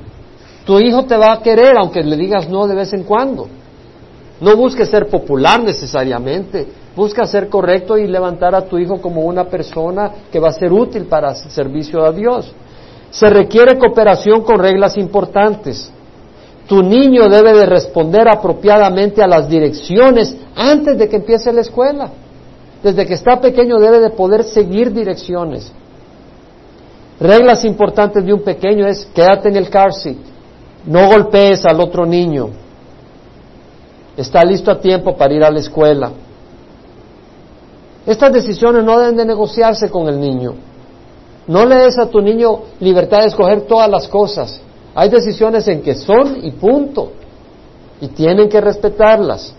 Tu 0.64 0.78
hijo 0.80 1.04
te 1.04 1.16
va 1.16 1.32
a 1.32 1.42
querer 1.42 1.76
aunque 1.78 2.02
le 2.02 2.16
digas 2.16 2.48
no 2.48 2.66
de 2.66 2.74
vez 2.74 2.92
en 2.92 3.04
cuando. 3.04 3.46
No 4.40 4.56
busques 4.56 4.88
ser 4.88 5.08
popular 5.08 5.62
necesariamente. 5.62 6.66
Busca 6.94 7.24
ser 7.26 7.48
correcto 7.48 7.96
y 7.96 8.06
levantar 8.06 8.54
a 8.54 8.62
tu 8.62 8.78
hijo 8.78 9.00
como 9.00 9.22
una 9.22 9.44
persona 9.44 10.10
que 10.32 10.40
va 10.40 10.48
a 10.48 10.52
ser 10.52 10.72
útil 10.72 11.06
para 11.06 11.34
servicio 11.34 12.04
a 12.04 12.12
Dios. 12.12 12.52
Se 13.10 13.30
requiere 13.30 13.78
cooperación 13.78 14.42
con 14.42 14.58
reglas 14.58 14.96
importantes. 14.96 15.92
Tu 16.66 16.82
niño 16.82 17.28
debe 17.28 17.54
de 17.54 17.66
responder 17.66 18.28
apropiadamente 18.28 19.22
a 19.22 19.26
las 19.26 19.48
direcciones 19.48 20.36
antes 20.54 20.98
de 20.98 21.08
que 21.08 21.16
empiece 21.16 21.52
la 21.52 21.62
escuela. 21.62 22.10
Desde 22.82 23.06
que 23.06 23.14
está 23.14 23.40
pequeño 23.40 23.78
debe 23.78 24.00
de 24.00 24.10
poder 24.10 24.44
seguir 24.44 24.92
direcciones. 24.92 25.72
Reglas 27.20 27.64
importantes 27.64 28.24
de 28.24 28.32
un 28.32 28.42
pequeño 28.42 28.86
es 28.86 29.06
quédate 29.06 29.48
en 29.48 29.56
el 29.56 29.68
car 29.68 29.92
seat, 29.92 30.16
no 30.86 31.08
golpees 31.08 31.64
al 31.64 31.80
otro 31.80 32.06
niño, 32.06 32.50
está 34.16 34.44
listo 34.44 34.70
a 34.70 34.80
tiempo 34.80 35.16
para 35.16 35.34
ir 35.34 35.44
a 35.44 35.50
la 35.50 35.58
escuela. 35.58 36.12
Estas 38.06 38.32
decisiones 38.32 38.84
no 38.84 38.98
deben 38.98 39.16
de 39.16 39.24
negociarse 39.24 39.90
con 39.90 40.08
el 40.08 40.18
niño. 40.18 40.54
No 41.46 41.66
le 41.66 41.76
des 41.76 41.98
a 41.98 42.06
tu 42.06 42.20
niño 42.20 42.60
libertad 42.80 43.20
de 43.20 43.26
escoger 43.26 43.62
todas 43.62 43.90
las 43.90 44.08
cosas. 44.08 44.60
Hay 44.94 45.10
decisiones 45.10 45.68
en 45.68 45.82
que 45.82 45.94
son 45.94 46.38
y 46.42 46.52
punto. 46.52 47.12
Y 48.00 48.08
tienen 48.08 48.48
que 48.48 48.60
respetarlas. 48.60 49.54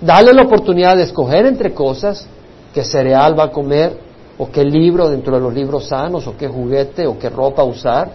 Dale 0.00 0.32
la 0.32 0.44
oportunidad 0.44 0.96
de 0.96 1.02
escoger 1.02 1.44
entre 1.44 1.74
cosas, 1.74 2.26
qué 2.72 2.84
cereal 2.84 3.38
va 3.38 3.44
a 3.44 3.50
comer, 3.50 3.98
o 4.40 4.50
qué 4.50 4.64
libro 4.64 5.10
dentro 5.10 5.34
de 5.34 5.40
los 5.42 5.52
libros 5.52 5.86
sanos, 5.86 6.26
o 6.26 6.34
qué 6.34 6.48
juguete, 6.48 7.06
o 7.06 7.18
qué 7.18 7.28
ropa 7.28 7.62
usar. 7.62 8.10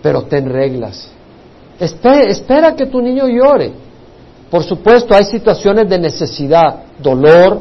Pero 0.00 0.22
ten 0.22 0.48
reglas. 0.48 1.10
Espera, 1.78 2.74
que 2.74 2.86
tu 2.86 3.02
niño 3.02 3.28
llore. 3.28 3.70
Por 4.50 4.64
supuesto, 4.64 5.14
hay 5.14 5.24
situaciones 5.24 5.90
de 5.90 5.98
necesidad, 5.98 6.84
dolor, 6.98 7.60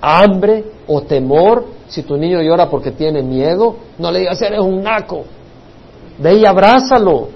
hambre 0.00 0.64
o 0.86 1.02
temor, 1.02 1.64
si 1.88 2.04
tu 2.04 2.16
niño 2.16 2.40
llora 2.40 2.70
porque 2.70 2.92
tiene 2.92 3.20
miedo, 3.20 3.74
no 3.98 4.12
le 4.12 4.20
digas 4.20 4.40
eres 4.40 4.60
un 4.60 4.80
naco. 4.80 5.24
Ve 6.18 6.36
y 6.36 6.46
abrázalo. 6.46 7.30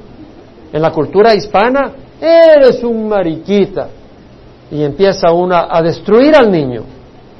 En 0.72 0.80
la 0.80 0.92
cultura 0.92 1.34
hispana, 1.34 1.92
eres 2.20 2.84
un 2.84 3.08
mariquita. 3.08 3.88
Y 4.70 4.84
empieza 4.84 5.32
una 5.32 5.66
a 5.68 5.82
destruir 5.82 6.36
al 6.36 6.52
niño. 6.52 6.82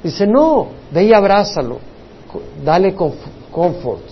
Dice, 0.03 0.27
no, 0.27 0.67
ve 0.91 1.05
y 1.05 1.13
abrázalo. 1.13 1.79
Dale 2.65 2.95
confort. 2.95 4.03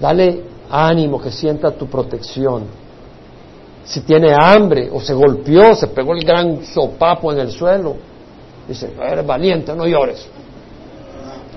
Dale 0.00 0.42
ánimo 0.70 1.20
que 1.20 1.30
sienta 1.30 1.70
tu 1.70 1.86
protección. 1.86 2.64
Si 3.84 4.00
tiene 4.00 4.34
hambre 4.38 4.90
o 4.92 5.00
se 5.00 5.14
golpeó, 5.14 5.74
se 5.74 5.86
pegó 5.88 6.12
el 6.12 6.24
gran 6.24 6.64
sopapo 6.64 7.32
en 7.32 7.38
el 7.38 7.50
suelo, 7.50 7.96
Dice, 8.68 8.90
eres 9.00 9.26
valiente, 9.26 9.74
no 9.74 9.86
llores. 9.86 10.28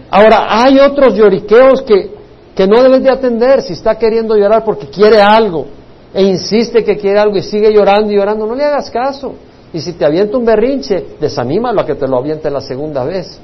Ahora, 0.10 0.64
hay 0.64 0.80
otros 0.80 1.14
lloriqueos 1.14 1.82
que, 1.82 2.10
que 2.56 2.66
no 2.66 2.82
debes 2.82 3.04
de 3.04 3.10
atender 3.10 3.62
si 3.62 3.74
está 3.74 3.96
queriendo 3.96 4.36
llorar 4.36 4.64
porque 4.64 4.88
quiere 4.88 5.22
algo 5.22 5.66
e 6.14 6.24
insiste 6.24 6.84
que 6.84 6.98
quiere 6.98 7.20
algo 7.20 7.36
y 7.38 7.42
sigue 7.42 7.72
llorando 7.74 8.12
y 8.12 8.16
llorando, 8.16 8.46
no 8.46 8.56
le 8.56 8.64
hagas 8.64 8.89
caso. 8.89 9.36
Y 9.74 9.80
si 9.82 9.94
te 9.94 10.06
avienta 10.06 10.38
un 10.38 10.46
berrinche, 10.46 11.06
desanímalo 11.20 11.82
a 11.82 11.86
que 11.86 11.96
te 11.96 12.08
lo 12.08 12.18
aviente 12.18 12.50
la 12.50 12.62
segunda 12.62 13.04
vez. 13.04 13.39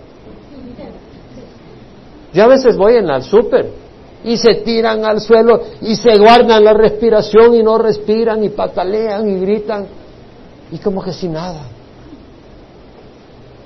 Yo 2.37 2.43
a 2.43 2.47
veces 2.49 2.77
voy 2.77 2.97
en 2.97 3.09
el 3.09 3.23
súper 3.23 3.67
y 4.23 4.37
se 4.37 4.61
tiran 4.63 5.03
al 5.03 5.19
suelo 5.19 5.59
y 5.81 5.95
se 5.95 6.19
guardan 6.19 6.63
la 6.63 6.71
respiración 6.71 7.55
y 7.55 7.63
no 7.63 7.79
respiran 7.79 8.43
y 8.43 8.49
patalean 8.49 9.27
y 9.27 9.39
gritan 9.39 9.87
y 10.71 10.77
como 10.77 11.01
que 11.01 11.13
sin 11.13 11.33
nada. 11.33 11.61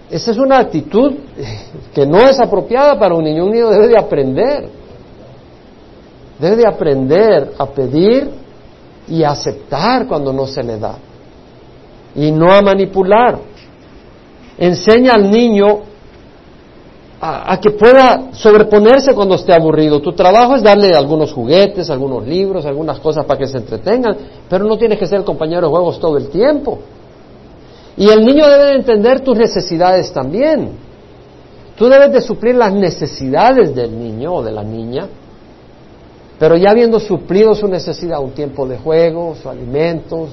Esa 0.10 0.32
es 0.32 0.38
una 0.38 0.60
actitud 0.60 1.16
que 1.94 2.06
no 2.06 2.20
es 2.20 2.40
apropiada 2.40 2.98
para 2.98 3.14
un 3.14 3.26
niño. 3.26 3.44
Un 3.44 3.52
niño 3.52 3.70
debe 3.72 3.90
de 3.90 4.00
aprender. 4.00 4.70
Debe 6.40 6.56
de 6.56 6.68
aprender 6.70 7.52
a 7.58 7.66
pedir 7.66 8.32
y 9.06 9.22
a 9.24 9.32
aceptar 9.32 10.08
cuando 10.08 10.32
no 10.32 10.48
se 10.48 10.64
le 10.64 10.80
da. 10.80 10.96
Y 12.16 12.32
no 12.32 12.50
a 12.50 12.62
manipular. 12.62 13.38
Enseña 14.58 15.12
al 15.16 15.30
niño 15.30 15.91
a, 17.24 17.60
que 17.60 17.70
pueda 17.70 18.30
sobreponerse 18.34 19.14
cuando 19.14 19.36
esté 19.36 19.54
aburrido. 19.54 20.02
Tu 20.02 20.12
trabajo 20.14 20.56
es 20.56 20.64
darle 20.64 20.96
algunos 20.96 21.32
juguetes, 21.32 21.92
algunos 21.92 22.26
libros, 22.26 22.66
algunas 22.66 23.00
cosas 23.00 23.26
para 23.26 23.38
que 23.40 23.46
se 23.46 23.58
entretengan, 23.58 24.18
pero 24.50 24.66
no 24.66 24.76
tienes 24.76 24.98
que 24.98 25.06
ser 25.06 25.24
compañero 25.24 25.68
de 25.68 25.68
juegos 25.68 26.00
todo 26.00 26.18
el 26.18 26.30
tiempo. 26.30 26.80
Y 27.96 28.10
el 28.10 28.26
niño 28.26 28.50
debe 28.50 28.66
de 28.66 28.76
entender 28.76 29.20
tus 29.20 29.38
necesidades 29.38 30.12
también. 30.12 30.72
Tú 31.78 31.88
debes 31.88 32.12
de 32.12 32.22
suplir 32.22 32.56
las 32.56 32.74
necesidades 32.74 33.76
del 33.76 33.98
niño 33.98 34.34
o 34.34 34.44
de 34.44 34.52
la 34.52 34.64
niña, 34.64 35.08
pero 36.40 36.58
ya 36.58 36.72
habiendo 36.72 37.00
suplido 37.00 37.54
su 37.54 37.68
necesidad, 37.68 38.20
un 38.20 38.32
tiempo 38.32 38.66
de 38.66 38.80
juego, 38.80 39.36
sus 39.36 39.46
alimentos, 39.46 40.30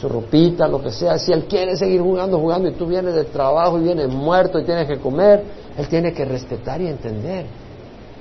su 0.00 0.08
ropita, 0.08 0.68
lo 0.68 0.82
que 0.82 0.90
sea, 0.90 1.18
si 1.18 1.32
él 1.32 1.44
quiere 1.44 1.76
seguir 1.76 2.00
jugando, 2.02 2.38
jugando 2.38 2.68
y 2.68 2.72
tú 2.72 2.86
vienes 2.86 3.14
del 3.14 3.26
trabajo 3.26 3.78
y 3.78 3.84
vienes 3.84 4.08
muerto 4.08 4.58
y 4.58 4.64
tienes 4.64 4.86
que 4.86 4.98
comer, 4.98 5.42
él 5.76 5.88
tiene 5.88 6.12
que 6.12 6.24
respetar 6.24 6.80
y 6.80 6.86
entender. 6.86 7.46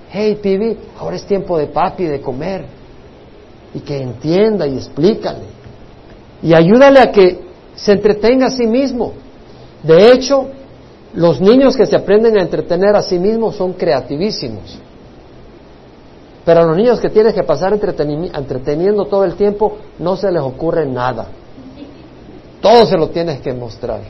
Hey, 0.09 0.39
Pibi, 0.41 0.77
ahora 0.97 1.17
es 1.17 1.25
tiempo 1.25 1.57
de 1.57 1.67
papi 1.67 2.05
de 2.05 2.21
comer. 2.21 2.65
Y 3.73 3.81
que 3.81 3.97
entienda 3.97 4.65
y 4.65 4.77
explícale. 4.77 5.43
Y 6.41 6.53
ayúdale 6.53 7.01
a 7.01 7.11
que 7.11 7.41
se 7.75 7.91
entretenga 7.91 8.47
a 8.47 8.51
sí 8.51 8.65
mismo. 8.65 9.11
De 9.83 10.13
hecho, 10.13 10.47
los 11.13 11.41
niños 11.41 11.75
que 11.75 11.85
se 11.85 11.97
aprenden 11.97 12.37
a 12.37 12.41
entretener 12.41 12.95
a 12.95 13.01
sí 13.01 13.19
mismos 13.19 13.55
son 13.57 13.73
creativísimos. 13.73 14.79
Pero 16.45 16.61
a 16.61 16.63
los 16.65 16.77
niños 16.77 17.01
que 17.01 17.09
tienes 17.09 17.33
que 17.33 17.43
pasar 17.43 17.73
entreteniendo 17.73 19.05
todo 19.05 19.25
el 19.25 19.35
tiempo, 19.35 19.77
no 19.99 20.15
se 20.15 20.31
les 20.31 20.41
ocurre 20.41 20.85
nada. 20.85 21.27
Todo 22.65 22.87
se 22.87 22.97
lo 22.97 23.09
tienes 23.09 23.41
que 23.41 23.53
mostrar. 23.53 24.01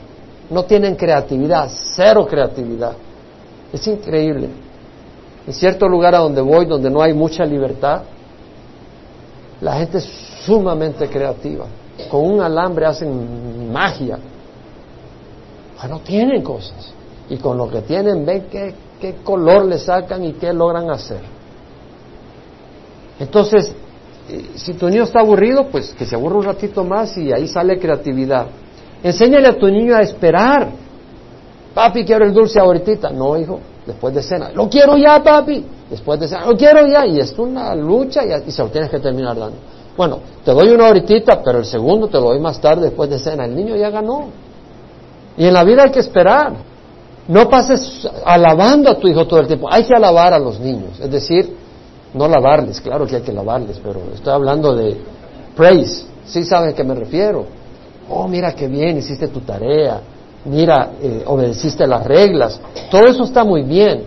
No 0.48 0.64
tienen 0.64 0.94
creatividad, 0.94 1.70
cero 1.94 2.26
creatividad. 2.26 2.94
Es 3.70 3.86
increíble. 3.86 4.48
En 5.46 5.52
cierto 5.52 5.86
lugar 5.86 6.14
a 6.14 6.20
donde 6.20 6.40
voy, 6.40 6.64
donde 6.64 6.88
no 6.88 7.02
hay 7.02 7.12
mucha 7.12 7.44
libertad, 7.44 8.04
la 9.60 9.76
gente 9.76 9.98
es 9.98 10.04
sumamente 10.46 11.06
creativa. 11.06 11.66
Con 12.10 12.24
un 12.24 12.40
alambre 12.40 12.86
hacen 12.86 13.70
magia. 13.70 14.18
no 15.86 15.98
tienen 16.00 16.40
cosas. 16.40 16.94
Y 17.28 17.36
con 17.36 17.58
lo 17.58 17.68
que 17.68 17.82
tienen 17.82 18.24
ven 18.24 18.46
qué, 18.50 18.74
qué 18.98 19.16
color 19.16 19.66
le 19.66 19.78
sacan 19.78 20.24
y 20.24 20.32
qué 20.32 20.50
logran 20.54 20.88
hacer. 20.88 21.20
Entonces, 23.20 23.74
si 24.56 24.74
tu 24.74 24.88
niño 24.88 25.04
está 25.04 25.20
aburrido, 25.20 25.68
pues 25.70 25.94
que 25.94 26.04
se 26.04 26.14
aburra 26.14 26.36
un 26.36 26.44
ratito 26.44 26.84
más 26.84 27.16
y 27.16 27.32
ahí 27.32 27.46
sale 27.46 27.78
creatividad. 27.78 28.46
Enséñale 29.02 29.48
a 29.48 29.56
tu 29.56 29.68
niño 29.68 29.94
a 29.94 30.02
esperar. 30.02 30.68
Papi, 31.74 32.04
quiero 32.04 32.24
el 32.24 32.32
dulce 32.32 32.58
ahorita. 32.58 33.10
No, 33.10 33.36
hijo, 33.36 33.60
después 33.86 34.14
de 34.14 34.22
cena. 34.22 34.50
Lo 34.54 34.68
quiero 34.68 34.96
ya, 34.96 35.22
papi. 35.22 35.64
Después 35.90 36.18
de 36.18 36.28
cena. 36.28 36.46
Lo 36.46 36.56
quiero 36.56 36.86
ya. 36.86 37.06
Y 37.06 37.18
es 37.18 37.38
una 37.38 37.74
lucha 37.74 38.22
y, 38.24 38.50
se 38.50 38.62
lo 38.62 38.68
tienes 38.68 38.90
que 38.90 38.98
terminar 38.98 39.36
dando. 39.36 39.58
Bueno, 39.96 40.20
te 40.44 40.52
doy 40.52 40.68
una 40.70 40.88
ahorita, 40.88 41.42
pero 41.42 41.58
el 41.58 41.64
segundo 41.64 42.08
te 42.08 42.18
lo 42.18 42.28
doy 42.28 42.40
más 42.40 42.60
tarde, 42.60 42.84
después 42.84 43.08
de 43.08 43.18
cena. 43.18 43.44
El 43.44 43.54
niño 43.54 43.76
ya 43.76 43.90
ganó. 43.90 44.26
Y 45.36 45.44
en 45.44 45.52
la 45.52 45.64
vida 45.64 45.84
hay 45.84 45.90
que 45.90 46.00
esperar. 46.00 46.54
No 47.28 47.48
pases 47.48 48.08
alabando 48.24 48.90
a 48.90 48.98
tu 48.98 49.08
hijo 49.08 49.26
todo 49.26 49.40
el 49.40 49.46
tiempo. 49.46 49.68
Hay 49.70 49.84
que 49.84 49.94
alabar 49.94 50.32
a 50.32 50.38
los 50.38 50.58
niños. 50.58 50.98
Es 51.00 51.10
decir, 51.10 51.65
no 52.16 52.28
lavarles, 52.28 52.80
claro 52.80 53.06
que 53.06 53.16
hay 53.16 53.22
que 53.22 53.32
lavarles, 53.32 53.80
pero 53.82 54.00
estoy 54.14 54.32
hablando 54.32 54.74
de 54.74 54.96
praise. 55.54 56.06
¿Sí 56.26 56.44
saben 56.44 56.70
a 56.70 56.72
qué 56.72 56.82
me 56.82 56.94
refiero? 56.94 57.46
Oh, 58.08 58.26
mira 58.26 58.52
qué 58.52 58.68
bien, 58.68 58.98
hiciste 58.98 59.28
tu 59.28 59.40
tarea. 59.40 60.00
Mira, 60.44 60.92
eh, 61.00 61.22
obedeciste 61.26 61.86
las 61.86 62.04
reglas. 62.04 62.60
Todo 62.90 63.06
eso 63.06 63.24
está 63.24 63.44
muy 63.44 63.62
bien. 63.62 64.04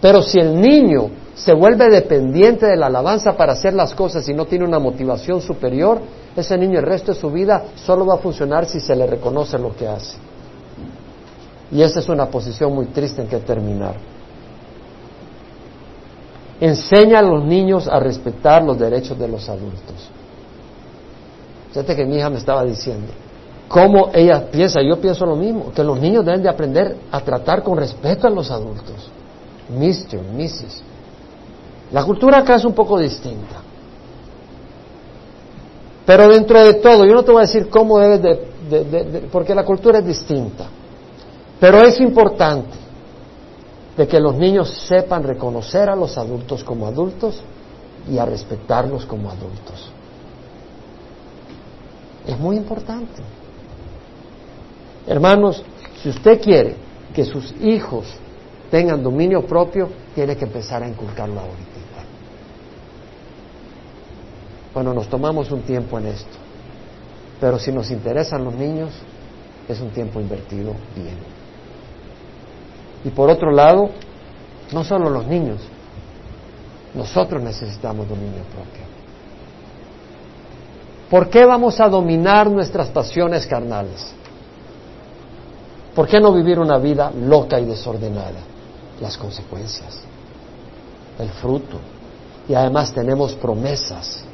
Pero 0.00 0.22
si 0.22 0.38
el 0.38 0.60
niño 0.60 1.10
se 1.34 1.52
vuelve 1.52 1.88
dependiente 1.88 2.66
de 2.66 2.76
la 2.76 2.86
alabanza 2.86 3.36
para 3.36 3.52
hacer 3.52 3.74
las 3.74 3.94
cosas 3.94 4.28
y 4.28 4.34
no 4.34 4.46
tiene 4.46 4.64
una 4.64 4.78
motivación 4.78 5.40
superior, 5.40 6.00
ese 6.36 6.56
niño 6.56 6.78
el 6.78 6.86
resto 6.86 7.12
de 7.12 7.20
su 7.20 7.30
vida 7.30 7.64
solo 7.74 8.06
va 8.06 8.14
a 8.14 8.18
funcionar 8.18 8.66
si 8.66 8.80
se 8.80 8.94
le 8.94 9.06
reconoce 9.06 9.58
lo 9.58 9.74
que 9.74 9.86
hace. 9.88 10.16
Y 11.72 11.82
esa 11.82 12.00
es 12.00 12.08
una 12.08 12.26
posición 12.26 12.74
muy 12.74 12.86
triste 12.86 13.22
en 13.22 13.28
que 13.28 13.38
terminar. 13.38 13.94
Enseña 16.60 17.20
a 17.20 17.22
los 17.22 17.42
niños 17.44 17.88
a 17.88 17.98
respetar 17.98 18.62
los 18.62 18.78
derechos 18.78 19.18
de 19.18 19.26
los 19.26 19.48
adultos. 19.48 20.10
Fíjate 21.70 21.96
que 21.96 22.04
mi 22.04 22.16
hija 22.16 22.28
me 22.28 22.38
estaba 22.38 22.64
diciendo, 22.64 23.12
cómo 23.66 24.10
ella 24.12 24.50
piensa, 24.50 24.82
yo 24.82 25.00
pienso 25.00 25.24
lo 25.24 25.36
mismo, 25.36 25.72
que 25.72 25.82
los 25.82 25.98
niños 25.98 26.24
deben 26.24 26.42
de 26.42 26.50
aprender 26.50 26.96
a 27.10 27.20
tratar 27.20 27.62
con 27.62 27.78
respeto 27.78 28.26
a 28.26 28.30
los 28.30 28.50
adultos. 28.50 29.10
Mr., 29.70 30.20
Mrs. 30.34 30.82
La 31.92 32.04
cultura 32.04 32.38
acá 32.38 32.56
es 32.56 32.64
un 32.64 32.74
poco 32.74 32.98
distinta. 32.98 33.56
Pero 36.04 36.28
dentro 36.28 36.60
de 36.60 36.74
todo, 36.74 37.06
yo 37.06 37.14
no 37.14 37.22
te 37.22 37.30
voy 37.30 37.42
a 37.42 37.46
decir 37.46 37.70
cómo 37.70 37.98
debes 37.98 38.22
de, 38.22 39.28
porque 39.30 39.54
la 39.54 39.64
cultura 39.64 40.00
es 40.00 40.06
distinta. 40.06 40.66
Pero 41.58 41.82
es 41.82 42.00
importante 42.00 42.89
de 43.96 44.06
que 44.06 44.20
los 44.20 44.34
niños 44.36 44.70
sepan 44.88 45.22
reconocer 45.22 45.88
a 45.90 45.96
los 45.96 46.16
adultos 46.16 46.64
como 46.64 46.86
adultos 46.86 47.42
y 48.10 48.18
a 48.18 48.24
respetarlos 48.24 49.04
como 49.06 49.30
adultos. 49.30 49.90
Es 52.26 52.38
muy 52.38 52.56
importante. 52.56 53.22
Hermanos, 55.06 55.62
si 56.02 56.10
usted 56.10 56.40
quiere 56.40 56.76
que 57.14 57.24
sus 57.24 57.52
hijos 57.60 58.06
tengan 58.70 59.02
dominio 59.02 59.44
propio, 59.44 59.88
tiene 60.14 60.36
que 60.36 60.44
empezar 60.44 60.82
a 60.82 60.88
inculcarlo 60.88 61.40
ahorita. 61.40 61.70
Bueno, 64.72 64.94
nos 64.94 65.08
tomamos 65.08 65.50
un 65.50 65.62
tiempo 65.62 65.98
en 65.98 66.06
esto, 66.06 66.38
pero 67.40 67.58
si 67.58 67.72
nos 67.72 67.90
interesan 67.90 68.44
los 68.44 68.54
niños, 68.54 68.90
es 69.68 69.80
un 69.80 69.90
tiempo 69.90 70.20
invertido 70.20 70.74
bien. 70.94 71.39
Y 73.04 73.10
por 73.10 73.30
otro 73.30 73.50
lado, 73.50 73.90
no 74.72 74.84
solo 74.84 75.08
los 75.08 75.26
niños, 75.26 75.60
nosotros 76.94 77.42
necesitamos 77.42 78.08
dominio 78.08 78.42
propio. 78.44 78.90
¿Por 81.08 81.28
qué 81.28 81.44
vamos 81.44 81.80
a 81.80 81.88
dominar 81.88 82.48
nuestras 82.50 82.88
pasiones 82.88 83.46
carnales? 83.46 84.12
¿Por 85.94 86.06
qué 86.06 86.20
no 86.20 86.32
vivir 86.32 86.58
una 86.58 86.78
vida 86.78 87.10
loca 87.10 87.58
y 87.58 87.64
desordenada? 87.64 88.40
Las 89.00 89.16
consecuencias, 89.16 90.00
el 91.18 91.28
fruto. 91.30 91.78
Y 92.48 92.54
además 92.54 92.92
tenemos 92.92 93.34
promesas 93.34 94.24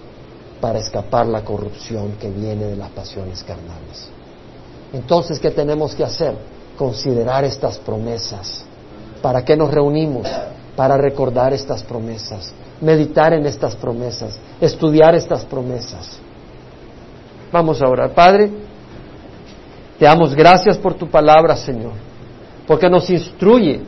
para 0.61 0.79
escapar 0.79 1.27
la 1.27 1.43
corrupción 1.43 2.13
que 2.21 2.31
viene 2.31 2.65
de 2.65 2.77
las 2.77 2.91
pasiones 2.91 3.43
carnales. 3.43 4.09
Entonces, 4.93 5.39
¿qué 5.39 5.51
tenemos 5.51 5.95
que 5.95 6.05
hacer? 6.05 6.37
Considerar 6.77 7.45
estas 7.45 7.79
promesas. 7.79 8.65
¿Para 9.23 9.45
qué 9.45 9.57
nos 9.57 9.71
reunimos? 9.71 10.29
Para 10.77 10.97
recordar 10.97 11.53
estas 11.53 11.83
promesas, 11.83 12.53
meditar 12.81 13.33
en 13.33 13.47
estas 13.47 13.75
promesas, 13.75 14.39
estudiar 14.61 15.15
estas 15.15 15.45
promesas. 15.45 16.19
Vamos 17.51 17.81
a 17.81 17.89
orar. 17.89 18.11
Padre, 18.11 18.51
te 19.99 20.05
damos 20.05 20.35
gracias 20.35 20.77
por 20.77 20.95
tu 20.95 21.09
palabra, 21.09 21.57
Señor, 21.57 21.93
porque 22.67 22.91
nos 22.91 23.09
instruye. 23.09 23.81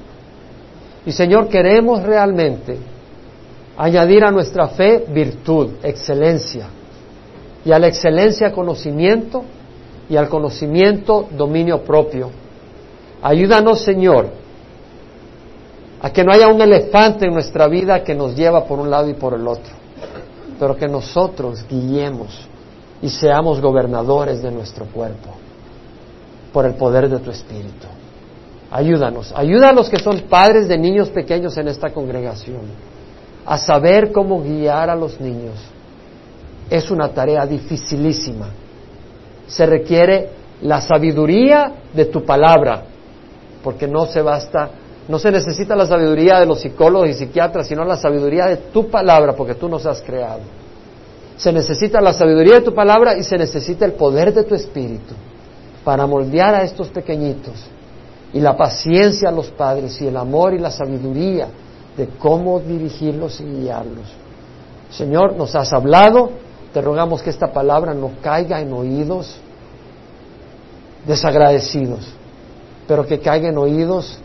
Y 1.05 1.13
Señor, 1.13 1.49
queremos 1.49 2.03
realmente 2.03 2.79
añadir 3.77 4.25
a 4.25 4.31
nuestra 4.31 4.69
fe 4.69 5.05
virtud, 5.09 5.73
excelencia, 5.83 6.67
y 7.65 7.73
a 7.73 7.79
la 7.79 7.89
excelencia 7.89 8.53
conocimiento, 8.53 9.45
y 10.09 10.17
al 10.17 10.29
conocimiento 10.29 11.29
dominio 11.37 11.83
propio. 11.83 12.31
Ayúdanos, 13.23 13.83
Señor, 13.83 14.29
a 16.01 16.11
que 16.11 16.23
no 16.23 16.33
haya 16.33 16.49
un 16.49 16.61
elefante 16.61 17.27
en 17.27 17.35
nuestra 17.35 17.67
vida 17.67 18.05
que 18.05 18.15
nos 18.15 18.37
lleva 18.37 18.65
por 18.65 18.79
un 18.79 18.91
lado 18.91 19.09
y 19.09 19.15
por 19.15 19.35
el 19.35 19.47
otro, 19.47 19.73
pero 20.59 20.77
que 20.77 20.87
nosotros 20.87 21.65
guiemos 21.69 22.49
y 23.03 23.09
seamos 23.09 23.61
gobernadores 23.61 24.43
de 24.43 24.51
nuestro 24.51 24.87
cuerpo 24.87 25.31
por 26.53 26.67
el 26.67 26.75
poder 26.75 27.09
de 27.09 27.19
tu 27.19 27.31
Espíritu. 27.31 27.87
Ayúdanos, 28.71 29.33
ayuda 29.35 29.71
a 29.71 29.73
los 29.73 29.89
que 29.89 29.99
son 29.99 30.21
padres 30.29 30.69
de 30.69 30.77
niños 30.77 31.09
pequeños 31.09 31.57
en 31.57 31.69
esta 31.69 31.91
congregación 31.91 32.61
a 33.47 33.57
saber 33.57 34.13
cómo 34.13 34.43
guiar 34.43 34.91
a 34.91 34.95
los 34.95 35.19
niños. 35.21 35.55
Es 36.69 36.91
una 36.91 37.09
tarea 37.09 37.47
dificilísima. 37.47 38.49
Se 39.47 39.65
requiere 39.65 40.29
la 40.61 40.83
sabiduría 40.83 41.73
de 41.95 42.05
tu 42.05 42.27
palabra, 42.27 42.83
porque 43.63 43.87
no 43.87 44.07
se 44.07 44.23
basta, 44.23 44.71
no 45.09 45.19
se 45.19 45.31
necesita 45.31 45.75
la 45.75 45.87
sabiduría 45.87 46.39
de 46.41 46.47
los 46.47 46.61
psicólogos 46.61 47.09
y 47.09 47.15
psiquiatras, 47.15 47.67
sino 47.67 47.85
la 47.85 47.97
sabiduría 47.97 48.47
de 48.47 48.57
tu 48.57 48.91
palabra, 48.91 49.35
porque 49.35 49.55
tú 49.55 49.69
nos 49.69 49.87
has 49.87 50.03
creado. 50.03 50.41
Se 51.37 51.53
necesita 51.53 52.01
la 52.01 52.13
sabiduría 52.13 52.57
de 52.57 52.63
tu 52.63 52.75
palabra 52.75 53.17
y 53.17 53.23
se 53.23 53.39
necesita 53.39 53.85
el 53.85 53.93
poder 53.93 54.35
de 54.35 54.45
tu 54.45 54.55
espíritu 54.55 55.15
para 55.85 56.07
moldear 56.07 56.55
a 56.55 56.63
estos 56.63 56.89
pequeñitos 56.89 57.55
y 58.33 58.41
la 58.41 58.57
paciencia 58.57 59.29
a 59.29 59.33
los 59.33 59.49
padres 59.51 60.01
y 60.01 60.07
el 60.07 60.17
amor 60.17 60.53
y 60.53 60.59
la 60.59 60.71
sabiduría 60.71 61.49
de 61.97 62.09
cómo 62.19 62.61
dirigirlos 62.61 63.41
y 63.41 63.45
guiarlos. 63.45 64.07
Señor, 64.91 65.37
nos 65.37 65.55
has 65.55 65.73
hablado, 65.73 66.31
te 66.73 66.81
rogamos 66.81 67.23
que 67.23 67.31
esta 67.31 67.53
palabra 67.53 67.95
no 67.95 68.11
caiga 68.23 68.61
en 68.61 68.73
oídos 68.73 69.39
desagradecidos, 71.07 72.07
pero 72.89 73.07
que 73.07 73.21
caiga 73.21 73.51
en 73.51 73.59
oídos 73.59 74.19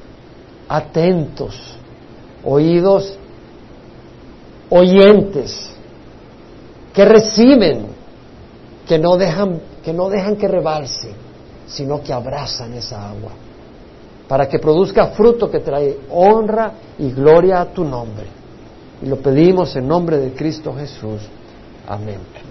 atentos, 0.67 1.77
oídos 2.43 3.19
oyentes, 4.69 5.71
que 6.93 7.05
reciben, 7.05 7.87
que 8.87 8.97
no 8.97 9.17
dejan 9.17 9.61
que, 9.83 9.93
no 9.93 10.09
dejan 10.09 10.37
que 10.37 10.47
rebalse 10.47 11.13
sino 11.67 12.01
que 12.03 12.13
abrazan 12.13 12.73
esa 12.73 13.09
agua, 13.09 13.31
para 14.27 14.47
que 14.47 14.59
produzca 14.59 15.07
fruto 15.07 15.49
que 15.49 15.59
trae 15.59 15.97
honra 16.09 16.73
y 16.99 17.11
gloria 17.11 17.61
a 17.61 17.65
tu 17.65 17.83
nombre. 17.83 18.25
Y 19.01 19.07
lo 19.07 19.17
pedimos 19.17 19.75
en 19.75 19.87
nombre 19.87 20.17
de 20.17 20.33
Cristo 20.33 20.73
Jesús. 20.75 21.21
Amén. 21.87 22.42